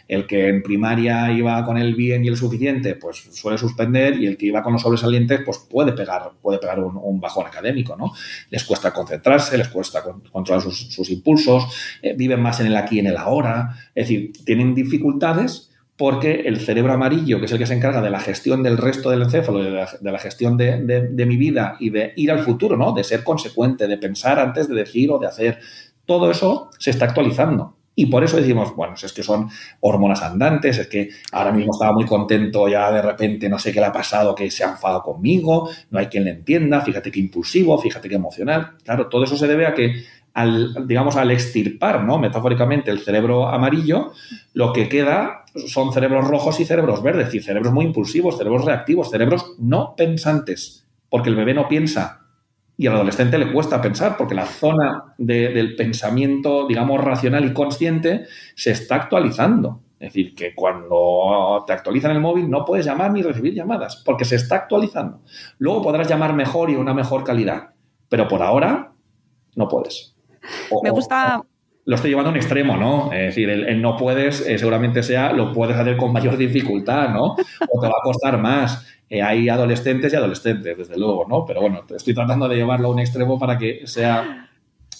El 0.07 0.27
que 0.27 0.49
en 0.49 0.62
primaria 0.62 1.33
iba 1.33 1.64
con 1.64 1.79
el 1.79 1.95
bien 1.95 2.25
y 2.25 2.29
el 2.29 2.37
suficiente, 2.37 2.95
pues 2.95 3.29
suele 3.33 3.59
suspender 3.59 4.17
y 4.21 4.27
el 4.27 4.37
que 4.37 4.47
iba 4.47 4.62
con 4.62 4.73
los 4.73 4.83
sobresalientes, 4.83 5.41
pues 5.45 5.59
puede 5.59 5.93
pegar, 5.93 6.33
puede 6.41 6.59
pegar 6.59 6.81
un, 6.81 7.21
bajón 7.21 7.47
académico, 7.47 7.97
¿no? 7.97 8.12
Les 8.51 8.64
cuesta 8.64 8.93
concentrarse, 8.93 9.59
les 9.59 9.69
cuesta 9.69 10.03
controlar 10.31 10.62
sus, 10.62 11.11
impulsos, 11.11 11.64
eh, 12.01 12.14
viven 12.17 12.41
más 12.41 12.61
en 12.61 12.67
el 12.67 12.77
aquí 12.77 12.97
y 12.97 12.99
en 13.01 13.09
el 13.09 13.17
ahora, 13.17 13.75
es 13.95 14.09
decir, 14.09 14.33
tienen 14.45 14.75
dificultades 14.75 15.69
porque 15.99 16.43
el 16.47 16.61
cerebro 16.61 16.93
amarillo, 16.93 17.41
que 17.41 17.47
es 17.47 17.53
el 17.53 17.59
que 17.59 17.67
se 17.67 17.75
encarga 17.75 18.01
de 18.01 18.09
la 18.09 18.21
gestión 18.21 18.62
del 18.62 18.79
resto 18.79 19.11
del 19.11 19.23
encéfalo, 19.23 19.64
de 19.64 20.12
la, 20.12 20.19
gestión 20.21 20.57
de, 20.57 21.27
mi 21.27 21.37
vida 21.37 21.77
y 21.81 21.91
de 21.91 22.12
ir 22.14 22.31
al 22.31 22.38
futuro, 22.38 22.77
¿no? 22.77 22.93
De 22.93 23.03
ser 23.03 23.25
consecuente, 23.25 23.88
de 23.88 23.99
pensar 23.99 24.38
antes 24.38 24.69
de 24.69 24.77
decir 24.77 25.11
o 25.11 25.19
de 25.19 25.27
hacer, 25.27 25.59
todo 26.07 26.31
eso 26.31 26.71
se 26.79 26.91
está 26.91 27.07
actualizando. 27.07 27.78
Y 27.99 28.07
por 28.07 28.23
eso 28.23 28.37
decimos, 28.37 28.77
bueno, 28.77 28.95
es 28.95 29.13
que 29.13 29.25
son 29.25 29.51
hormonas 29.81 30.23
andantes, 30.23 30.79
es 30.79 30.87
que 30.87 31.09
ahora 31.33 31.51
mismo 31.51 31.73
estaba 31.73 31.93
muy 31.93 32.05
contento, 32.05 32.69
ya 32.69 32.93
de 32.93 33.03
repente 33.03 33.49
no 33.49 33.59
sé 33.59 33.73
qué 33.73 33.81
le 33.81 33.87
ha 33.87 33.93
pasado, 33.93 34.37
que 34.37 34.49
se 34.53 34.63
ha 34.63 34.71
enfadado 34.71 35.03
conmigo, 35.03 35.69
no 35.91 35.99
hay 35.99 36.07
quien 36.07 36.23
le 36.23 36.31
entienda, 36.31 36.81
fíjate 36.81 37.11
qué 37.11 37.19
impulsivo, 37.19 37.77
fíjate 37.77 38.09
qué 38.09 38.15
emocional. 38.15 38.75
Claro, 38.85 39.09
todo 39.09 39.25
eso 39.25 39.37
se 39.37 39.49
debe 39.49 39.67
a 39.67 39.75
que 39.75 40.05
al, 40.33 40.87
digamos, 40.87 41.17
al 41.17 41.33
extirpar, 41.33 42.05
¿no? 42.05 42.21
Metafóricamente, 42.21 42.93
el 42.93 43.01
cerebro 43.01 43.49
amarillo, 43.49 44.13
lo 44.53 44.73
que 44.73 44.89
queda 44.89 45.45
son 45.67 45.93
cerebros 45.93 46.29
rojos 46.29 46.61
y 46.61 46.65
cerebros 46.65 47.03
verdes, 47.03 47.35
y 47.35 47.41
cerebros 47.41 47.73
muy 47.73 47.85
impulsivos, 47.85 48.39
cerebros 48.39 48.65
reactivos, 48.65 49.11
cerebros 49.11 49.57
no 49.59 49.97
pensantes, 49.97 50.87
porque 51.09 51.31
el 51.31 51.35
bebé 51.35 51.53
no 51.53 51.67
piensa 51.67 52.28
y 52.81 52.87
al 52.87 52.95
adolescente 52.95 53.37
le 53.38 53.53
cuesta 53.53 53.83
pensar, 53.83 54.17
porque 54.17 54.37
la 54.37 54.47
zona 54.47 55.14
del 55.19 55.75
pensamiento, 55.75 56.64
digamos, 56.69 57.03
racional 57.03 57.45
y 57.45 57.53
consciente 57.53 58.27
se 58.55 58.71
está 58.71 58.95
actualizando. 58.95 59.81
Es 59.99 60.11
decir, 60.11 60.33
que 60.37 60.55
cuando 60.55 61.64
te 61.67 61.73
actualizan 61.73 62.12
el 62.12 62.21
móvil 62.21 62.49
no 62.49 62.64
puedes 62.64 62.87
llamar 62.87 63.11
ni 63.11 63.21
recibir 63.21 63.53
llamadas, 63.53 64.01
porque 64.05 64.25
se 64.25 64.37
está 64.37 64.55
actualizando. 64.55 65.23
Luego 65.59 65.83
podrás 65.83 66.09
llamar 66.09 66.35
mejor 66.35 66.71
y 66.71 66.77
una 66.77 66.95
mejor 66.95 67.25
calidad, 67.25 67.71
pero 68.09 68.29
por 68.29 68.45
ahora 68.45 68.93
no 69.57 69.67
puedes. 69.67 70.17
Me 70.85 70.91
gusta. 70.91 71.43
Lo 71.88 71.94
estoy 71.94 72.11
llevando 72.11 72.29
a 72.29 72.33
un 72.33 72.37
extremo, 72.37 72.77
¿no? 72.77 73.11
Es 73.14 73.35
decir, 73.35 73.48
el, 73.48 73.81
no 73.81 73.96
puedes, 73.96 74.46
eh, 74.46 74.59
seguramente 74.59 75.03
sea, 75.03 75.33
lo 75.33 75.55
puedes 75.55 75.74
hacer 75.74 75.96
con 75.96 76.12
mayor 76.12 76.37
dificultad, 76.37 77.09
¿no? 77.09 77.35
O 77.35 77.81
te 77.81 77.87
va 77.87 77.94
a 77.98 78.03
costar 78.05 78.37
más. 78.38 78.87
Eh, 79.09 79.22
hay 79.22 79.48
adolescentes 79.48 80.12
y 80.12 80.16
adolescentes, 80.16 80.77
desde 80.77 80.98
luego, 80.98 81.24
¿no? 81.27 81.46
Pero 81.46 81.62
bueno, 81.62 81.81
estoy 81.96 82.12
tratando 82.12 82.46
de 82.46 82.57
llevarlo 82.57 82.88
a 82.88 82.90
un 82.90 82.98
extremo 82.98 83.38
para 83.38 83.57
que 83.57 83.87
sea 83.87 84.51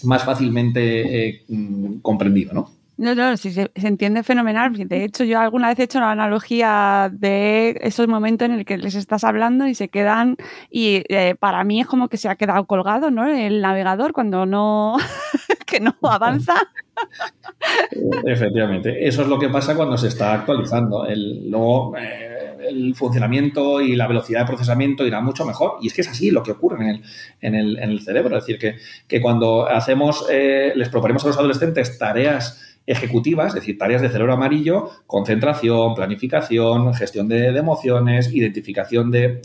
más 0.05 0.25
fácilmente 0.25 1.27
eh, 1.29 1.43
mm, 1.49 1.99
comprendido, 1.99 2.55
¿no? 2.55 2.71
No, 2.99 3.15
no, 3.15 3.37
sí, 3.37 3.53
se, 3.53 3.71
entiende 3.77 4.25
fenomenal. 4.25 4.73
De 4.75 5.05
hecho, 5.05 5.23
yo 5.23 5.39
alguna 5.39 5.69
vez 5.69 5.79
he 5.79 5.85
hecho 5.85 5.99
una 5.99 6.11
analogía 6.11 7.09
de 7.13 7.79
esos 7.81 8.09
momentos 8.09 8.47
en 8.47 8.55
el 8.55 8.65
que 8.65 8.77
les 8.77 8.97
estás 8.97 9.23
hablando 9.23 9.69
y 9.69 9.77
se 9.77 9.89
quedan, 9.89 10.37
y 10.69 11.05
eh, 11.09 11.37
para 11.39 11.63
mí 11.63 11.81
es 11.81 11.87
como 11.87 12.09
que 12.09 12.17
se 12.17 12.29
ha 12.29 12.35
quedado 12.35 12.67
colgado, 12.67 13.13
¿no? 13.13 13.29
El 13.29 13.61
navegador 13.61 14.13
cuando 14.13 14.47
no, 14.47 14.97
que 15.67 15.79
no 15.79 15.95
avanza. 16.03 16.55
Efectivamente, 18.27 19.07
eso 19.07 19.23
es 19.23 19.29
lo 19.29 19.39
que 19.39 19.49
pasa 19.49 19.77
cuando 19.77 19.97
se 19.97 20.09
está 20.09 20.33
actualizando. 20.33 21.07
Luego, 21.07 21.97
eh, 21.97 22.57
el 22.69 22.97
funcionamiento 22.97 23.81
y 23.81 23.95
la 23.95 24.09
velocidad 24.09 24.41
de 24.41 24.47
procesamiento 24.47 25.07
irá 25.07 25.21
mucho 25.21 25.45
mejor. 25.45 25.77
Y 25.81 25.87
es 25.87 25.95
que 25.95 26.01
es 26.01 26.09
así 26.09 26.33
lo 26.33 26.43
que 26.43 26.51
ocurre 26.51 26.83
en 26.83 26.89
el, 26.89 27.03
en 27.41 27.55
el, 27.55 27.79
en 27.79 27.91
el 27.91 28.01
cerebro. 28.01 28.37
Es 28.37 28.45
decir, 28.45 28.59
que, 28.59 28.77
que 29.07 29.21
cuando 29.21 29.69
hacemos, 29.69 30.27
eh, 30.29 30.73
les 30.75 30.89
proponemos 30.89 31.25
a 31.25 31.29
los 31.29 31.39
adolescentes 31.39 31.97
tareas 31.97 32.65
ejecutivas, 32.89 33.49
es 33.49 33.55
decir, 33.57 33.77
tareas 33.77 34.01
de 34.01 34.09
cerebro 34.09 34.33
amarillo, 34.33 34.89
concentración, 35.07 35.95
planificación, 35.95 36.95
gestión 36.95 37.29
de, 37.29 37.49
emociones, 37.49 38.33
identificación 38.33 39.11
de, 39.11 39.43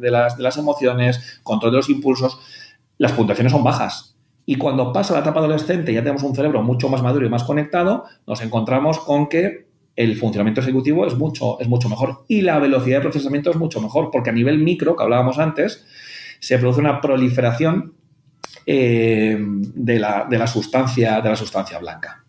las, 0.00 0.56
emociones, 0.56 1.40
control 1.42 1.72
de 1.72 1.76
los 1.78 1.90
impulsos, 1.90 2.38
las 2.96 3.10
puntuaciones 3.12 3.52
son 3.52 3.64
bajas. 3.64 4.14
Y 4.46 4.54
cuando 4.54 4.92
pasa 4.92 5.14
la 5.14 5.20
etapa 5.20 5.40
adolescente 5.40 5.90
y 5.90 5.96
ya 5.96 6.00
tenemos 6.00 6.22
un 6.22 6.34
cerebro 6.34 6.62
mucho 6.62 6.88
más 6.88 7.02
maduro 7.02 7.26
y 7.26 7.28
más 7.28 7.42
conectado, 7.42 8.04
nos 8.24 8.40
encontramos 8.40 9.00
con 9.00 9.28
que 9.28 9.66
el 9.96 10.16
funcionamiento 10.16 10.60
ejecutivo 10.60 11.06
es 11.06 11.16
mucho, 11.16 11.58
es 11.58 11.66
mucho 11.66 11.88
mejor 11.88 12.24
y 12.28 12.42
la 12.42 12.60
velocidad 12.60 12.98
de 12.98 13.02
procesamiento 13.02 13.50
es 13.50 13.56
mucho 13.56 13.80
mejor, 13.80 14.10
porque 14.12 14.30
a 14.30 14.32
nivel 14.32 14.58
micro, 14.58 14.94
que 14.94 15.02
hablábamos 15.02 15.40
antes, 15.40 15.84
se 16.38 16.56
produce 16.58 16.80
una 16.80 17.00
proliferación 17.00 17.94
eh, 18.64 19.36
de, 19.40 19.98
la, 19.98 20.26
de, 20.30 20.38
la, 20.38 20.46
sustancia, 20.46 21.20
de 21.20 21.28
la 21.28 21.36
sustancia 21.36 21.80
blanca. 21.80 22.19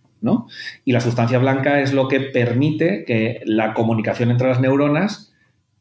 Y 0.85 0.91
la 0.91 1.01
sustancia 1.01 1.39
blanca 1.39 1.81
es 1.81 1.93
lo 1.93 2.07
que 2.07 2.19
permite 2.19 3.03
que 3.05 3.41
la 3.45 3.73
comunicación 3.73 4.31
entre 4.31 4.49
las 4.49 4.59
neuronas 4.59 5.33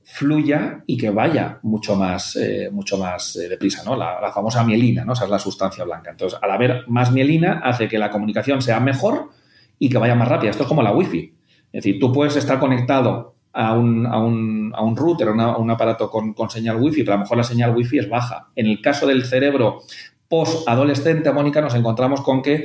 fluya 0.02 0.82
y 0.86 0.96
que 0.96 1.10
vaya 1.10 1.60
mucho 1.62 1.94
más, 1.94 2.34
eh, 2.36 2.68
mucho 2.72 2.98
más 2.98 3.36
eh, 3.36 3.48
deprisa, 3.48 3.82
¿no? 3.84 3.94
La, 3.96 4.32
famosa 4.32 4.64
mielina, 4.64 5.04
¿no? 5.04 5.12
Esa 5.12 5.24
es 5.24 5.30
la 5.30 5.38
sustancia 5.38 5.84
blanca. 5.84 6.10
Entonces, 6.10 6.38
al 6.42 6.50
haber 6.50 6.84
más 6.88 7.12
mielina, 7.12 7.60
hace 7.62 7.88
que 7.88 7.98
la 7.98 8.10
comunicación 8.10 8.60
sea 8.60 8.80
mejor 8.80 9.30
y 9.78 9.88
que 9.88 9.98
vaya 9.98 10.14
más 10.14 10.28
rápida. 10.28 10.50
Esto 10.50 10.64
es 10.64 10.68
como 10.68 10.82
la 10.82 10.92
wifi. 10.92 11.34
Es 11.72 11.84
decir, 11.84 12.00
tú 12.00 12.12
puedes 12.12 12.34
estar 12.36 12.58
conectado 12.58 13.34
a 13.52 13.74
un, 13.74 14.06
a 14.06 14.18
un, 14.18 14.72
a 14.74 14.82
un 14.82 14.96
router, 14.96 15.28
a 15.28 15.56
un 15.56 15.70
aparato 15.70 16.10
con, 16.10 16.34
con, 16.34 16.50
señal 16.50 16.76
wifi, 16.80 17.02
pero 17.02 17.14
a 17.14 17.16
lo 17.16 17.22
mejor 17.22 17.36
la 17.36 17.44
señal 17.44 17.74
wifi 17.74 17.98
es 17.98 18.08
baja. 18.08 18.48
En 18.56 18.66
el 18.66 18.80
caso 18.80 19.06
del 19.06 19.24
cerebro 19.24 19.82
post-adolescente, 20.28 21.32
Mónica, 21.32 21.60
nos 21.60 21.74
encontramos 21.74 22.20
con 22.22 22.42
que 22.42 22.64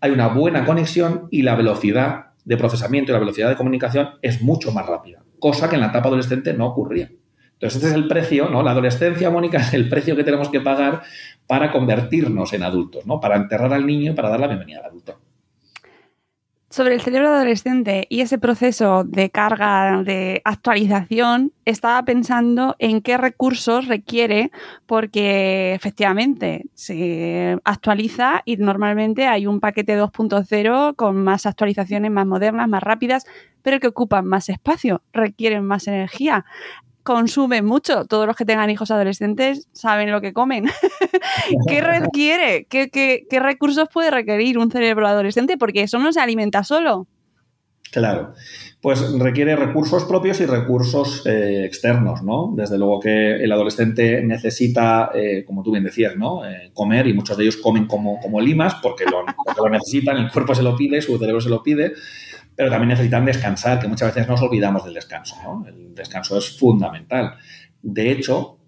hay 0.00 0.10
una 0.10 0.28
buena 0.28 0.64
conexión 0.64 1.28
y 1.30 1.42
la 1.42 1.54
velocidad 1.54 2.26
de 2.44 2.56
procesamiento 2.56 3.10
y 3.10 3.14
la 3.14 3.18
velocidad 3.18 3.48
de 3.48 3.56
comunicación 3.56 4.10
es 4.22 4.42
mucho 4.42 4.72
más 4.72 4.86
rápida, 4.86 5.22
cosa 5.38 5.68
que 5.68 5.74
en 5.74 5.80
la 5.80 5.88
etapa 5.88 6.08
adolescente 6.08 6.54
no 6.54 6.66
ocurría. 6.66 7.10
Entonces, 7.54 7.82
este 7.82 7.88
es 7.88 7.94
el 7.94 8.06
precio, 8.06 8.50
¿no? 8.50 8.62
La 8.62 8.72
adolescencia, 8.72 9.30
Mónica, 9.30 9.58
es 9.60 9.74
el 9.74 9.88
precio 9.88 10.14
que 10.14 10.24
tenemos 10.24 10.50
que 10.50 10.60
pagar 10.60 11.02
para 11.46 11.72
convertirnos 11.72 12.52
en 12.52 12.62
adultos, 12.62 13.06
¿no? 13.06 13.20
Para 13.20 13.36
enterrar 13.36 13.72
al 13.72 13.86
niño 13.86 14.12
y 14.12 14.14
para 14.14 14.28
dar 14.28 14.40
la 14.40 14.46
bienvenida 14.46 14.80
al 14.80 14.86
adulto. 14.86 15.18
Sobre 16.76 16.92
el 16.92 17.00
cerebro 17.00 17.30
adolescente 17.30 18.06
y 18.10 18.20
ese 18.20 18.36
proceso 18.36 19.02
de 19.02 19.30
carga, 19.30 20.02
de 20.02 20.42
actualización, 20.44 21.54
estaba 21.64 22.04
pensando 22.04 22.76
en 22.78 23.00
qué 23.00 23.16
recursos 23.16 23.86
requiere, 23.86 24.50
porque 24.84 25.72
efectivamente 25.72 26.66
se 26.74 27.58
actualiza 27.64 28.42
y 28.44 28.58
normalmente 28.58 29.26
hay 29.26 29.46
un 29.46 29.58
paquete 29.58 29.98
2.0 29.98 30.96
con 30.96 31.16
más 31.24 31.46
actualizaciones 31.46 32.10
más 32.10 32.26
modernas, 32.26 32.68
más 32.68 32.82
rápidas, 32.82 33.24
pero 33.62 33.80
que 33.80 33.86
ocupan 33.86 34.26
más 34.26 34.50
espacio, 34.50 35.00
requieren 35.14 35.64
más 35.64 35.88
energía 35.88 36.44
consumen 37.06 37.64
mucho. 37.64 38.04
Todos 38.04 38.26
los 38.26 38.36
que 38.36 38.44
tengan 38.44 38.68
hijos 38.68 38.90
adolescentes 38.90 39.68
saben 39.72 40.10
lo 40.10 40.20
que 40.20 40.34
comen. 40.34 40.66
¿Qué 41.68 41.80
requiere? 41.80 42.66
¿Qué, 42.68 43.26
recursos 43.40 43.88
puede 43.90 44.10
requerir 44.10 44.58
un 44.58 44.70
cerebro 44.70 45.06
adolescente? 45.06 45.56
Porque 45.56 45.82
eso 45.82 45.98
no 45.98 46.12
se 46.12 46.20
alimenta 46.20 46.64
solo. 46.64 47.06
Claro, 47.92 48.34
pues 48.82 49.12
requiere 49.12 49.54
recursos 49.54 50.04
propios 50.04 50.40
y 50.40 50.46
recursos 50.46 51.24
eh, 51.24 51.64
externos, 51.64 52.24
¿no? 52.24 52.52
Desde 52.54 52.76
luego 52.76 52.98
que 52.98 53.36
el 53.36 53.52
adolescente 53.52 54.22
necesita, 54.22 55.12
eh, 55.14 55.44
como 55.46 55.62
tú 55.62 55.70
bien 55.70 55.84
decías, 55.84 56.16
¿no? 56.16 56.44
Eh, 56.44 56.72
comer 56.74 57.06
y 57.06 57.14
muchos 57.14 57.36
de 57.36 57.44
ellos 57.44 57.56
comen 57.58 57.86
como, 57.86 58.18
como 58.20 58.40
limas 58.40 58.74
porque 58.82 59.04
lo, 59.04 59.24
porque 59.24 59.60
lo 59.62 59.70
necesitan, 59.70 60.16
el 60.16 60.32
cuerpo 60.32 60.54
se 60.54 60.64
lo 60.64 60.76
pide, 60.76 61.00
su 61.00 61.16
cerebro 61.16 61.40
se 61.40 61.48
lo 61.48 61.62
pide, 61.62 61.92
pero 62.56 62.70
también 62.70 62.88
necesitan 62.88 63.24
descansar, 63.24 63.78
que 63.78 63.86
muchas 63.86 64.14
veces 64.14 64.28
nos 64.28 64.40
olvidamos 64.40 64.84
del 64.84 64.94
descanso. 64.94 65.36
¿no? 65.42 65.66
El 65.68 65.94
descanso 65.94 66.38
es 66.38 66.58
fundamental. 66.58 67.34
De 67.82 68.10
hecho, 68.10 68.58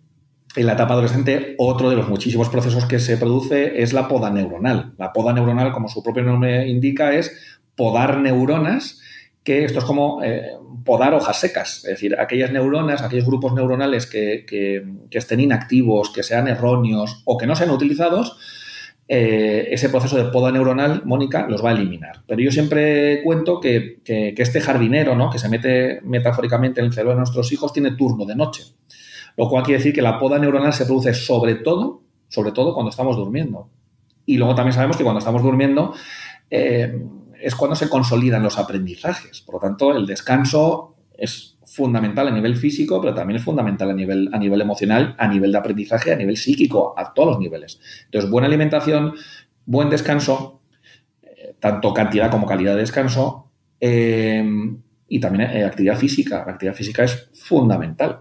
en 0.55 0.67
la 0.67 0.75
etapa 0.75 0.93
adolescente, 0.93 1.55
otro 1.59 1.89
de 1.89 1.97
los 1.97 2.09
muchísimos 2.09 2.49
procesos 2.51 2.85
que 2.85 2.99
se 2.99 3.17
produce 3.17 3.83
es 3.83 3.93
la 3.93 4.07
poda 4.07 4.31
neuronal. 4.31 4.93
La 4.99 5.13
poda 5.13 5.33
neuronal, 5.33 5.73
como 5.73 5.89
su 5.89 6.03
propio 6.03 6.23
nombre 6.23 6.69
indica, 6.69 7.15
es 7.15 7.61
podar 7.75 8.19
neuronas, 8.19 9.01
que 9.43 9.65
esto 9.65 9.79
es 9.79 9.85
como 9.85 10.23
eh, 10.23 10.51
podar 10.85 11.15
hojas 11.15 11.41
secas, 11.41 11.77
es 11.85 11.91
decir, 11.91 12.17
aquellas 12.19 12.53
neuronas, 12.53 13.03
aquellos 13.03 13.25
grupos 13.25 13.55
neuronales 13.55 14.07
que, 14.07 14.45
que 14.47 15.19
estén 15.19 15.41
inactivos, 15.41 16.11
que 16.11 16.23
sean 16.23 16.49
erróneos 16.49 17.23
o 17.25 17.39
que 17.39 17.47
no 17.47 17.57
sean 17.57 17.71
utilizados, 17.71 18.37
eh, 19.11 19.69
ese 19.71 19.89
proceso 19.89 20.23
de 20.23 20.31
poda 20.31 20.53
neuronal, 20.53 21.03
Mónica, 21.07 21.47
los 21.49 21.65
va 21.65 21.71
a 21.71 21.73
eliminar. 21.73 22.23
Pero 22.27 22.43
yo 22.43 22.53
siempre 22.53 23.23
cuento 23.23 23.59
que, 23.59 24.03
este 24.05 24.61
jardinero, 24.61 25.17
¿no? 25.17 25.31
que 25.31 25.39
se 25.39 25.49
mete 25.49 26.01
metafóricamente 26.03 26.81
en 26.81 26.87
el 26.87 26.93
cerebro 26.93 27.13
de 27.13 27.19
nuestros 27.19 27.51
hijos, 27.51 27.73
tiene 27.73 27.93
turno 27.93 28.27
de 28.27 28.37
noche. 28.37 28.65
Lo 29.39 29.49
cual 29.49 29.65
quiere 29.65 29.79
decir 29.79 29.95
que 29.95 30.03
la 30.03 30.19
poda 30.19 30.39
neuronal 30.39 30.75
se 30.75 30.85
produce 30.85 31.15
sobre 31.15 31.55
todo, 31.55 32.03
sobre 32.29 32.53
todo 32.53 32.75
cuando 32.75 32.91
estamos 32.91 33.17
durmiendo. 33.17 33.71
Y 34.27 34.37
luego 34.37 34.55
también 34.55 34.75
sabemos 34.75 34.99
que 34.99 35.05
cuando 35.05 35.21
estamos 35.21 35.43
durmiendo 35.43 35.95
eh, 36.51 37.03
es 37.41 37.55
cuando 37.55 37.77
se 37.77 37.89
consolidan 37.89 38.43
los 38.43 38.59
aprendizajes. 38.59 39.41
Por 39.41 39.55
lo 39.55 39.61
tanto, 39.61 39.97
el 39.97 40.07
descanso 40.07 40.97
es 41.17 41.58
fundamental 41.79 42.27
a 42.27 42.31
nivel 42.33 42.57
físico, 42.57 43.01
pero 43.01 43.15
también 43.15 43.37
es 43.37 43.45
fundamental 43.45 43.89
a 43.89 43.95
nivel, 43.95 44.29
a 44.33 44.39
nivel 44.39 44.61
emocional, 44.61 45.15
a 45.17 45.29
nivel 45.29 45.53
de 45.53 45.59
aprendizaje, 45.59 46.13
a 46.13 46.17
nivel 46.17 46.37
psíquico, 46.37 46.93
a 46.99 47.15
todos 47.15 47.31
los 47.31 47.39
niveles. 47.39 47.81
Entonces, 48.07 48.29
buena 48.29 48.49
alimentación, 48.49 49.15
buen 49.65 49.89
descanso, 49.89 50.61
eh, 51.23 51.55
tanto 51.61 51.95
cantidad 51.95 52.31
como 52.31 52.47
calidad 52.47 52.75
de 52.75 52.81
descanso, 52.81 53.51
eh, 53.81 54.45
y 55.09 55.21
también 55.21 55.51
eh, 55.51 55.65
actividad 55.65 55.97
física. 55.97 56.43
La 56.45 56.53
actividad 56.53 56.75
física 56.75 57.05
es 57.05 57.31
fundamental, 57.33 58.21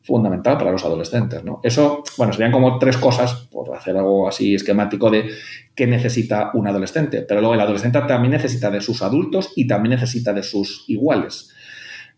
fundamental 0.00 0.56
para 0.56 0.70
los 0.70 0.84
adolescentes. 0.84 1.42
¿no? 1.42 1.60
Eso, 1.64 2.04
bueno, 2.16 2.32
serían 2.32 2.52
como 2.52 2.78
tres 2.78 2.96
cosas, 2.96 3.48
por 3.50 3.74
hacer 3.74 3.96
algo 3.96 4.28
así 4.28 4.54
esquemático, 4.54 5.10
de 5.10 5.28
qué 5.74 5.88
necesita 5.88 6.52
un 6.54 6.68
adolescente. 6.68 7.22
Pero 7.22 7.40
luego 7.40 7.54
el 7.54 7.60
adolescente 7.60 8.00
también 8.06 8.32
necesita 8.32 8.70
de 8.70 8.80
sus 8.80 9.02
adultos 9.02 9.52
y 9.56 9.66
también 9.66 9.90
necesita 9.90 10.32
de 10.32 10.44
sus 10.44 10.84
iguales. 10.86 11.52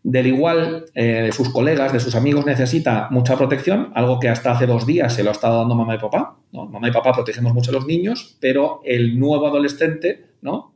Del 0.04 0.28
igual, 0.28 0.84
eh, 0.94 1.22
de 1.22 1.32
sus 1.32 1.48
colegas, 1.48 1.92
de 1.92 1.98
sus 1.98 2.14
amigos, 2.14 2.46
necesita 2.46 3.08
mucha 3.10 3.36
protección, 3.36 3.90
algo 3.94 4.20
que 4.20 4.28
hasta 4.28 4.52
hace 4.52 4.66
dos 4.66 4.86
días 4.86 5.12
se 5.14 5.24
lo 5.24 5.30
ha 5.30 5.32
estado 5.32 5.58
dando 5.58 5.74
mamá 5.74 5.96
y 5.96 5.98
papá. 5.98 6.36
Mamá 6.52 6.88
y 6.88 6.92
papá 6.92 7.12
protegemos 7.12 7.52
mucho 7.54 7.70
a 7.70 7.74
los 7.74 7.86
niños, 7.86 8.36
pero 8.38 8.80
el 8.84 9.18
nuevo 9.18 9.46
adolescente, 9.48 10.26
¿no? 10.42 10.74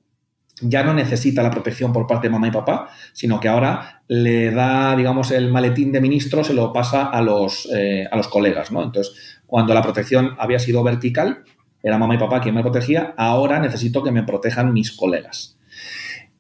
ya 0.61 0.83
no 0.83 0.95
necesita 0.95 1.43
la 1.43 1.51
protección 1.51 1.93
por 1.93 2.07
parte 2.07 2.29
de 2.29 2.33
mamá 2.33 2.49
y 2.49 2.51
papá, 2.51 2.89
sino 3.13 3.41
que 3.41 3.49
ahora 3.49 4.03
le 4.09 4.51
da, 4.51 4.97
digamos, 4.97 5.31
el 5.31 5.51
maletín 5.51 5.93
de 5.93 6.01
ministro, 6.01 6.45
se 6.45 6.55
lo 6.55 6.73
pasa 6.73 7.07
a 7.07 7.23
los, 7.23 7.69
eh, 7.75 8.07
a 8.11 8.17
los 8.17 8.29
colegas, 8.29 8.73
¿no? 8.73 8.83
Entonces, 8.83 9.41
cuando 9.47 9.75
la 9.75 9.83
protección 9.83 10.35
había 10.39 10.59
sido 10.59 10.83
vertical, 10.83 11.45
era 11.83 11.99
mamá 11.99 12.15
y 12.15 12.19
papá 12.19 12.41
quien 12.41 12.55
me 12.55 12.63
protegía, 12.63 13.15
ahora 13.17 13.61
necesito 13.61 14.03
que 14.03 14.11
me 14.11 14.23
protejan 14.23 14.73
mis 14.73 14.93
colegas. 14.93 15.58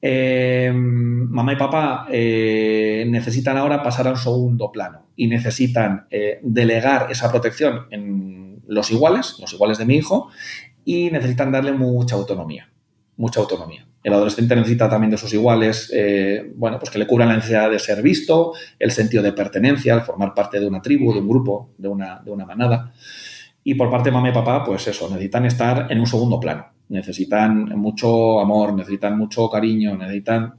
Eh, 0.00 0.72
mamá 0.72 1.52
y 1.52 1.56
papá 1.56 2.06
eh, 2.10 3.04
necesitan 3.08 3.56
ahora 3.56 3.82
pasar 3.82 4.06
a 4.06 4.10
un 4.10 4.16
segundo 4.16 4.70
plano 4.70 5.08
y 5.16 5.26
necesitan 5.26 6.06
delegar 6.42 7.10
esa 7.10 7.30
protección 7.30 7.86
en 7.90 8.62
los 8.68 8.90
iguales, 8.90 9.36
los 9.40 9.52
iguales 9.52 9.78
de 9.78 9.86
mi 9.86 9.96
hijo, 9.96 10.30
y 10.84 11.10
necesitan 11.10 11.50
darle 11.50 11.72
mucha 11.72 12.14
autonomía, 12.14 12.70
mucha 13.16 13.40
autonomía. 13.40 13.88
El 14.02 14.14
adolescente 14.14 14.54
necesita 14.54 14.88
también 14.88 15.10
de 15.10 15.18
sus 15.18 15.34
iguales, 15.34 15.90
eh, 15.92 16.52
bueno, 16.54 16.78
pues 16.78 16.90
que 16.90 16.98
le 16.98 17.06
cubran 17.06 17.28
la 17.28 17.36
necesidad 17.36 17.70
de 17.70 17.78
ser 17.78 18.00
visto, 18.00 18.52
el 18.78 18.92
sentido 18.92 19.22
de 19.22 19.32
pertenencia, 19.32 19.94
el 19.94 20.02
formar 20.02 20.34
parte 20.34 20.60
de 20.60 20.66
una 20.66 20.80
tribu, 20.80 21.12
de 21.12 21.20
un 21.20 21.28
grupo, 21.28 21.70
de 21.76 21.88
una, 21.88 22.20
de 22.24 22.30
una 22.30 22.46
manada. 22.46 22.92
Y 23.68 23.74
por 23.74 23.90
parte 23.90 24.08
de 24.08 24.14
mamá 24.14 24.30
y 24.30 24.32
papá, 24.32 24.64
pues 24.64 24.88
eso, 24.88 25.10
necesitan 25.10 25.44
estar 25.44 25.92
en 25.92 26.00
un 26.00 26.06
segundo 26.06 26.40
plano. 26.40 26.68
Necesitan 26.88 27.78
mucho 27.78 28.40
amor, 28.40 28.72
necesitan 28.72 29.18
mucho 29.18 29.50
cariño, 29.50 29.94
necesitan 29.94 30.54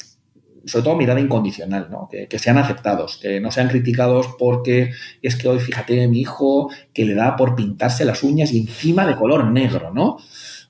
sobre 0.64 0.84
todo 0.84 0.96
mirada 0.96 1.20
incondicional, 1.20 1.88
¿no? 1.90 2.08
Que, 2.08 2.38
sean 2.38 2.60
aceptados, 2.60 3.18
que 3.18 3.40
no 3.40 3.50
sean 3.50 3.68
criticados 3.68 4.36
porque 4.38 4.92
es 5.24 5.36
que 5.38 5.48
hoy 5.48 5.58
fíjate 5.58 6.08
mi 6.08 6.20
hijo 6.20 6.70
que 6.94 7.04
le 7.04 7.16
da 7.16 7.36
por 7.36 7.56
pintarse 7.56 8.06
las 8.06 8.22
uñas 8.22 8.54
y 8.54 8.60
encima 8.60 9.08
de 9.08 9.16
color 9.16 9.44
negro, 9.46 9.92
¿no? 9.92 10.18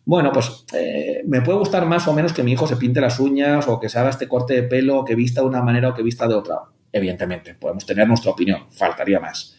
bueno, 0.05 0.31
pues 0.31 0.63
eh, 0.73 1.23
me 1.27 1.41
puede 1.41 1.59
gustar 1.59 1.85
más 1.87 2.07
o 2.07 2.13
menos 2.13 2.31
que 2.31 2.41
mi 2.41 2.53
hijo 2.53 2.67
se 2.67 2.77
pinte 2.77 3.01
las 3.01 3.19
uñas 3.19 3.67
o 3.67 3.81
que 3.81 3.89
se 3.89 3.99
haga 3.99 4.11
este 4.11 4.29
corte 4.29 4.53
de 4.53 4.63
pelo, 4.63 5.03
que 5.03 5.13
vista 5.13 5.41
de 5.41 5.47
una 5.47 5.61
manera 5.61 5.89
o 5.89 5.93
que 5.93 6.03
vista 6.03 6.25
de 6.25 6.35
otra. 6.35 6.55
Evidentemente, 6.93 7.53
podemos 7.55 7.85
tener 7.85 8.07
nuestra 8.07 8.31
opinión, 8.31 8.61
faltaría 8.71 9.19
más. 9.19 9.58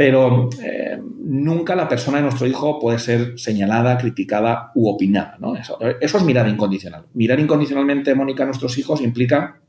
Pero 0.00 0.48
eh, 0.62 0.98
nunca 1.18 1.76
la 1.76 1.86
persona 1.86 2.16
de 2.16 2.22
nuestro 2.22 2.46
hijo 2.46 2.78
puede 2.78 2.98
ser 2.98 3.38
señalada, 3.38 3.98
criticada 3.98 4.72
u 4.74 4.88
opinada. 4.88 5.36
¿no? 5.38 5.54
Eso, 5.56 5.78
es 6.00 6.24
mirar 6.24 6.48
incondicional. 6.48 7.04
Mirar 7.12 7.38
incondicionalmente, 7.38 8.14
Mónica, 8.14 8.44
a 8.44 8.46
nuestros 8.46 8.78
hijos 8.78 9.02
implica 9.02 9.60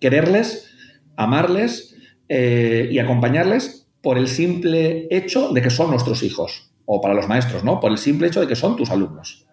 quererles, 0.00 0.68
amarles 1.14 1.96
eh, 2.28 2.88
y 2.90 2.98
acompañarles 2.98 3.88
por 4.00 4.18
el 4.18 4.26
simple 4.26 5.06
hecho 5.08 5.52
de 5.52 5.62
que 5.62 5.70
son 5.70 5.92
nuestros 5.92 6.24
hijos 6.24 6.72
o 6.84 7.00
para 7.00 7.14
los 7.14 7.28
maestros, 7.28 7.62
¿no? 7.62 7.78
Por 7.78 7.92
el 7.92 7.98
simple 7.98 8.26
hecho 8.26 8.40
de 8.40 8.48
que 8.48 8.56
son 8.56 8.74
tus 8.74 8.90
alumnos. 8.90 9.46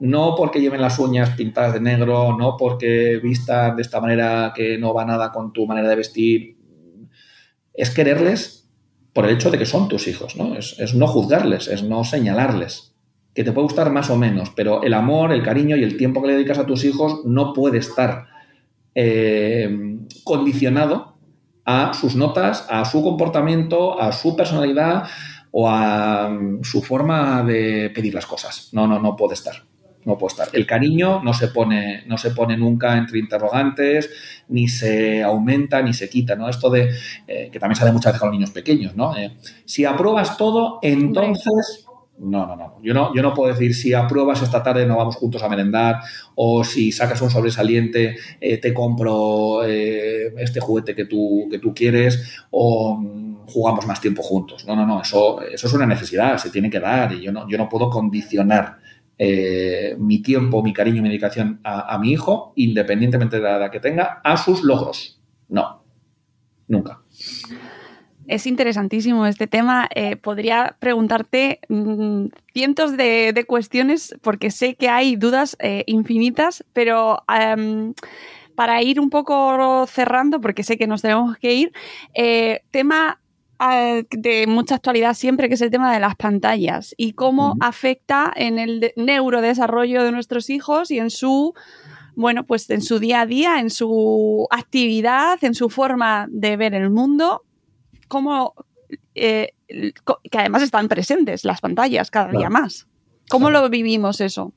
No 0.00 0.34
porque 0.36 0.60
lleven 0.60 0.80
las 0.80 0.98
uñas 0.98 1.36
pintadas 1.36 1.74
de 1.74 1.80
negro, 1.80 2.36
no 2.36 2.56
porque 2.58 3.20
vistan 3.22 3.76
de 3.76 3.82
esta 3.82 4.00
manera 4.00 4.52
que 4.56 4.76
no 4.76 4.92
va 4.92 5.04
nada 5.04 5.30
con 5.30 5.52
tu 5.52 5.68
manera 5.68 5.88
de 5.88 5.94
vestir. 5.94 6.56
Es 7.72 7.90
quererles 7.90 8.61
por 9.12 9.26
el 9.26 9.34
hecho 9.34 9.50
de 9.50 9.58
que 9.58 9.66
son 9.66 9.88
tus 9.88 10.08
hijos, 10.08 10.36
¿no? 10.36 10.56
Es, 10.56 10.94
no 10.94 11.06
juzgarles, 11.06 11.68
es 11.68 11.82
no 11.82 12.04
señalarles. 12.04 12.94
Que 13.34 13.44
te 13.44 13.52
puede 13.52 13.64
gustar 13.64 13.90
más 13.90 14.10
o 14.10 14.16
menos, 14.16 14.50
pero 14.50 14.82
el 14.82 14.92
amor, 14.92 15.32
el 15.32 15.42
cariño 15.42 15.76
y 15.76 15.82
el 15.82 15.96
tiempo 15.96 16.20
que 16.20 16.28
le 16.28 16.34
dedicas 16.34 16.58
a 16.58 16.66
tus 16.66 16.84
hijos 16.84 17.22
no 17.24 17.52
puede 17.54 17.78
estar 17.78 18.26
eh, 18.94 19.98
condicionado 20.24 21.16
a 21.64 21.94
sus 21.94 22.14
notas, 22.14 22.66
a 22.68 22.84
su 22.84 23.02
comportamiento, 23.02 23.98
a 23.98 24.12
su 24.12 24.36
personalidad, 24.36 25.04
o 25.52 25.68
a 25.68 26.30
su 26.62 26.82
forma 26.82 27.44
de 27.44 27.92
pedir 27.94 28.14
las 28.14 28.26
cosas. 28.26 28.70
No, 28.72 28.86
no, 28.88 28.98
no 28.98 29.14
puede 29.14 29.34
estar. 29.34 29.54
No 30.04 30.18
puede 30.18 30.32
estar. 30.32 30.48
El 30.52 30.66
cariño 30.66 31.22
no 31.22 31.32
se 31.32 31.48
pone, 31.48 32.02
no 32.06 32.18
se 32.18 32.30
pone 32.30 32.56
nunca 32.56 32.96
entre 32.96 33.18
interrogantes, 33.20 34.10
ni 34.48 34.66
se 34.66 35.22
aumenta, 35.22 35.80
ni 35.80 35.94
se 35.94 36.08
quita, 36.08 36.34
¿no? 36.34 36.48
Esto 36.48 36.70
de 36.70 36.90
eh, 37.26 37.50
que 37.52 37.60
también 37.60 37.76
sale 37.76 37.92
muchas 37.92 38.12
veces 38.12 38.20
con 38.20 38.30
los 38.30 38.36
niños 38.36 38.50
pequeños, 38.50 38.96
¿no? 38.96 39.16
Eh, 39.16 39.36
si 39.64 39.84
apruebas 39.84 40.36
todo, 40.36 40.80
entonces 40.82 41.86
no, 42.18 42.46
no, 42.46 42.56
no. 42.56 42.78
Yo, 42.82 42.94
no. 42.94 43.14
yo 43.14 43.22
no 43.22 43.32
puedo 43.32 43.52
decir 43.52 43.74
si 43.74 43.94
apruebas 43.94 44.42
esta 44.42 44.62
tarde 44.62 44.86
no 44.86 44.96
vamos 44.96 45.16
juntos 45.16 45.42
a 45.42 45.48
merendar 45.48 46.00
o 46.34 46.64
si 46.64 46.92
sacas 46.92 47.20
un 47.22 47.30
sobresaliente 47.30 48.16
eh, 48.40 48.58
te 48.58 48.74
compro 48.74 49.64
este 49.64 50.60
juguete 50.60 50.94
que 50.94 51.06
tú, 51.06 51.48
que 51.50 51.58
tú 51.58 51.72
quieres 51.74 52.44
o 52.50 52.96
mm, 52.96 53.46
jugamos 53.46 53.86
más 53.86 54.00
tiempo 54.00 54.22
juntos. 54.22 54.64
No, 54.66 54.74
no, 54.74 54.84
no. 54.84 55.00
Eso, 55.00 55.40
eso 55.42 55.66
es 55.66 55.72
una 55.72 55.86
necesidad, 55.86 56.38
se 56.38 56.50
tiene 56.50 56.70
que 56.70 56.80
dar 56.80 57.12
y 57.12 57.22
yo 57.22 57.32
no, 57.32 57.48
yo 57.48 57.56
no 57.56 57.68
puedo 57.68 57.88
condicionar 57.88 58.81
eh, 59.18 59.96
mi 59.98 60.22
tiempo, 60.22 60.62
mi 60.62 60.72
cariño, 60.72 61.02
mi 61.02 61.08
dedicación 61.08 61.60
a, 61.64 61.94
a 61.94 61.98
mi 61.98 62.12
hijo, 62.12 62.52
independientemente 62.56 63.36
de 63.36 63.42
la 63.42 63.56
edad 63.56 63.70
que 63.70 63.80
tenga, 63.80 64.20
a 64.24 64.36
sus 64.36 64.62
logros. 64.62 65.20
No, 65.48 65.84
nunca. 66.68 67.02
Es 68.26 68.46
interesantísimo 68.46 69.26
este 69.26 69.46
tema. 69.46 69.88
Eh, 69.94 70.16
podría 70.16 70.76
preguntarte 70.78 71.60
mm, 71.68 72.26
cientos 72.52 72.96
de, 72.96 73.44
cuestiones 73.46 74.14
porque 74.22 74.50
sé 74.50 74.74
que 74.74 74.88
hay 74.88 75.16
dudas 75.16 75.56
eh, 75.58 75.84
infinitas, 75.86 76.64
pero 76.72 77.24
para 78.54 78.82
ir 78.82 79.00
un 79.00 79.10
poco 79.10 79.86
cerrando, 79.86 80.40
porque 80.40 80.62
sé 80.62 80.76
que 80.76 80.86
nos 80.86 81.02
tenemos 81.02 81.36
que 81.38 81.54
ir, 81.54 81.72
eh, 82.14 82.62
tema 82.70 83.18
de 84.10 84.46
mucha 84.46 84.76
actualidad 84.76 85.14
siempre, 85.14 85.48
que 85.48 85.54
es 85.54 85.60
el 85.60 85.70
tema 85.70 85.92
de 85.92 86.00
las 86.00 86.16
pantallas 86.16 86.94
y 86.96 87.12
cómo 87.12 87.56
afecta 87.60 88.32
en 88.34 88.58
el 88.58 88.92
neurodesarrollo 88.96 90.02
de 90.04 90.12
nuestros 90.12 90.50
hijos 90.50 90.90
y 90.90 90.98
en 90.98 91.10
su 91.10 91.54
bueno, 92.14 92.44
pues 92.44 92.68
en 92.68 92.82
su 92.82 92.98
día 92.98 93.22
a 93.22 93.26
día, 93.26 93.58
en 93.58 93.70
su 93.70 94.46
actividad, 94.50 95.42
en 95.42 95.54
su 95.54 95.70
forma 95.70 96.26
de 96.30 96.56
ver 96.56 96.74
el 96.74 96.90
mundo 96.90 97.42
cómo, 98.08 98.54
eh, 99.14 99.54
que 99.66 100.38
además 100.38 100.62
están 100.62 100.88
presentes 100.88 101.44
las 101.44 101.62
pantallas 101.62 102.10
cada 102.10 102.30
día 102.30 102.50
más. 102.50 102.86
¿Cómo 103.30 103.50
lo 103.50 103.66
vivimos 103.70 104.20
eso? 104.20 104.52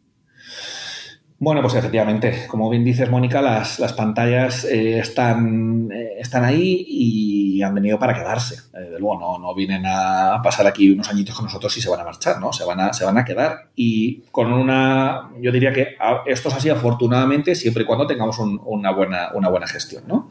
Bueno, 1.37 1.61
pues 1.61 1.75
efectivamente, 1.75 2.45
como 2.47 2.69
bien 2.69 2.85
dices, 2.85 3.09
Mónica, 3.09 3.41
las, 3.41 3.93
pantallas 3.93 4.63
eh, 4.63 4.99
están, 4.99 5.91
eh, 5.91 6.15
están 6.17 6.45
ahí 6.45 6.85
y 6.87 7.61
han 7.61 7.75
venido 7.75 7.99
para 7.99 8.13
quedarse. 8.13 8.71
de 8.71 8.97
luego, 8.99 9.19
no, 9.19 9.37
no 9.39 9.53
vienen 9.53 9.83
a 9.85 10.39
pasar 10.41 10.65
aquí 10.65 10.91
unos 10.91 11.09
añitos 11.09 11.35
con 11.35 11.45
nosotros 11.45 11.75
y 11.75 11.81
se 11.81 11.89
van 11.89 11.99
a 11.99 12.05
marchar, 12.05 12.39
¿no? 12.39 12.53
Se 12.53 12.63
van 12.63 12.79
a, 12.79 12.93
se 12.93 13.03
van 13.03 13.17
a 13.17 13.25
quedar. 13.25 13.69
Y 13.75 14.21
con 14.31 14.53
una, 14.53 15.29
yo 15.41 15.51
diría 15.51 15.73
que 15.73 15.97
esto 16.25 16.49
es 16.49 16.55
así 16.55 16.69
afortunadamente 16.69 17.53
siempre 17.53 17.83
y 17.83 17.85
cuando 17.85 18.07
tengamos 18.07 18.39
una, 18.39 18.91
buena, 18.91 19.31
una 19.33 19.49
buena 19.49 19.67
gestión, 19.67 20.03
¿no? 20.07 20.29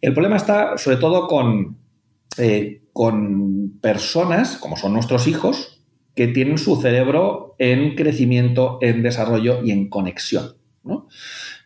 El 0.00 0.12
problema 0.12 0.36
está 0.36 0.76
sobre 0.76 0.96
todo 0.96 1.28
con, 1.28 1.76
eh, 2.36 2.82
con 2.92 3.78
personas, 3.80 4.56
como 4.56 4.76
son 4.76 4.92
nuestros 4.92 5.28
hijos, 5.28 5.71
que 6.14 6.28
tienen 6.28 6.58
su 6.58 6.76
cerebro 6.76 7.54
en 7.58 7.94
crecimiento, 7.94 8.78
en 8.80 9.02
desarrollo 9.02 9.60
y 9.64 9.70
en 9.70 9.88
conexión. 9.88 10.54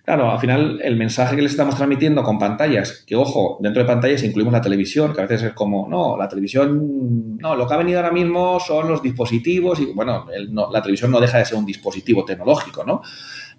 Claro, 0.05 0.31
al 0.31 0.39
final 0.39 0.79
el 0.85 0.95
mensaje 0.95 1.35
que 1.35 1.43
les 1.43 1.51
estamos 1.51 1.75
transmitiendo 1.75 2.23
con 2.23 2.39
pantallas, 2.39 3.03
que 3.05 3.17
ojo, 3.17 3.59
dentro 3.61 3.83
de 3.83 3.89
pantallas 3.89 4.23
incluimos 4.23 4.53
la 4.53 4.61
televisión, 4.61 5.13
que 5.13 5.21
a 5.21 5.27
veces 5.27 5.49
es 5.49 5.53
como, 5.53 5.89
no, 5.89 6.17
la 6.17 6.29
televisión, 6.29 7.37
no, 7.39 7.57
lo 7.57 7.67
que 7.67 7.75
ha 7.75 7.79
venido 7.79 7.99
ahora 7.99 8.13
mismo 8.13 8.61
son 8.61 8.89
los 8.89 9.03
dispositivos 9.03 9.81
y 9.81 9.87
bueno, 9.87 10.27
la 10.71 10.81
televisión 10.81 11.11
no 11.11 11.19
deja 11.19 11.39
de 11.39 11.45
ser 11.45 11.59
un 11.59 11.67
dispositivo 11.67 12.25
tecnológico, 12.25 12.85
¿no? 12.85 13.03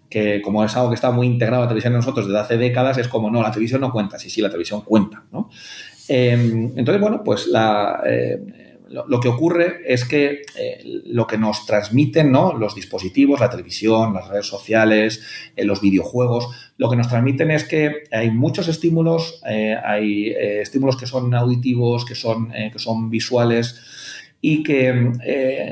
que 0.09 0.41
como 0.41 0.63
es 0.63 0.75
algo 0.75 0.89
que 0.89 0.95
está 0.95 1.11
muy 1.11 1.27
integrado 1.27 1.63
a 1.63 1.65
la 1.65 1.69
televisión 1.69 1.93
en 1.93 1.99
nosotros 1.99 2.27
desde 2.27 2.39
hace 2.39 2.57
décadas, 2.57 2.97
es 2.97 3.07
como, 3.07 3.29
no, 3.29 3.41
la 3.41 3.51
televisión 3.51 3.81
no 3.81 3.91
cuenta, 3.91 4.17
sí, 4.17 4.29
sí, 4.29 4.41
la 4.41 4.49
televisión 4.49 4.81
cuenta, 4.81 5.25
¿no? 5.31 5.49
Em, 6.07 6.71
entonces, 6.77 7.01
bueno, 7.01 7.21
pues 7.23 7.47
la, 7.47 8.01
eh, 8.05 8.66
lo, 8.89 9.19
que 9.19 9.27
ocurre 9.27 9.81
es 9.85 10.05
que 10.05 10.41
eh, 10.57 11.01
lo 11.05 11.27
que 11.27 11.37
nos 11.37 11.65
transmiten 11.65 12.31
¿no? 12.31 12.53
los 12.53 12.75
dispositivos, 12.75 13.39
la 13.39 13.49
televisión, 13.49 14.13
las 14.13 14.27
redes 14.27 14.47
sociales, 14.47 15.23
eh, 15.55 15.65
los 15.65 15.81
videojuegos, 15.81 16.49
lo 16.77 16.89
que 16.89 16.95
nos 16.95 17.07
transmiten 17.07 17.51
es 17.51 17.63
que 17.63 18.03
hay 18.11 18.31
muchos 18.31 18.67
estímulos, 18.67 19.41
hay 19.43 20.29
estímulos 20.29 20.95
que 20.95 21.07
son 21.07 21.33
auditivos, 21.33 22.05
que 22.05 22.13
son, 22.13 22.51
que 22.51 22.77
son 22.77 23.09
visuales 23.09 23.79
y 24.41 24.61
que 24.61 24.93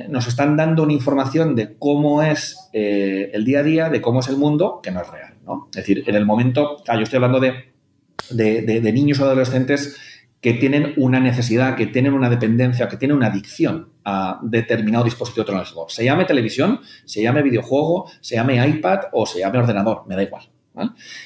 nos 0.09 0.27
están 0.27 0.57
dando 0.57 0.81
una 0.81 0.93
información 0.93 1.55
de 1.55 1.75
cómo 1.77 2.23
es 2.23 2.69
el 2.73 3.45
día 3.45 3.59
a 3.59 3.63
día, 3.63 3.89
de 3.89 4.01
cómo 4.01 4.21
es 4.21 4.29
el 4.29 4.37
mundo, 4.37 4.79
que 4.81 4.89
no 4.89 5.01
es 5.01 5.07
real. 5.07 5.35
¿no? 5.45 5.67
Es 5.69 5.77
decir, 5.77 6.03
en 6.07 6.15
el 6.15 6.25
momento, 6.25 6.83
yo 6.87 7.01
estoy 7.01 7.17
hablando 7.17 7.39
de, 7.39 7.65
de 8.31 8.91
niños 8.91 9.19
o 9.19 9.25
adolescentes 9.25 9.95
que 10.45 10.53
tienen 10.53 10.93
una 10.97 11.19
necesidad, 11.19 11.75
que 11.75 11.87
tienen 11.87 12.13
una 12.13 12.29
dependencia, 12.29 12.87
que 12.87 12.97
tienen 12.97 13.17
una 13.17 13.29
adicción 13.29 13.89
a 14.03 14.39
determinado 14.43 15.03
dispositivo 15.03 15.43
tecnológico. 15.43 15.89
Se 15.89 16.05
llame 16.05 16.25
televisión, 16.25 16.81
se 17.03 17.23
llame 17.23 17.41
videojuego, 17.41 18.11
se 18.21 18.35
llame 18.35 18.63
iPad 18.63 19.05
o 19.11 19.25
se 19.25 19.39
llame 19.39 19.57
ordenador, 19.57 20.03
me 20.07 20.15
da 20.15 20.21
igual. 20.21 20.47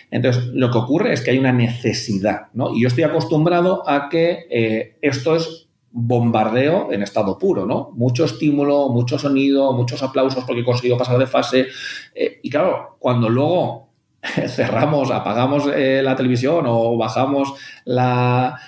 Entonces, 0.09 0.45
lo 0.53 0.71
que 0.71 0.77
ocurre 0.77 1.11
es 1.11 1.19
que 1.19 1.31
hay 1.31 1.37
una 1.37 1.51
necesidad, 1.51 2.43
¿no? 2.53 2.73
Y 2.73 2.83
yo 2.83 2.87
estoy 2.87 3.03
acostumbrado 3.03 3.83
a 3.89 4.07
que 4.07 4.47
eh, 4.49 4.95
esto 5.01 5.35
es 5.35 5.67
bombardeo 5.91 6.93
en 6.93 7.03
estado 7.03 7.37
puro, 7.37 7.65
¿no? 7.65 7.91
Mucho 7.95 8.23
estímulo, 8.23 8.87
mucho 8.87 9.19
sonido, 9.19 9.73
muchos 9.73 10.01
aplausos 10.01 10.45
porque 10.45 10.61
he 10.61 10.63
conseguido 10.63 10.97
pasar 10.97 11.17
de 11.17 11.27
fase. 11.27 11.67
Eh, 12.15 12.39
y 12.41 12.49
claro, 12.49 12.95
cuando 12.99 13.27
luego 13.27 13.88
cerramos, 14.47 15.11
apagamos 15.11 15.67
eh, 15.73 16.01
la 16.03 16.15
televisión 16.15 16.65
o 16.67 16.97
bajamos 16.97 17.53
la, 17.85 18.59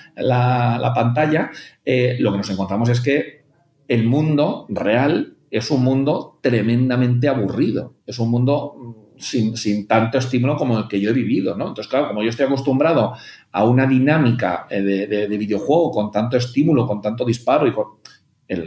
pantalla, 0.94 1.50
eh, 1.84 2.16
lo 2.20 2.32
que 2.32 2.38
nos 2.38 2.50
encontramos 2.50 2.88
es 2.88 3.00
que 3.00 3.42
el 3.88 4.04
mundo 4.06 4.66
real 4.70 5.36
es 5.50 5.70
un 5.70 5.84
mundo 5.84 6.38
tremendamente 6.40 7.28
aburrido, 7.28 7.96
es 8.06 8.18
un 8.18 8.30
mundo 8.30 8.74
mm, 9.18 9.18
sin, 9.54 9.86
tanto 9.86 10.16
estímulo 10.16 10.56
como 10.56 10.78
el 10.78 10.88
que 10.88 11.00
yo 11.00 11.10
he 11.10 11.14
vivido, 11.14 11.54
¿no? 11.56 11.68
Entonces, 11.68 11.88
claro, 11.88 12.08
como 12.08 12.22
yo 12.22 12.30
estoy 12.30 12.46
acostumbrado 12.46 13.12
a 13.52 13.64
una 13.64 13.86
dinámica 13.86 14.66
eh, 14.70 14.80
de, 14.80 15.36
videojuego 15.36 15.90
con 15.90 16.10
tanto 16.10 16.38
estímulo, 16.38 16.86
con 16.86 17.02
tanto 17.02 17.24
disparo 17.24 17.66
y 17.66 17.72
con, 17.72 17.86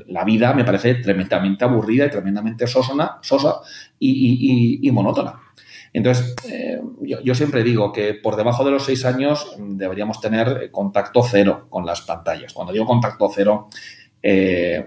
la 0.08 0.24
vida 0.24 0.54
me 0.54 0.64
parece 0.64 0.96
tremendamente 0.96 1.64
aburrida 1.64 2.06
y 2.06 2.10
tremendamente 2.10 2.66
sosa 2.66 2.94
y 4.00 4.90
monótona. 4.92 5.45
Entonces, 5.96 6.36
eh, 6.52 6.82
yo, 7.24 7.34
siempre 7.34 7.64
digo 7.64 7.94
que 7.94 8.16
por 8.16 8.36
debajo 8.36 8.66
de 8.66 8.72
los 8.72 8.84
seis 8.84 9.06
años 9.06 9.56
deberíamos 9.58 10.20
tener 10.20 10.70
contacto 10.70 11.24
cero 11.24 11.68
con 11.70 11.86
las 11.86 12.02
pantallas. 12.02 12.52
Cuando 12.52 12.74
digo 12.74 12.86
contacto 12.86 13.32
cero, 13.34 13.70
eh, 14.22 14.86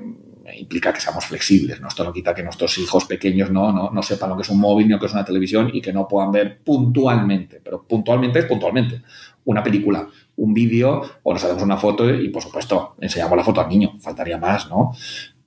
implica 0.59 0.93
que 0.93 1.01
seamos 1.01 1.25
flexibles. 1.25 1.81
¿no? 1.81 1.89
Esto 1.89 2.05
no 2.05 2.13
quita 2.13 2.35
que 2.35 2.43
nuestros 2.43 2.77
hijos 2.77 3.07
pequeños 3.07 3.51
no, 3.51 3.91
no, 3.91 4.03
sepan 4.03 4.29
lo 4.29 4.37
que 4.37 4.43
es 4.43 4.51
un 4.51 4.61
móvil 4.61 4.87
ni 4.87 4.93
lo 4.93 5.01
que 5.01 5.07
es 5.07 5.13
una 5.15 5.25
televisión 5.25 5.71
y 5.73 5.81
que 5.81 5.95
no 5.95 6.07
puedan 6.07 6.31
ver 6.31 6.59
puntualmente. 6.63 7.63
Pero 7.65 7.85
puntualmente 7.85 8.41
es 8.41 8.45
puntualmente. 8.45 9.01
Una 9.47 9.63
película, 9.63 10.07
un 10.37 10.53
vídeo 10.53 11.01
o 11.23 11.33
nos 11.33 11.43
hacemos 11.43 11.63
una 11.63 11.79
foto 11.79 12.11
y, 12.15 12.29
por 12.29 12.43
supuesto, 12.43 12.97
enseñamos 13.01 13.35
la 13.35 13.45
foto 13.45 13.63
al 13.63 13.69
niño. 13.71 13.93
Faltaría 13.99 14.37
más, 14.37 14.69
¿no? 14.69 14.93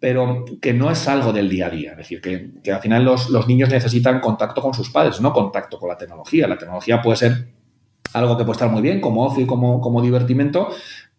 Pero 0.01 0.45
que 0.59 0.73
no 0.73 0.89
es 0.89 1.07
algo 1.07 1.31
del 1.31 1.47
día 1.47 1.67
a 1.67 1.69
día. 1.69 1.91
Es 1.91 1.97
decir, 1.97 2.21
que, 2.21 2.71
al 2.71 2.81
final 2.81 3.05
los, 3.05 3.47
niños 3.47 3.69
necesitan 3.69 4.19
contacto 4.19 4.59
con 4.59 4.73
sus 4.73 4.89
padres, 4.89 5.21
no 5.21 5.31
contacto 5.31 5.77
con 5.77 5.89
la 5.89 5.95
tecnología. 5.95 6.47
La 6.47 6.57
tecnología 6.57 7.03
puede 7.03 7.17
ser 7.17 7.49
algo 8.13 8.35
que 8.35 8.43
puede 8.43 8.53
estar 8.53 8.71
muy 8.71 8.81
bien 8.81 8.99
como 8.99 9.23
ocio 9.23 9.43
y 9.43 9.45
como, 9.45 9.79
como 9.79 10.01
divertimento, 10.01 10.69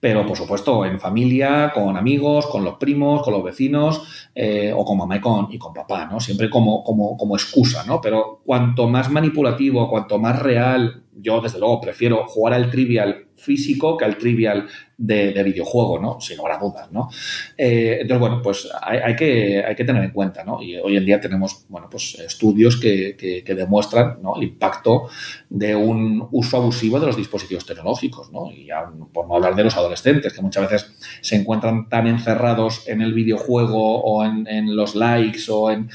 pero 0.01 0.27
por 0.27 0.37
supuesto 0.37 0.85
en 0.85 0.99
familia, 0.99 1.71
con 1.73 1.97
amigos, 1.97 2.49
con 2.49 2.65
los 2.65 2.75
primos, 2.75 3.23
con 3.23 3.35
los 3.35 3.45
vecinos, 3.45 4.03
eh, 4.35 4.73
o 4.77 4.85
con 4.85 4.99
mamá 4.99 5.15
y 5.15 5.21
con, 5.21 5.47
y 5.53 5.59
con 5.59 5.73
papá, 5.73 6.07
¿no? 6.07 6.19
Siempre 6.19 6.51
como, 6.51 6.83
como, 6.83 7.17
como 7.17 7.37
excusa, 7.37 7.85
¿no? 7.87 8.01
Pero 8.01 8.41
cuanto 8.45 8.89
más 8.89 9.09
manipulativo, 9.13 9.89
cuanto 9.89 10.19
más 10.19 10.43
real, 10.43 11.05
yo 11.15 11.41
desde 11.41 11.61
luego 11.61 11.81
prefiero 11.81 12.27
jugar 12.27 12.55
al 12.55 12.69
trivial 12.69 13.29
físico 13.43 13.97
que 13.97 14.05
al 14.05 14.17
trivial 14.17 14.69
de, 15.03 15.43
videojuego, 15.43 15.99
¿no? 15.99 16.21
Sin 16.21 16.37
lugar 16.37 16.53
a 16.57 16.59
dudas, 16.59 16.93
¿no? 16.93 17.09
Eh, 17.57 17.99
entonces, 18.01 18.21
bueno, 18.21 18.41
pues 18.41 18.69
hay, 18.81 19.17
que, 19.17 19.75
tener 19.85 20.03
en 20.05 20.11
cuenta, 20.11 20.45
¿no? 20.45 20.63
Y 20.63 20.77
hoy 20.77 20.97
en 20.97 21.05
día 21.05 21.21
tenemos, 21.21 21.67
bueno, 21.69 21.89
pues 21.91 22.15
estudios 22.21 22.77
que, 22.77 23.17
que, 23.17 23.55
demuestran 23.55 24.19
el 24.37 24.43
impacto 24.45 25.09
de 25.51 25.75
un 25.75 26.27
uso 26.31 26.57
abusivo 26.57 27.01
de 27.01 27.07
los 27.07 27.17
dispositivos 27.17 27.67
tecnológicos, 27.67 28.31
¿no? 28.33 28.51
Y 28.51 28.67
ya 28.67 28.91
por 29.13 29.27
no 29.27 29.35
hablar 29.35 29.57
de 29.57 29.65
los 29.65 29.77
adolescentes, 29.77 30.33
que 30.33 30.41
muchas 30.41 30.71
veces 30.71 30.93
se 31.21 31.37
encuentran 31.37 31.89
tan 31.89 32.07
encerrados 32.07 32.89
en 32.89 33.03
el 33.03 33.13
videojuego 33.13 34.03
o 34.03 34.25
en, 34.25 34.77
los 34.77 34.95
likes 34.95 35.43
o 35.49 35.71
en, 35.71 35.89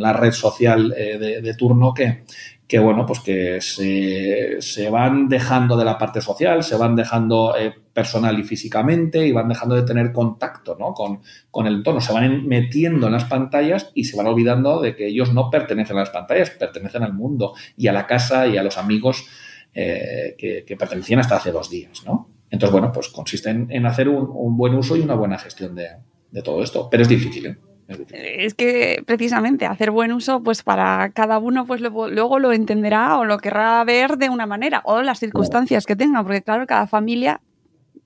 la 0.00 0.12
red 0.12 0.32
social 0.32 0.94
eh, 0.96 1.40
de 1.42 1.54
turno 1.54 1.94
que, 1.94 2.24
que 2.68 2.80
bueno, 2.80 3.06
pues 3.06 3.20
que 3.20 3.60
se, 3.60 4.90
van 4.90 5.28
dejando 5.28 5.76
de 5.76 5.84
la 5.84 5.98
parte 5.98 6.20
social, 6.20 6.64
se 6.64 6.76
van 6.76 6.96
dejando 6.96 7.54
eh, 7.56 7.72
personal 7.92 8.38
y 8.38 8.44
físicamente 8.44 9.24
y 9.24 9.32
van 9.32 9.48
dejando 9.48 9.76
de 9.76 9.82
tener 9.82 10.12
contacto 10.12 10.76
¿no? 10.78 10.92
con, 10.92 11.20
con, 11.50 11.66
el 11.66 11.76
entorno, 11.76 12.00
se 12.00 12.12
van 12.12 12.46
metiendo 12.46 13.06
en 13.06 13.12
las 13.12 13.24
pantallas 13.24 13.92
y 13.94 14.04
se 14.04 14.16
van 14.16 14.26
olvidando 14.26 14.80
de 14.80 14.96
que 14.96 15.06
ellos 15.06 15.32
no 15.32 15.48
pertenecen 15.48 15.96
a 15.96 16.00
las 16.00 16.10
pantallas, 16.10 16.50
pertenecen 16.50 17.04
al 17.04 17.12
mundo 17.12 17.54
y 17.76 17.86
a 17.86 17.92
la 17.92 18.06
casa 18.06 18.48
y 18.48 18.56
a 18.56 18.64
los 18.64 18.78
amigos 18.78 19.26
eh, 19.72 20.34
que, 20.36 20.76
pertenecían 20.76 21.20
hasta 21.20 21.36
hace 21.36 21.52
dos 21.52 21.70
días. 21.70 22.02
¿no? 22.04 22.30
Entonces, 22.50 22.72
bueno, 22.72 22.90
pues 22.90 23.08
consiste 23.08 23.50
en, 23.50 23.86
hacer 23.86 24.08
un, 24.08 24.56
buen 24.56 24.74
uso 24.74 24.96
y 24.96 25.00
una 25.00 25.14
buena 25.14 25.38
gestión 25.38 25.76
de, 25.76 25.88
de 26.32 26.42
todo 26.42 26.64
esto, 26.64 26.88
pero 26.90 27.04
es 27.04 27.08
difícil. 27.08 27.46
¿eh? 27.46 27.58
Es 27.88 28.54
que 28.54 29.02
precisamente 29.06 29.66
hacer 29.66 29.90
buen 29.90 30.12
uso, 30.12 30.42
pues 30.42 30.62
para 30.62 31.10
cada 31.10 31.38
uno, 31.38 31.66
pues 31.66 31.80
luego, 31.80 32.38
lo 32.38 32.52
entenderá 32.52 33.18
o 33.18 33.24
lo 33.24 33.38
querrá 33.38 33.82
ver 33.84 34.16
de 34.16 34.28
una 34.28 34.46
manera, 34.46 34.82
o 34.84 35.02
las 35.02 35.20
circunstancias 35.20 35.86
que 35.86 35.94
tenga, 35.94 36.22
porque 36.22 36.42
claro, 36.42 36.66
cada 36.66 36.86
familia. 36.88 37.40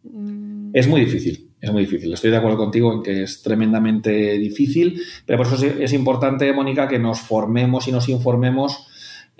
Mm, 0.03 0.71
es 0.75 0.87
muy 0.87 1.01
difícil, 1.01 1.49
es 1.61 1.73
muy 1.73 1.83
difícil. 1.83 2.13
Estoy 2.13 2.31
de 2.31 2.37
acuerdo 2.37 2.59
contigo 2.59 2.93
en 2.93 3.03
que 3.03 3.23
es 3.23 3.43
tremendamente 3.43 4.39
difícil, 4.39 5.01
pero 5.25 5.39
por 5.39 5.47
eso 5.47 5.65
es 5.65 5.93
importante, 5.95 6.53
Mónica, 6.53 6.87
que 6.87 6.99
nos 6.99 7.21
formemos 7.21 7.89
y 7.89 7.93
nos 7.93 8.09
informemos 8.11 8.87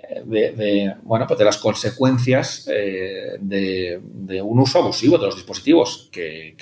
eh, 0.09 0.23
de, 0.25 0.95
bueno, 1.03 1.27
pues 1.27 1.37
de 1.39 1.45
las 1.45 1.57
consecuencias 1.57 2.67
eh, 2.71 3.37
de, 3.39 4.41
un 4.41 4.59
uso 4.59 4.79
abusivo 4.79 5.17
de 5.17 5.25
los 5.25 5.35
dispositivos, 5.35 6.09
que 6.11 6.55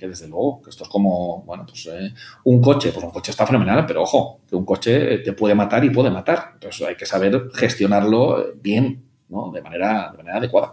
que 0.00 0.08
desde 0.08 0.28
luego, 0.28 0.62
que 0.62 0.70
esto 0.70 0.84
es 0.84 0.88
como, 0.88 1.42
bueno, 1.42 1.66
pues 1.66 1.86
eh, 1.92 2.14
un 2.44 2.62
coche, 2.62 2.90
pues 2.90 3.04
un 3.04 3.10
coche 3.10 3.32
está 3.32 3.46
fenomenal, 3.46 3.84
pero 3.84 4.02
ojo, 4.02 4.40
que 4.48 4.56
un 4.56 4.64
coche 4.64 5.18
te 5.18 5.34
puede 5.34 5.54
matar 5.54 5.84
y 5.84 5.90
puede 5.90 6.10
matar. 6.10 6.52
Entonces 6.54 6.88
hay 6.88 6.96
que 6.96 7.04
saber 7.04 7.50
gestionarlo 7.52 8.54
bien, 8.62 9.04
¿no? 9.28 9.50
De 9.52 9.60
manera, 9.60 10.10
de 10.10 10.16
manera 10.16 10.38
adecuada. 10.38 10.72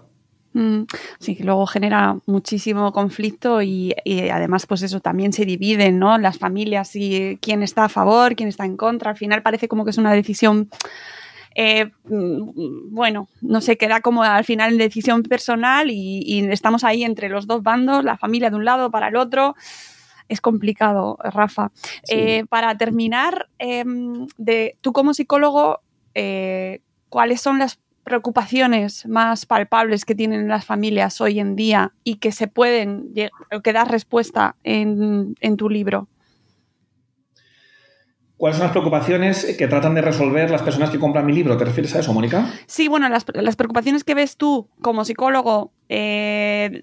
Mm, 0.54 0.84
sí, 1.20 1.36
que 1.36 1.44
luego 1.44 1.68
genera 1.68 2.18
muchísimo 2.26 2.94
conflicto 2.94 3.62
y, 3.62 3.94
además, 4.32 4.66
pues 4.66 4.82
eso 4.82 5.02
también 5.02 5.34
se 5.34 5.44
dividen, 5.44 6.00
¿no? 6.00 6.18
Las 6.18 6.38
familias 6.38 6.96
y 6.96 7.38
quién 7.42 7.64
está 7.64 7.84
a 7.84 7.90
favor, 7.90 8.34
quién 8.34 8.48
está 8.48 8.64
en 8.64 8.78
contra. 8.78 9.12
Al 9.12 9.18
final 9.18 9.44
parece 9.44 9.68
como 9.68 9.84
que 9.84 9.92
es 9.92 9.98
una 9.98 10.14
decisión 10.14 10.70
eh, 11.60 11.90
mm, 12.06 12.94
bueno, 12.94 13.30
no 13.42 13.62
sé, 13.62 13.78
queda 13.78 14.02
como 14.02 14.22
al 14.22 14.44
final 14.46 14.74
en 14.74 14.78
decisión 14.78 15.24
personal 15.24 15.90
y, 15.90 16.48
estamos 16.52 16.84
ahí 16.84 17.04
entre 17.04 17.30
los 17.30 17.48
dos 17.48 17.64
bandos, 17.64 18.04
la 18.04 18.16
familia 18.16 18.52
de 18.52 18.58
un 18.58 18.64
lado 18.64 18.92
para 18.92 19.08
el 19.08 19.16
otro. 19.16 19.56
Es 20.30 20.40
complicado, 20.40 21.18
Rafa. 21.20 21.72
Eh, 22.10 22.46
para 22.48 22.78
terminar, 22.78 23.50
em, 23.58 24.28
de, 24.38 24.78
tú 24.82 24.94
como 24.94 25.16
psicólogo, 25.16 25.80
eh, 26.14 26.82
¿cuáles 27.10 27.42
son 27.42 27.58
las 27.58 27.80
preocupaciones 28.04 29.08
más 29.08 29.48
palpables 29.48 30.06
que 30.06 30.14
tienen 30.14 30.48
las 30.48 30.64
familias 30.64 31.20
hoy 31.22 31.40
en 31.40 31.56
día 31.56 31.92
y 32.04 32.18
que 32.18 32.32
se 32.32 32.48
pueden, 32.48 33.14
que 33.16 33.74
das 33.74 33.88
respuesta 33.88 34.56
en 34.64 35.58
tu 35.58 35.70
libro? 35.70 36.08
¿Cuáles 38.38 38.58
son 38.58 38.66
las 38.66 38.72
preocupaciones 38.72 39.56
que 39.58 39.68
tratan 39.68 39.96
de 39.96 40.02
resolver 40.02 40.52
las 40.52 40.62
personas 40.62 40.92
que 40.92 41.00
compran 41.00 41.26
mi 41.26 41.34
libro? 41.34 41.58
¿Te 41.58 41.66
refieres 41.66 41.96
a 41.96 42.00
eso, 42.00 42.14
Mónica? 42.14 42.54
Sí, 42.68 42.88
bueno, 42.88 43.10
las, 43.10 43.26
las 43.34 43.56
preocupaciones 43.56 44.04
que 44.04 44.14
ves 44.14 44.38
tú 44.38 44.70
como 44.82 45.06
psicólogo 45.06 45.72
eh, 45.90 46.82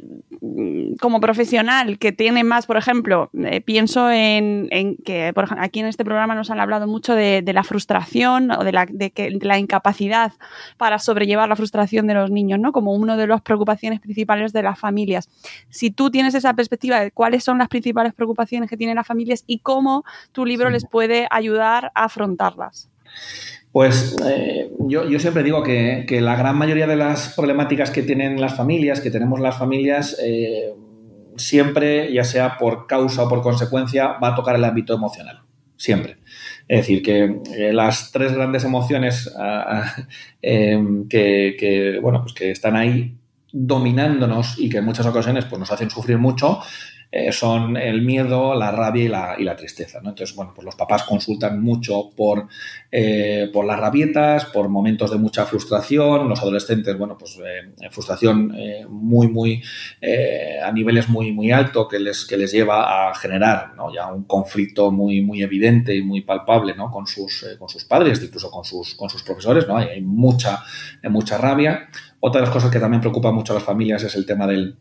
como 1.00 1.20
profesional 1.20 1.98
que 1.98 2.12
tiene 2.12 2.42
más, 2.42 2.66
por 2.66 2.76
ejemplo, 2.76 3.30
eh, 3.34 3.60
pienso 3.60 4.10
en, 4.10 4.68
que 5.04 5.32
por 5.34 5.44
ejemplo, 5.44 5.64
aquí 5.64 5.80
en 5.80 5.86
este 5.86 6.04
programa 6.04 6.34
nos 6.34 6.50
han 6.50 6.60
hablado 6.60 6.86
mucho 6.86 7.14
de, 7.14 7.42
la 7.52 7.64
frustración 7.64 8.50
o 8.50 8.64
de 8.64 8.72
la, 8.72 8.86
de, 8.86 9.10
que, 9.10 9.30
la 9.42 9.58
incapacidad 9.58 10.32
para 10.76 10.98
sobrellevar 10.98 11.48
la 11.48 11.56
frustración 11.56 12.06
de 12.06 12.14
los 12.14 12.30
niños, 12.30 12.58
¿no? 12.58 12.72
Como 12.72 12.94
una 12.94 13.16
de 13.16 13.26
las 13.26 13.42
preocupaciones 13.42 14.00
principales 14.00 14.52
de 14.52 14.62
las 14.62 14.78
familias. 14.78 15.28
Si 15.68 15.90
tú 15.90 16.10
tienes 16.10 16.34
esa 16.34 16.54
perspectiva 16.54 17.00
de 17.00 17.10
cuáles 17.10 17.44
son 17.44 17.58
las 17.58 17.68
principales 17.68 18.14
preocupaciones 18.14 18.70
que 18.70 18.76
tienen 18.76 18.96
las 18.96 19.06
familias 19.06 19.44
y 19.46 19.58
cómo 19.58 20.04
tu 20.32 20.46
libro 20.46 20.70
les 20.70 20.86
puede 20.86 21.26
ayudar 21.30 21.92
a 21.94 22.04
afrontarlas. 22.04 22.88
Pues 23.74 24.16
eh, 24.24 24.70
yo, 24.86 25.18
siempre 25.18 25.42
digo 25.42 25.64
que, 25.64 26.06
la 26.20 26.36
gran 26.36 26.56
mayoría 26.56 26.86
de 26.86 26.94
las 26.94 27.34
problemáticas 27.34 27.90
que 27.90 28.04
tienen 28.04 28.40
las 28.40 28.54
familias, 28.54 29.00
que 29.00 29.10
tenemos 29.10 29.40
las 29.40 29.58
familias, 29.58 30.16
eh, 30.22 30.72
siempre, 31.36 32.12
ya 32.12 32.22
sea 32.22 32.56
por 32.56 32.86
causa 32.86 33.24
o 33.24 33.28
por 33.28 33.42
consecuencia, 33.42 34.12
va 34.22 34.28
a 34.28 34.34
tocar 34.36 34.54
el 34.54 34.62
ámbito 34.62 34.94
emocional. 34.94 35.42
Siempre. 35.76 36.18
Es 36.68 36.82
decir, 36.82 37.02
que 37.02 37.40
eh, 37.52 37.72
las 37.72 38.12
tres 38.12 38.32
grandes 38.32 38.62
emociones 38.62 39.34
ah, 39.36 39.64
ah, 39.66 40.02
em, 40.40 41.08
que, 41.08 41.98
bueno, 42.00 42.20
pues 42.20 42.32
que 42.32 42.52
están 42.52 42.76
ahí 42.76 43.16
dominándonos 43.50 44.56
y 44.56 44.68
que 44.68 44.78
en 44.78 44.84
muchas 44.84 45.06
ocasiones 45.06 45.46
pues, 45.46 45.58
nos 45.58 45.72
hacen 45.72 45.90
sufrir 45.90 46.18
mucho, 46.18 46.60
eh, 47.16 47.30
son 47.30 47.76
el 47.76 48.02
miedo, 48.02 48.56
la 48.56 48.72
rabia 48.72 49.04
y 49.04 49.06
la, 49.06 49.36
y 49.38 49.44
la, 49.44 49.54
tristeza. 49.54 50.00
¿no? 50.02 50.08
Entonces, 50.08 50.34
bueno, 50.34 50.50
pues 50.52 50.64
los 50.64 50.74
papás 50.74 51.04
consultan 51.04 51.62
mucho 51.62 52.10
por, 52.10 52.48
eh, 52.90 53.48
por 53.52 53.64
las 53.64 53.78
rabietas, 53.78 54.46
por 54.46 54.68
momentos 54.68 55.12
de 55.12 55.18
mucha 55.18 55.46
frustración, 55.46 56.28
los 56.28 56.40
adolescentes, 56.40 56.98
bueno, 56.98 57.16
pues 57.16 57.38
eh, 57.38 57.88
frustración 57.88 58.52
muy, 58.88 59.28
muy, 59.28 59.62
a 60.60 60.72
niveles 60.72 61.08
muy, 61.08 61.30
muy 61.30 61.52
altos 61.52 61.86
que 61.88 62.00
les, 62.00 62.24
que 62.24 62.36
les 62.36 62.50
lleva 62.50 63.08
a 63.08 63.14
generar 63.14 63.76
¿no? 63.76 63.94
ya 63.94 64.12
un 64.12 64.24
conflicto 64.24 64.90
muy, 64.90 65.20
muy 65.20 65.40
evidente 65.44 65.94
y 65.94 66.02
muy 66.02 66.22
palpable 66.22 66.74
¿no? 66.74 66.90
con, 66.90 67.06
sus, 67.06 67.46
con 67.60 67.68
sus 67.68 67.84
padres, 67.84 68.20
incluso 68.24 68.50
con 68.50 68.64
sus, 68.64 68.96
con 68.96 69.08
sus 69.08 69.22
profesores, 69.22 69.68
¿no? 69.68 69.76
hay, 69.76 69.86
hay 69.86 70.02
mucha, 70.02 70.64
mucha 71.04 71.38
rabia. 71.38 71.86
Otra 72.18 72.40
de 72.40 72.46
las 72.48 72.52
cosas 72.52 72.72
que 72.72 72.80
también 72.80 73.00
preocupa 73.00 73.30
mucho 73.30 73.52
a 73.52 73.54
las 73.54 73.62
familias 73.62 74.02
es 74.02 74.16
el 74.16 74.26
tema 74.26 74.48
del, 74.48 74.78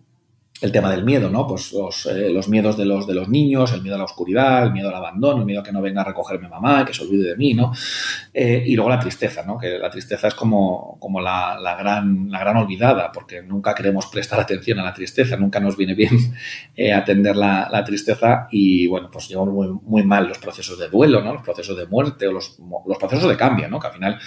el 0.61 0.71
tema 0.71 0.89
del 0.89 1.03
miedo, 1.03 1.29
¿no? 1.29 1.45
Pues 1.45 1.73
eh, 2.09 2.29
los, 2.29 2.47
miedos 2.47 2.77
de 2.77 2.85
los, 2.85 3.05
de 3.05 3.13
los 3.13 3.27
niños, 3.27 3.73
el 3.73 3.81
miedo 3.81 3.95
a 3.95 3.97
la 3.97 4.05
oscuridad, 4.05 4.63
el 4.63 4.71
miedo 4.71 4.87
al 4.87 4.95
abandono, 4.95 5.39
el 5.39 5.45
miedo 5.45 5.59
a 5.59 5.63
que 5.63 5.73
no 5.73 5.81
venga 5.81 6.01
a 6.01 6.05
recogerme 6.05 6.47
mamá, 6.47 6.85
que 6.85 6.93
se 6.93 7.03
olvide 7.03 7.29
de 7.29 7.35
mí, 7.35 7.53
¿no? 7.53 7.73
Eh, 8.33 8.63
y 8.65 8.75
luego 8.75 8.89
la 8.89 8.99
tristeza, 8.99 9.43
¿no? 9.43 9.57
Que 9.57 9.77
la 9.77 9.89
tristeza 9.89 10.29
es 10.29 10.35
como, 10.35 10.97
como 10.99 11.19
la, 11.19 11.57
gran, 11.77 12.31
la 12.31 12.39
gran 12.39 12.55
olvidada, 12.55 13.11
porque 13.11 13.41
nunca 13.41 13.75
queremos 13.75 14.07
prestar 14.07 14.39
atención 14.39 14.79
a 14.79 14.83
la 14.83 14.93
tristeza, 14.93 15.35
nunca 15.35 15.59
nos 15.59 15.75
viene 15.75 15.95
bien 15.95 16.33
eh, 16.75 16.93
atender 16.93 17.35
la, 17.35 17.83
tristeza 17.83 18.47
y, 18.49 18.87
bueno, 18.87 19.09
pues 19.11 19.27
llevamos 19.27 19.53
muy, 19.53 19.67
muy, 19.83 20.03
mal 20.03 20.27
los 20.27 20.37
procesos 20.37 20.79
de 20.79 20.87
duelo, 20.87 21.21
¿no? 21.21 21.33
Los 21.33 21.43
procesos 21.43 21.75
de 21.75 21.87
muerte 21.87 22.27
o 22.27 22.31
los, 22.31 22.57
los 22.87 22.97
procesos 22.97 23.27
de 23.27 23.35
cambio, 23.35 23.67
¿no? 23.67 23.79
Que 23.79 23.87
al 23.87 23.93
final 23.93 24.19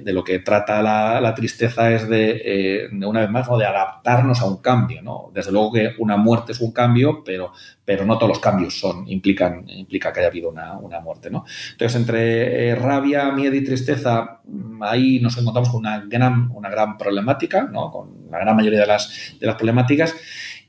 de 0.00 0.12
lo 0.12 0.22
que 0.22 0.40
trata 0.40 0.82
la, 0.82 1.34
tristeza 1.34 1.90
es 1.90 2.08
de, 2.08 2.88
de, 2.92 3.06
una 3.06 3.20
vez 3.20 3.30
más. 3.30 3.48
De 3.58 3.64
adaptarnos 3.64 4.40
a 4.40 4.46
un 4.46 4.58
cambio, 4.58 5.02
¿no? 5.02 5.30
Desde 5.32 5.52
luego 5.52 5.72
que 5.72 5.92
una 5.98 6.16
muerte 6.16 6.52
es 6.52 6.60
un 6.60 6.72
cambio, 6.72 7.22
pero, 7.24 7.52
pero 7.84 8.06
no 8.06 8.16
todos 8.16 8.30
los 8.30 8.38
cambios 8.38 8.78
son, 8.78 9.06
implican, 9.08 9.68
implica 9.68 10.12
que 10.12 10.20
haya 10.20 10.28
habido 10.28 10.50
una, 10.50 11.00
muerte. 11.00 11.30
¿no? 11.30 11.44
Entonces, 11.72 12.00
entre 12.00 12.68
eh, 12.68 12.74
rabia, 12.74 13.30
miedo 13.32 13.54
y 13.54 13.64
tristeza, 13.64 14.40
mm, 14.44 14.82
ahí 14.82 15.20
nos 15.20 15.36
encontramos 15.36 15.68
con 15.70 15.80
una 15.80 16.04
gran, 16.06 16.50
una 16.52 16.70
gran 16.70 16.96
problemática, 16.96 17.68
¿no? 17.70 17.90
con 17.90 18.30
la 18.30 18.38
gran 18.38 18.56
mayoría 18.56 18.80
de 18.80 18.86
las, 18.86 19.36
de 19.38 19.46
las 19.46 19.56
problemáticas. 19.56 20.14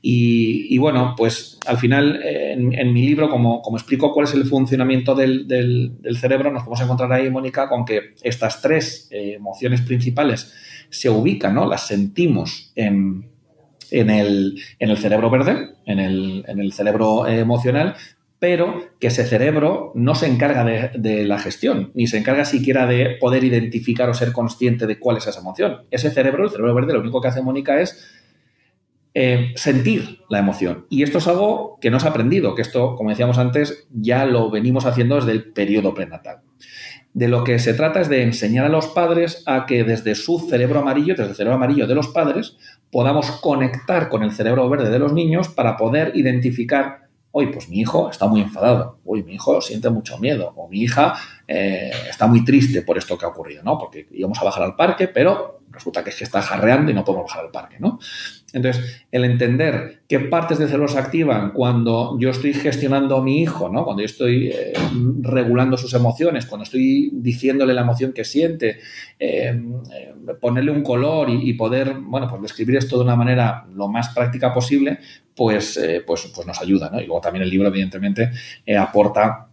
Y, 0.08 0.78
bueno, 0.78 1.14
pues 1.16 1.58
al 1.66 1.78
final 1.78 2.20
en, 2.22 2.92
mi 2.92 3.04
libro, 3.04 3.28
como, 3.28 3.60
como, 3.60 3.76
explico 3.76 4.12
cuál 4.12 4.28
es 4.28 4.34
el 4.34 4.44
funcionamiento 4.44 5.16
del, 5.16 5.48
del, 5.48 6.16
cerebro, 6.16 6.52
nos 6.52 6.62
podemos 6.62 6.80
encontrar 6.82 7.12
ahí, 7.12 7.28
Mónica, 7.28 7.68
con 7.68 7.84
que 7.84 8.14
estas 8.22 8.62
tres 8.62 9.08
eh, 9.10 9.32
emociones 9.34 9.80
principales 9.80 10.54
se 10.90 11.10
ubican, 11.10 11.56
¿no? 11.56 11.66
Las 11.66 11.88
sentimos 11.88 12.70
en, 12.76 13.30
en 13.90 14.10
el, 14.10 14.60
en 14.78 14.90
el 14.90 14.96
cerebro 14.96 15.28
verde, 15.28 15.70
en 15.86 15.98
el, 15.98 16.44
en 16.46 16.60
el 16.60 16.72
cerebro 16.72 17.26
emocional, 17.26 17.96
pero 18.38 18.82
que 19.00 19.08
ese 19.08 19.24
cerebro 19.24 19.90
no 19.96 20.14
se 20.14 20.28
encarga 20.28 20.62
de, 20.94 21.24
la 21.24 21.40
gestión, 21.40 21.90
ni 21.94 22.06
se 22.06 22.18
encarga 22.18 22.44
siquiera 22.44 22.86
de 22.86 23.16
poder 23.18 23.42
identificar 23.42 24.08
o 24.08 24.14
ser 24.14 24.30
consciente 24.30 24.86
de 24.86 25.00
cuál 25.00 25.16
es 25.16 25.26
esa 25.26 25.40
emoción. 25.40 25.78
Ese 25.90 26.12
cerebro, 26.12 26.44
el 26.44 26.50
cerebro 26.50 26.74
verde, 26.76 26.92
lo 26.92 27.00
único 27.00 27.20
que 27.20 27.26
hace 27.26 27.42
Mónica 27.42 27.80
es 27.80 28.24
eh, 29.18 29.54
sentir 29.56 30.20
la 30.28 30.40
emoción. 30.40 30.84
Y 30.90 31.02
esto 31.02 31.16
es 31.16 31.26
algo 31.26 31.78
que 31.80 31.90
no 31.90 31.98
se 31.98 32.06
ha 32.06 32.10
aprendido, 32.10 32.54
que 32.54 32.60
esto, 32.60 32.96
como 32.96 33.08
decíamos 33.08 33.38
antes, 33.38 33.88
ya 33.90 34.26
lo 34.26 34.50
venimos 34.50 34.84
haciendo 34.84 35.16
desde 35.16 35.32
el 35.32 35.54
periodo 35.54 35.94
prenatal. 35.94 36.42
De 37.14 37.26
lo 37.26 37.42
que 37.42 37.58
se 37.58 37.72
trata 37.72 38.02
es 38.02 38.10
de 38.10 38.22
enseñar 38.22 38.66
a 38.66 38.68
los 38.68 38.88
padres 38.88 39.42
a 39.46 39.64
que 39.64 39.84
desde 39.84 40.14
su 40.16 40.38
cerebro 40.50 40.80
amarillo, 40.80 41.14
desde 41.14 41.30
el 41.30 41.34
cerebro 41.34 41.54
amarillo 41.54 41.86
de 41.86 41.94
los 41.94 42.08
padres, 42.08 42.58
podamos 42.92 43.30
conectar 43.40 44.10
con 44.10 44.22
el 44.22 44.32
cerebro 44.32 44.68
verde 44.68 44.90
de 44.90 44.98
los 44.98 45.14
niños 45.14 45.48
para 45.48 45.78
poder 45.78 46.12
identificar, 46.14 47.08
hoy 47.30 47.46
pues 47.46 47.70
mi 47.70 47.80
hijo 47.80 48.10
está 48.10 48.26
muy 48.26 48.42
enfadado, 48.42 48.98
hoy 49.06 49.22
mi 49.22 49.32
hijo 49.32 49.62
siente 49.62 49.88
mucho 49.88 50.18
miedo, 50.18 50.52
o 50.56 50.68
mi 50.68 50.82
hija 50.82 51.14
eh, 51.48 51.90
está 52.10 52.26
muy 52.26 52.44
triste 52.44 52.82
por 52.82 52.98
esto 52.98 53.16
que 53.16 53.24
ha 53.24 53.28
ocurrido, 53.28 53.62
¿no? 53.62 53.78
Porque 53.78 54.08
íbamos 54.10 54.38
a 54.40 54.44
bajar 54.44 54.62
al 54.64 54.76
parque, 54.76 55.08
pero 55.08 55.60
resulta 55.70 56.04
que 56.04 56.10
es 56.10 56.16
que 56.16 56.24
está 56.24 56.42
jarreando 56.42 56.90
y 56.90 56.94
no 56.94 57.02
podemos 57.02 57.28
bajar 57.28 57.46
al 57.46 57.50
parque, 57.50 57.76
¿no? 57.78 57.98
Entonces, 58.52 59.04
el 59.10 59.24
entender 59.24 60.02
qué 60.08 60.20
partes 60.20 60.58
del 60.58 60.68
cerebro 60.68 60.88
se 60.88 60.98
activan 60.98 61.50
cuando 61.50 62.16
yo 62.18 62.30
estoy 62.30 62.54
gestionando 62.54 63.16
a 63.16 63.22
mi 63.22 63.42
hijo, 63.42 63.68
¿no? 63.68 63.84
Cuando 63.84 64.02
yo 64.02 64.06
estoy 64.06 64.48
eh, 64.48 64.72
regulando 65.20 65.76
sus 65.76 65.92
emociones, 65.94 66.46
cuando 66.46 66.62
estoy 66.62 67.10
diciéndole 67.12 67.74
la 67.74 67.82
emoción 67.82 68.12
que 68.12 68.24
siente, 68.24 68.78
eh, 69.18 69.60
eh, 69.92 70.14
ponerle 70.40 70.70
un 70.70 70.82
color 70.82 71.28
y, 71.28 71.52
poder, 71.54 71.96
bueno, 72.00 72.28
pues 72.28 72.42
describir 72.42 72.76
esto 72.76 72.96
de 72.96 73.04
una 73.04 73.16
manera 73.16 73.66
lo 73.74 73.88
más 73.88 74.10
práctica 74.10 74.54
posible, 74.54 75.00
pues, 75.34 75.78
pues, 76.06 76.32
pues 76.34 76.46
nos 76.46 76.60
ayuda, 76.60 76.88
¿no? 76.90 77.00
Y 77.00 77.06
luego 77.06 77.20
también 77.20 77.42
el 77.42 77.50
libro, 77.50 77.68
evidentemente, 77.68 78.30
aporta 78.78 79.48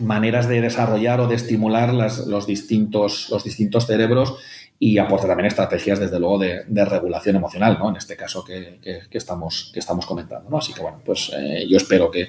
maneras 0.00 0.48
de 0.48 0.60
desarrollar 0.60 1.20
o 1.20 1.26
de 1.26 1.34
estimular 1.34 1.92
los, 1.92 2.46
distintos, 2.46 3.28
los 3.30 3.44
distintos 3.44 3.86
cerebros 3.86 4.36
y 4.80 4.98
aporta 4.98 5.26
también 5.26 5.46
estrategias, 5.46 5.98
desde 5.98 6.20
luego, 6.20 6.38
de, 6.38 6.84
regulación 6.84 7.34
emocional, 7.34 7.76
¿no? 7.80 7.90
En 7.90 7.96
este 7.96 8.16
caso 8.16 8.44
que, 8.44 8.78
estamos, 9.10 9.70
que 9.72 9.80
estamos 9.80 10.06
comentando, 10.06 10.48
¿no? 10.48 10.58
Así 10.58 10.72
que, 10.72 10.80
bueno, 10.80 11.00
pues 11.04 11.32
eh, 11.36 11.66
yo 11.68 11.76
espero 11.76 12.10
que, 12.10 12.28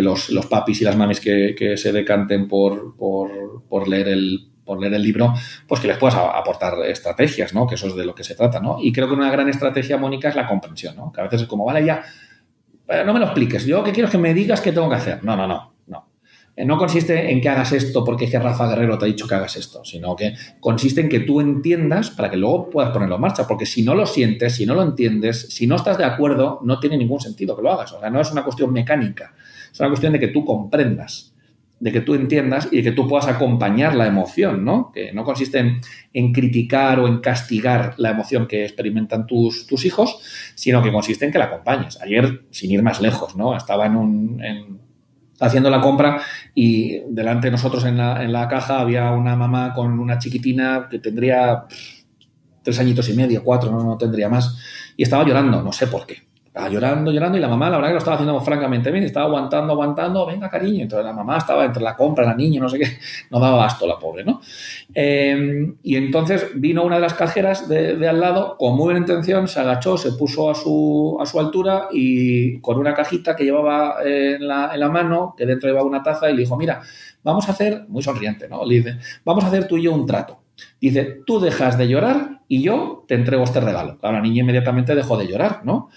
los, 0.00 0.30
los, 0.30 0.46
papis 0.46 0.80
y 0.80 0.84
las 0.84 0.96
mamis 0.96 1.20
que, 1.20 1.74
se 1.76 1.92
decanten 1.92 2.48
por, 2.48 2.96
por, 2.96 3.88
leer 3.88 4.08
el 4.08 4.48
por 4.64 4.80
leer 4.80 4.94
el 4.94 5.02
libro, 5.02 5.34
pues 5.66 5.80
que 5.80 5.88
les 5.88 5.98
puedas 5.98 6.14
aportar 6.16 6.74
estrategias, 6.86 7.52
¿no? 7.52 7.66
Que 7.66 7.74
eso 7.74 7.88
es 7.88 7.96
de 7.96 8.06
lo 8.06 8.14
que 8.14 8.24
se 8.24 8.36
trata, 8.36 8.60
¿no? 8.60 8.78
Y 8.80 8.92
creo 8.92 9.08
que 9.08 9.14
una 9.14 9.30
gran 9.30 9.48
estrategia, 9.48 9.98
Mónica, 9.98 10.28
es 10.28 10.36
la 10.36 10.46
comprensión, 10.46 10.96
¿no? 10.96 11.12
Que 11.12 11.20
a 11.20 11.24
veces 11.24 11.42
es 11.42 11.48
como, 11.48 11.64
vale, 11.64 11.84
ya, 11.84 12.02
no 13.04 13.12
me 13.12 13.18
lo 13.18 13.26
expliques, 13.26 13.66
yo 13.66 13.82
que 13.82 13.92
quiero 13.92 14.06
es 14.06 14.12
que 14.12 14.18
me 14.18 14.32
digas 14.32 14.60
qué 14.60 14.72
tengo 14.72 14.88
que 14.88 14.96
hacer. 14.96 15.22
No, 15.24 15.36
no, 15.36 15.46
no. 15.46 15.71
Eh, 16.54 16.66
no 16.66 16.76
consiste 16.76 17.32
en 17.32 17.40
que 17.40 17.48
hagas 17.48 17.72
esto 17.72 18.04
porque 18.04 18.26
es 18.26 18.30
que 18.30 18.38
Rafa 18.38 18.68
Guerrero 18.68 18.98
te 18.98 19.06
ha 19.06 19.08
dicho 19.08 19.26
que 19.26 19.34
hagas 19.34 19.56
esto, 19.56 19.84
sino 19.84 20.14
que 20.14 20.34
consiste 20.60 21.00
en 21.00 21.08
que 21.08 21.20
tú 21.20 21.40
entiendas 21.40 22.10
para 22.10 22.30
que 22.30 22.36
luego 22.36 22.68
puedas 22.68 22.90
ponerlo 22.90 23.14
en 23.14 23.22
marcha, 23.22 23.46
porque 23.46 23.64
si 23.64 23.82
no 23.82 23.94
lo 23.94 24.04
sientes, 24.06 24.56
si 24.56 24.66
no 24.66 24.74
lo 24.74 24.82
entiendes, 24.82 25.48
si 25.48 25.66
no 25.66 25.76
estás 25.76 25.96
de 25.96 26.04
acuerdo, 26.04 26.60
no 26.62 26.78
tiene 26.78 26.98
ningún 26.98 27.20
sentido 27.20 27.56
que 27.56 27.62
lo 27.62 27.72
hagas. 27.72 27.92
O 27.92 28.00
sea, 28.00 28.10
no 28.10 28.20
es 28.20 28.30
una 28.30 28.44
cuestión 28.44 28.72
mecánica, 28.72 29.34
es 29.72 29.80
una 29.80 29.88
cuestión 29.88 30.12
de 30.12 30.20
que 30.20 30.28
tú 30.28 30.44
comprendas, 30.44 31.32
de 31.80 31.90
que 31.90 32.02
tú 32.02 32.14
entiendas 32.14 32.68
y 32.70 32.76
de 32.76 32.82
que 32.82 32.92
tú 32.92 33.08
puedas 33.08 33.26
acompañar 33.28 33.96
la 33.96 34.06
emoción, 34.06 34.62
¿no? 34.62 34.92
Que 34.92 35.12
no 35.12 35.24
consiste 35.24 35.80
en, 36.12 36.32
criticar 36.32 37.00
o 37.00 37.08
en 37.08 37.18
castigar 37.18 37.94
la 37.96 38.10
emoción 38.10 38.46
que 38.46 38.64
experimentan 38.64 39.26
tus, 39.26 39.66
tus, 39.66 39.84
hijos, 39.86 40.20
sino 40.54 40.82
que 40.82 40.92
consiste 40.92 41.24
en 41.24 41.32
que 41.32 41.38
la 41.38 41.46
acompañes. 41.46 42.00
Ayer, 42.00 42.44
sin 42.50 42.70
ir 42.70 42.82
más 42.82 43.00
lejos, 43.00 43.34
¿no? 43.34 43.56
Estaba 43.56 43.86
en 43.86 43.96
un 43.96 44.42
haciendo 45.42 45.68
la 45.68 45.80
compra 45.80 46.22
y 46.54 47.00
delante 47.08 47.48
de 47.48 47.50
nosotros 47.50 47.84
en 47.84 47.98
la, 47.98 48.22
en 48.22 48.32
la 48.32 48.48
caja 48.48 48.80
había 48.80 49.10
una 49.10 49.36
mamá 49.36 49.74
con 49.74 49.98
una 49.98 50.18
chiquitina 50.18 50.86
que 50.88 51.00
tendría 51.00 51.64
tres 52.62 52.78
añitos 52.78 53.08
y 53.08 53.14
medio, 53.14 53.42
cuatro, 53.42 53.70
no, 53.70 53.82
no 53.82 53.98
tendría 53.98 54.28
más, 54.28 54.56
y 54.96 55.02
estaba 55.02 55.26
llorando, 55.26 55.60
no 55.62 55.72
sé 55.72 55.88
por 55.88 56.06
qué. 56.06 56.31
Llorando, 56.54 57.10
llorando 57.10 57.38
y 57.38 57.40
la 57.40 57.48
mamá, 57.48 57.70
la 57.70 57.76
verdad 57.76 57.88
que 57.88 57.94
lo 57.94 57.98
estaba 57.98 58.16
haciendo 58.16 58.38
francamente 58.42 58.90
bien, 58.90 59.04
estaba 59.04 59.24
aguantando, 59.24 59.72
aguantando, 59.72 60.26
venga 60.26 60.50
cariño. 60.50 60.82
Entonces 60.82 61.06
la 61.06 61.14
mamá 61.14 61.38
estaba 61.38 61.64
entre 61.64 61.82
la 61.82 61.96
compra, 61.96 62.26
la 62.26 62.34
niña, 62.34 62.60
no 62.60 62.68
sé 62.68 62.78
qué, 62.78 62.98
no 63.30 63.40
daba 63.40 63.56
basto 63.56 63.86
la 63.86 63.98
pobre, 63.98 64.22
¿no? 64.22 64.42
Eh, 64.94 65.72
y 65.82 65.96
entonces 65.96 66.50
vino 66.54 66.84
una 66.84 66.96
de 66.96 67.00
las 67.00 67.14
cajeras 67.14 67.70
de, 67.70 68.06
al 68.06 68.20
lado, 68.20 68.56
con 68.58 68.76
muy 68.76 68.84
buena 68.84 69.00
intención, 69.00 69.48
se 69.48 69.60
agachó, 69.60 69.96
se 69.96 70.12
puso 70.12 70.50
a 70.50 70.54
su, 70.54 71.16
a 71.18 71.24
su 71.24 71.40
altura 71.40 71.88
y 71.90 72.58
con 72.60 72.78
una 72.78 72.92
cajita 72.92 73.34
que 73.34 73.44
llevaba 73.44 73.96
en 74.04 74.46
la, 74.46 74.74
en 74.74 74.80
la 74.80 74.90
mano, 74.90 75.34
que 75.34 75.46
dentro 75.46 75.70
llevaba 75.70 75.86
una 75.86 76.02
taza, 76.02 76.30
y 76.30 76.34
le 76.34 76.42
dijo, 76.42 76.58
mira, 76.58 76.82
vamos 77.22 77.48
a 77.48 77.52
hacer, 77.52 77.86
muy 77.88 78.02
sonriente, 78.02 78.46
¿no? 78.46 78.64
Le 78.66 78.74
dice, 78.74 78.98
vamos 79.24 79.44
a 79.44 79.46
hacer 79.46 79.66
tú 79.66 79.78
y 79.78 79.84
yo 79.84 79.92
un 79.94 80.04
trato. 80.04 80.42
Dice, 80.80 81.22
tú 81.24 81.40
dejas 81.40 81.78
de 81.78 81.88
llorar 81.88 82.40
y 82.46 82.62
yo 82.62 83.04
te 83.08 83.14
entrego 83.14 83.44
este 83.44 83.60
regalo. 83.60 83.98
La 84.02 84.20
niña 84.20 84.40
inmediatamente 84.42 84.94
dejó 84.94 85.16
de 85.16 85.26
llorar, 85.26 85.62
¿no? 85.64 85.88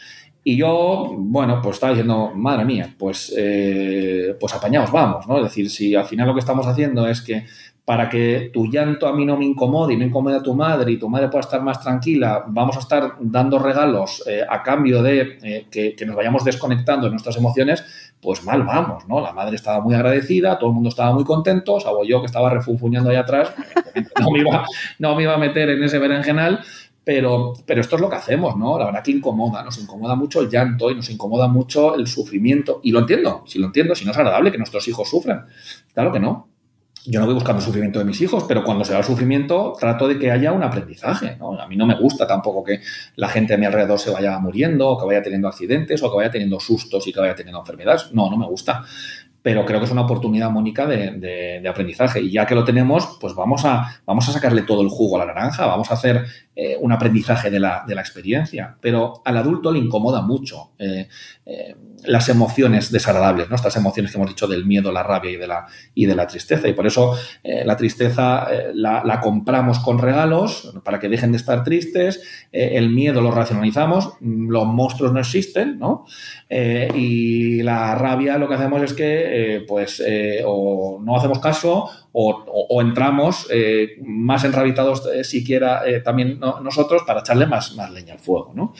Y 0.47 0.57
yo, 0.57 1.11
bueno, 1.17 1.59
pues 1.59 1.77
estaba 1.77 1.93
diciendo, 1.93 2.31
madre 2.35 2.65
mía, 2.65 2.93
pues, 2.99 3.33
eh, 3.35 4.37
pues 4.39 4.53
apañaos, 4.53 4.91
vamos, 4.91 5.27
¿no? 5.27 5.37
Es 5.37 5.45
decir, 5.45 5.71
si 5.71 5.95
al 5.95 6.05
final 6.05 6.27
lo 6.27 6.35
que 6.35 6.39
estamos 6.41 6.67
haciendo 6.67 7.07
es 7.07 7.23
que 7.23 7.45
para 7.83 8.09
que 8.09 8.51
tu 8.53 8.67
llanto 8.67 9.07
a 9.07 9.13
mí 9.13 9.25
no 9.25 9.37
me 9.37 9.45
incomode 9.45 9.93
y 9.93 9.97
no 9.97 10.05
incomode 10.05 10.37
a 10.37 10.43
tu 10.43 10.53
madre 10.53 10.91
y 10.91 10.99
tu 10.99 11.09
madre 11.09 11.29
pueda 11.29 11.41
estar 11.41 11.63
más 11.63 11.79
tranquila, 11.81 12.43
vamos 12.47 12.75
a 12.75 12.79
estar 12.79 13.15
dando 13.19 13.57
regalos 13.57 14.23
eh, 14.27 14.43
a 14.47 14.61
cambio 14.61 15.01
de 15.01 15.39
eh, 15.41 15.65
que, 15.71 16.05
nos 16.05 16.15
vayamos 16.15 16.43
desconectando 16.43 17.07
de 17.07 17.11
nuestras 17.11 17.37
emociones, 17.37 17.83
pues 18.21 18.43
mal 18.43 18.61
vamos, 18.61 19.07
¿no? 19.07 19.21
La 19.21 19.33
madre 19.33 19.55
estaba 19.55 19.81
muy 19.81 19.95
agradecida, 19.95 20.59
todo 20.59 20.69
el 20.69 20.75
mundo 20.75 20.89
estaba 20.89 21.11
muy 21.11 21.23
contento, 21.23 21.79
salvo 21.79 22.03
yo 22.03 22.21
que 22.21 22.27
estaba 22.27 22.51
refunfuñando 22.51 23.09
ahí 23.09 23.17
atrás, 23.17 23.51
no 24.19 24.29
me 24.29 24.39
iba, 24.41 24.63
no 24.99 25.15
me 25.15 25.23
iba 25.23 25.33
a 25.33 25.39
meter 25.39 25.69
en 25.69 25.83
ese 25.83 25.97
berenjenal, 25.97 26.61
Pero, 27.05 27.53
pero 27.67 27.81
esto 27.81 27.95
es 27.95 28.01
lo 28.01 28.09
que 28.09 28.15
hacemos, 28.15 28.57
¿no? 28.57 28.79
La 28.79 28.85
verdad 28.85 29.03
que 29.03 29.11
incomoda, 29.11 29.63
nos 29.63 29.77
incomoda 29.77 30.15
mucho 30.15 30.41
el 30.41 30.49
llanto 30.49 30.89
y 30.89 30.95
nos 30.95 31.09
incomoda 31.11 31.47
mucho 31.47 31.95
el 31.95 32.07
sufrimiento. 32.07 32.81
Y 32.83 32.91
lo 32.91 32.99
entiendo, 32.99 33.43
si 33.45 33.59
lo 33.59 33.67
entiendo, 33.67 33.93
si 33.93 34.05
no 34.05 34.11
es 34.11 34.17
agradable 34.17 34.51
que 34.51 34.57
nuestros 34.57 34.87
hijos 34.87 35.07
sufran. 35.07 35.45
Claro 35.93 36.11
que 36.11 36.19
no. 36.19 36.49
Yo 37.07 37.19
no 37.19 37.27
voy 37.27 37.35
buscando 37.35 37.59
el 37.59 37.65
sufrimiento 37.65 37.99
de 37.99 38.05
mis 38.05 38.19
hijos, 38.21 38.45
pero 38.47 38.63
cuando 38.63 38.83
se 38.83 38.93
da 38.93 38.99
el 38.99 39.05
sufrimiento 39.05 39.73
trato 39.79 40.07
de 40.07 40.17
que 40.17 40.31
haya 40.31 40.51
un 40.51 40.63
aprendizaje. 40.63 41.37
A 41.39 41.67
mí 41.67 41.75
no 41.75 41.85
me 41.85 41.95
gusta 41.95 42.25
tampoco 42.25 42.63
que 42.63 42.79
la 43.15 43.29
gente 43.29 43.53
a 43.53 43.57
mi 43.57 43.67
alrededor 43.67 43.99
se 43.99 44.09
vaya 44.09 44.39
muriendo, 44.39 44.89
o 44.89 44.97
que 44.97 45.05
vaya 45.05 45.21
teniendo 45.21 45.47
accidentes, 45.47 46.01
o 46.01 46.09
que 46.09 46.17
vaya 46.17 46.31
teniendo 46.31 46.59
sustos 46.59 47.05
y 47.05 47.13
que 47.13 47.19
vaya 47.19 47.35
teniendo 47.35 47.59
enfermedades. 47.59 48.11
No, 48.11 48.31
no 48.31 48.37
me 48.37 48.47
gusta 48.47 48.83
pero 49.45 49.63
creo 49.63 49.77
que 49.77 49.85
es 49.85 49.91
una 49.91 50.01
oportunidad, 50.01 50.49
Mónica, 50.49 50.87
de, 50.87 51.59
de, 51.61 51.69
aprendizaje. 51.69 52.19
Y 52.19 52.31
ya 52.31 52.47
que 52.47 52.55
lo 52.55 52.63
tenemos, 52.63 53.19
pues 53.21 53.35
vamos 53.35 53.63
a, 53.63 54.01
vamos 54.03 54.27
a 54.27 54.31
sacarle 54.31 54.63
todo 54.63 54.81
el 54.81 54.89
jugo 54.89 55.17
a 55.17 55.19
la 55.19 55.31
naranja, 55.31 55.67
vamos 55.67 55.91
a 55.91 55.93
hacer 55.93 56.25
eh, 56.57 56.77
un 56.79 56.93
aprendizaje 56.93 57.49
de 57.49 57.59
la, 57.59 57.83
de 57.85 57.95
la, 57.95 57.99
experiencia. 57.99 58.77
Pero 58.79 59.21
al 59.25 59.35
adulto 59.35 59.73
le 59.73 59.79
incomoda 59.79 60.21
mucho 60.21 60.71
eh, 60.79 61.09
eh, 61.45 61.75
las 62.05 62.29
emociones 62.29 62.93
desagradables, 62.93 63.49
¿no? 63.49 63.57
Estas 63.57 63.75
emociones 63.75 64.11
que 64.11 64.17
hemos 64.17 64.29
dicho 64.29 64.47
del 64.47 64.65
miedo, 64.65 64.89
la 64.93 65.03
rabia 65.03 65.31
y 65.31 65.35
de 65.35 65.47
la, 65.47 65.65
y 65.93 66.05
de 66.05 66.15
la 66.15 66.27
tristeza. 66.27 66.69
Y 66.69 66.73
por 66.73 66.87
eso 66.87 67.13
la 67.43 67.75
tristeza 67.75 68.47
la, 68.73 69.03
la, 69.03 69.19
compramos 69.19 69.79
con 69.79 69.99
regalos 69.99 70.73
para 70.85 70.99
que 70.99 71.09
dejen 71.09 71.31
de 71.31 71.37
estar 71.37 71.63
tristes, 71.63 72.21
el 72.51 72.89
miedo 72.89 73.21
lo 73.21 73.31
racionalizamos, 73.31 74.13
los 74.21 74.65
monstruos 74.65 75.11
no 75.11 75.19
existen, 75.19 75.79
¿no? 75.79 76.05
y 76.49 77.63
la 77.63 77.95
rabia 77.95 78.37
lo 78.37 78.47
que 78.47 78.53
hacemos 78.53 78.81
es 78.83 78.93
que, 78.93 79.65
pues, 79.67 80.01
o 80.45 80.99
no 81.01 81.17
hacemos 81.17 81.39
caso 81.39 81.89
o, 82.17 82.81
entramos 82.81 83.47
eh, 83.51 83.97
más 84.01 84.45
enrabitados 84.45 85.03
siquiera 85.23 85.81
eh, 85.85 85.99
nosotros 86.61 87.03
para 87.05 87.21
echarle 87.21 87.45
más, 87.45 87.75
más 87.75 87.91
leña 87.91 88.13
al 88.13 88.19
fuego, 88.19 88.53
¿no? 88.55 88.73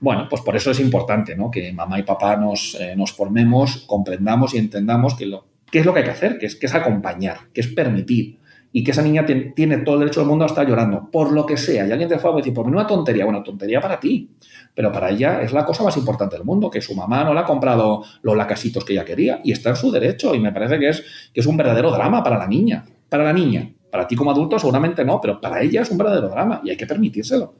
Bueno, 0.00 0.26
pues 0.28 0.42
por 0.42 0.56
eso 0.56 0.70
es 0.70 0.80
importante, 0.80 1.36
¿no? 1.36 1.50
Que 1.50 1.72
mamá 1.72 1.98
y 1.98 2.02
papá 2.02 2.36
nos, 2.36 2.76
nos 2.96 3.12
formemos, 3.12 3.84
comprendamos 3.86 4.54
y 4.54 4.58
entendamos 4.58 5.14
que 5.14 5.26
lo, 5.26 5.46
qué 5.70 5.80
es 5.80 5.86
lo 5.86 5.92
que 5.92 6.00
hay 6.00 6.04
que 6.04 6.12
hacer, 6.12 6.38
que 6.38 6.46
es, 6.46 6.56
que 6.56 6.66
es 6.66 6.74
acompañar, 6.74 7.50
que 7.52 7.60
es 7.60 7.68
permitir, 7.68 8.38
y 8.70 8.84
que 8.84 8.90
esa 8.90 9.02
niña 9.02 9.24
tiene 9.24 9.78
todo 9.78 9.94
el 9.94 10.00
derecho 10.00 10.20
del 10.20 10.28
mundo 10.28 10.44
a 10.44 10.48
estar 10.48 10.66
llorando, 10.66 11.08
por 11.10 11.32
lo 11.32 11.46
que 11.46 11.56
sea. 11.56 11.86
Y 11.86 11.90
alguien 11.90 12.08
te 12.08 12.18
fue 12.18 12.30
a 12.30 12.36
decir, 12.36 12.52
por 12.52 12.66
mí 12.66 12.72
una 12.72 12.86
tontería, 12.86 13.24
bueno, 13.24 13.42
tontería 13.42 13.80
para 13.80 13.98
ti, 13.98 14.30
pero 14.74 14.92
para 14.92 15.10
ella 15.10 15.40
es 15.42 15.52
la 15.52 15.64
cosa 15.64 15.84
más 15.84 15.96
importante 15.96 16.36
del 16.36 16.44
mundo, 16.44 16.70
que 16.70 16.82
su 16.82 16.94
mamá 16.94 17.24
no 17.24 17.32
le 17.32 17.40
ha 17.40 17.44
comprado 17.44 18.04
los 18.22 18.36
lacasitos 18.36 18.84
que 18.84 18.92
ella 18.92 19.04
quería 19.04 19.40
y 19.42 19.52
está 19.52 19.70
en 19.70 19.76
su 19.76 19.90
derecho 19.90 20.34
y 20.34 20.40
me 20.40 20.52
parece 20.52 20.78
que 20.78 20.90
es, 20.90 21.30
que 21.32 21.40
es 21.40 21.46
un 21.46 21.56
verdadero 21.56 21.90
drama 21.90 22.22
para 22.22 22.38
la 22.38 22.46
niña, 22.46 22.84
para 23.08 23.24
la 23.24 23.32
niña. 23.32 23.72
Para 23.90 24.06
ti 24.06 24.16
como 24.16 24.30
adulto 24.30 24.58
seguramente 24.58 25.04
no, 25.04 25.20
pero 25.20 25.40
para 25.40 25.62
ella 25.62 25.82
es 25.82 25.90
un 25.90 25.98
verdadero 25.98 26.28
drama 26.28 26.60
y 26.64 26.70
hay 26.70 26.76
que 26.76 26.86
permitírselo. 26.86 27.54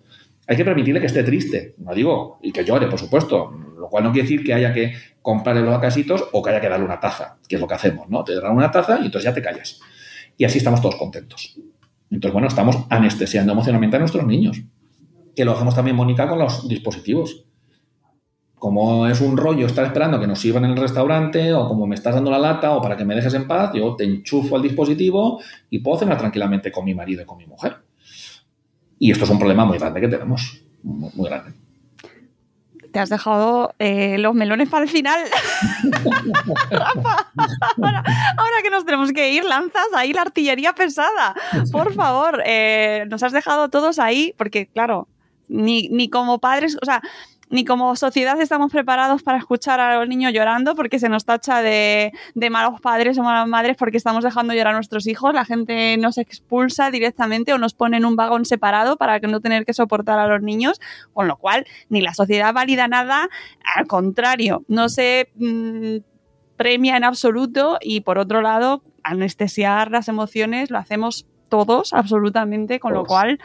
Hay 0.46 0.56
que 0.56 0.64
permitirle 0.64 1.00
que 1.00 1.06
esté 1.06 1.22
triste, 1.24 1.74
no 1.78 1.94
digo, 1.94 2.38
y 2.42 2.52
que 2.52 2.64
llore, 2.64 2.86
por 2.86 2.98
supuesto, 2.98 3.54
lo 3.78 3.88
cual 3.88 4.04
no 4.04 4.12
quiere 4.12 4.28
decir 4.28 4.44
que 4.44 4.54
haya 4.54 4.72
que 4.72 4.94
comprarle 5.20 5.62
los 5.62 5.70
lacasitos 5.70 6.24
o 6.32 6.42
que 6.42 6.50
haya 6.50 6.60
que 6.60 6.68
darle 6.68 6.86
una 6.86 7.00
taza, 7.00 7.36
que 7.46 7.56
es 7.56 7.60
lo 7.60 7.68
que 7.68 7.74
hacemos, 7.74 8.08
¿no? 8.08 8.24
Te 8.24 8.34
dan 8.34 8.56
una 8.56 8.70
taza 8.70 8.98
y 9.00 9.06
entonces 9.06 9.24
ya 9.24 9.34
te 9.34 9.42
callas 9.42 9.80
y 10.38 10.44
así 10.44 10.58
estamos 10.58 10.80
todos 10.80 10.96
contentos. 10.96 11.56
Entonces, 12.10 12.32
bueno, 12.32 12.48
estamos 12.48 12.76
anestesiando 12.88 13.52
emocionalmente 13.52 13.96
a 13.96 13.98
nuestros 13.98 14.24
niños, 14.24 14.62
que 15.36 15.44
lo 15.44 15.52
hacemos 15.52 15.74
también, 15.74 15.96
Mónica, 15.96 16.26
con 16.26 16.38
los 16.38 16.66
dispositivos. 16.66 17.44
Como 18.58 19.06
es 19.06 19.20
un 19.20 19.36
rollo 19.36 19.66
estar 19.66 19.84
esperando 19.84 20.18
que 20.18 20.26
nos 20.26 20.40
sirvan 20.40 20.64
en 20.64 20.72
el 20.72 20.76
restaurante 20.76 21.52
o 21.54 21.68
como 21.68 21.86
me 21.86 21.94
estás 21.94 22.14
dando 22.14 22.30
la 22.30 22.38
lata 22.38 22.72
o 22.72 22.82
para 22.82 22.96
que 22.96 23.04
me 23.04 23.14
dejes 23.14 23.34
en 23.34 23.46
paz, 23.46 23.72
yo 23.74 23.94
te 23.94 24.04
enchufo 24.04 24.56
al 24.56 24.62
dispositivo 24.62 25.40
y 25.70 25.78
puedo 25.78 25.98
cenar 25.98 26.18
tranquilamente 26.18 26.72
con 26.72 26.84
mi 26.84 26.94
marido 26.94 27.22
y 27.22 27.24
con 27.24 27.38
mi 27.38 27.46
mujer. 27.46 27.76
Y 28.98 29.12
esto 29.12 29.24
es 29.24 29.30
un 29.30 29.38
problema 29.38 29.64
muy 29.64 29.78
grande 29.78 30.00
que 30.00 30.08
tenemos, 30.08 30.60
muy 30.82 31.28
grande 31.28 31.52
te 32.92 32.98
has 32.98 33.08
dejado 33.08 33.74
eh, 33.78 34.18
los 34.18 34.34
melones 34.34 34.68
para 34.68 34.84
el 34.84 34.90
final. 34.90 35.20
ahora, 38.36 38.62
que 38.62 38.70
nos 38.70 38.84
tenemos 38.84 39.12
que 39.12 39.32
ir, 39.32 39.44
lanzas 39.44 39.86
ahí 39.94 40.12
la 40.12 40.22
artillería 40.22 40.72
pesada. 40.72 41.34
Por 41.70 41.94
favor, 41.94 42.42
eh, 42.44 43.04
nos 43.08 43.22
has 43.22 43.32
dejado 43.32 43.68
todos 43.68 43.98
ahí, 43.98 44.34
porque 44.36 44.66
claro, 44.66 45.06
ni, 45.48 45.88
ni 45.88 46.08
como 46.10 46.38
padres, 46.38 46.76
o 46.80 46.84
sea, 46.84 47.02
ni 47.50 47.64
como 47.64 47.96
sociedad 47.96 48.40
estamos 48.40 48.70
preparados 48.70 49.22
para 49.22 49.38
escuchar 49.38 49.80
a 49.80 49.98
los 49.98 50.08
niños 50.08 50.32
llorando 50.32 50.74
porque 50.74 50.98
se 50.98 51.08
nos 51.08 51.24
tacha 51.24 51.62
de, 51.62 52.12
malos 52.50 52.80
padres 52.80 53.18
o 53.18 53.22
malas 53.22 53.48
madres 53.48 53.76
porque 53.76 53.96
estamos 53.96 54.24
dejando 54.24 54.54
llorar 54.54 54.74
a 54.74 54.76
nuestros 54.76 55.06
hijos. 55.06 55.32
La 55.34 55.44
gente 55.44 55.96
nos 55.96 56.18
expulsa 56.18 56.90
directamente 56.90 57.52
o 57.52 57.58
nos 57.58 57.74
pone 57.74 57.96
en 57.96 58.04
un 58.04 58.16
vagón 58.16 58.44
separado 58.44 58.96
para 58.96 59.18
no 59.20 59.40
tener 59.40 59.64
que 59.64 59.72
soportar 59.72 60.18
a 60.18 60.26
los 60.26 60.42
niños, 60.42 60.80
con 61.12 61.28
lo 61.28 61.36
cual 61.36 61.66
ni 61.88 62.00
la 62.00 62.14
sociedad 62.14 62.52
valida 62.52 62.88
nada, 62.88 63.28
al 63.76 63.86
contrario, 63.86 64.64
no 64.68 64.88
se 64.88 65.30
mm, 65.36 65.96
premia 66.56 66.96
en 66.96 67.04
absoluto 67.04 67.78
y 67.80 68.00
por 68.00 68.18
otro 68.18 68.42
lado, 68.42 68.82
anestesiar 69.02 69.90
las 69.90 70.08
emociones 70.08 70.70
lo 70.70 70.78
hacemos 70.78 71.26
todos 71.48 71.94
absolutamente, 71.94 72.78
con 72.78 72.92
lo 72.92 73.04
cual 73.04 73.38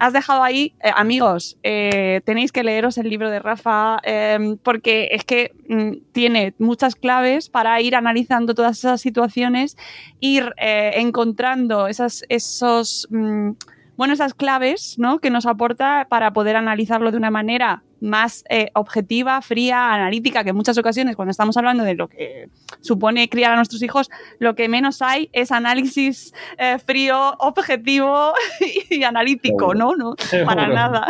Has 0.00 0.12
dejado 0.12 0.42
ahí, 0.42 0.74
eh, 0.82 0.90
amigos, 0.94 1.56
eh, 1.62 2.20
tenéis 2.24 2.52
que 2.52 2.62
leeros 2.62 2.98
el 2.98 3.08
libro 3.08 3.30
de 3.30 3.38
Rafa 3.38 3.98
em, 4.02 4.56
porque 4.58 5.08
es 5.12 5.24
que 5.24 5.52
mm, 5.68 6.12
tiene 6.12 6.54
muchas 6.58 6.94
claves 6.94 7.48
para 7.48 7.80
ir 7.80 7.96
analizando 7.96 8.54
todas 8.54 8.78
esas 8.78 9.00
situaciones, 9.00 9.76
ir 10.20 10.52
eh, 10.58 10.92
encontrando 10.96 11.86
esas, 11.88 12.24
esos... 12.28 13.06
Mm, 13.10 13.52
bueno, 13.96 14.14
esas 14.14 14.34
claves 14.34 14.96
¿no? 14.98 15.18
que 15.18 15.30
nos 15.30 15.46
aporta 15.46 16.06
para 16.08 16.32
poder 16.32 16.56
analizarlo 16.56 17.10
de 17.10 17.16
una 17.16 17.30
manera 17.30 17.82
más 18.00 18.44
eh, 18.50 18.70
objetiva, 18.74 19.40
fría, 19.40 19.94
analítica, 19.94 20.44
que 20.44 20.50
en 20.50 20.56
muchas 20.56 20.76
ocasiones 20.78 21.16
cuando 21.16 21.30
estamos 21.30 21.56
hablando 21.56 21.82
de 21.82 21.94
lo 21.94 22.08
que 22.08 22.48
supone 22.80 23.28
criar 23.28 23.52
a 23.52 23.56
nuestros 23.56 23.82
hijos, 23.82 24.10
lo 24.38 24.54
que 24.54 24.68
menos 24.68 25.00
hay 25.02 25.30
es 25.32 25.50
análisis 25.50 26.34
eh, 26.58 26.78
frío, 26.78 27.34
objetivo 27.38 28.32
y, 28.90 29.02
analítico, 29.02 29.74
¿no? 29.74 29.96
no 29.96 30.14
para 30.44 30.68
nada. 30.68 31.06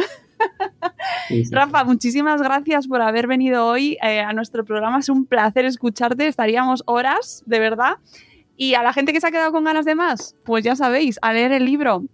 Rafa, 1.50 1.84
muchísimas 1.84 2.42
gracias 2.42 2.86
por 2.86 3.00
haber 3.00 3.26
venido 3.26 3.66
hoy 3.66 3.96
eh, 4.02 4.20
a 4.20 4.32
nuestro 4.32 4.64
programa. 4.64 4.98
Es 4.98 5.08
un 5.08 5.26
placer 5.26 5.64
escucharte. 5.64 6.26
Estaríamos 6.26 6.82
horas, 6.86 7.42
de 7.46 7.58
verdad. 7.58 7.96
Y 8.56 8.74
a 8.74 8.82
la 8.82 8.92
gente 8.92 9.12
que 9.12 9.20
se 9.20 9.26
ha 9.26 9.30
quedado 9.30 9.52
con 9.52 9.64
ganas 9.64 9.84
de 9.84 9.94
más, 9.94 10.34
pues 10.44 10.64
ya 10.64 10.76
sabéis, 10.76 11.18
a 11.20 11.32
leer 11.32 11.52
el 11.52 11.64
libro 11.64 12.04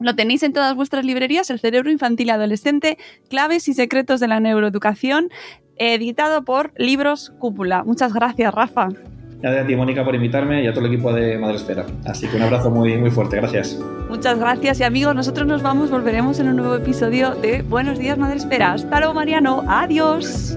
lo 0.00 0.14
tenéis 0.14 0.42
en 0.42 0.52
todas 0.52 0.74
vuestras 0.74 1.04
librerías, 1.04 1.50
El 1.50 1.60
cerebro 1.60 1.90
infantil 1.90 2.28
y 2.28 2.30
adolescente, 2.30 2.98
claves 3.28 3.68
y 3.68 3.74
secretos 3.74 4.20
de 4.20 4.28
la 4.28 4.40
neuroeducación, 4.40 5.30
editado 5.76 6.44
por 6.44 6.72
Libros 6.76 7.32
Cúpula. 7.38 7.84
Muchas 7.84 8.12
gracias, 8.12 8.52
Rafa. 8.54 8.88
Gracias 9.40 9.64
a 9.64 9.66
ti, 9.66 9.76
Mónica, 9.76 10.04
por 10.04 10.14
invitarme 10.16 10.64
y 10.64 10.66
a 10.66 10.72
todo 10.72 10.84
el 10.84 10.92
equipo 10.92 11.12
de 11.12 11.38
Madresfera. 11.38 11.86
Así 12.04 12.26
que 12.26 12.36
un 12.36 12.42
abrazo 12.42 12.70
muy, 12.70 12.96
muy 12.96 13.10
fuerte. 13.10 13.36
Gracias. 13.36 13.78
Muchas 14.08 14.38
gracias 14.38 14.80
y 14.80 14.84
amigos, 14.84 15.14
nosotros 15.14 15.46
nos 15.46 15.62
vamos, 15.62 15.90
volveremos 15.90 16.40
en 16.40 16.48
un 16.48 16.56
nuevo 16.56 16.74
episodio 16.74 17.34
de 17.36 17.62
Buenos 17.62 17.98
días, 17.98 18.18
Madresfera. 18.18 18.72
Hasta 18.72 18.98
luego, 18.98 19.14
Mariano. 19.14 19.64
Adiós. 19.68 20.56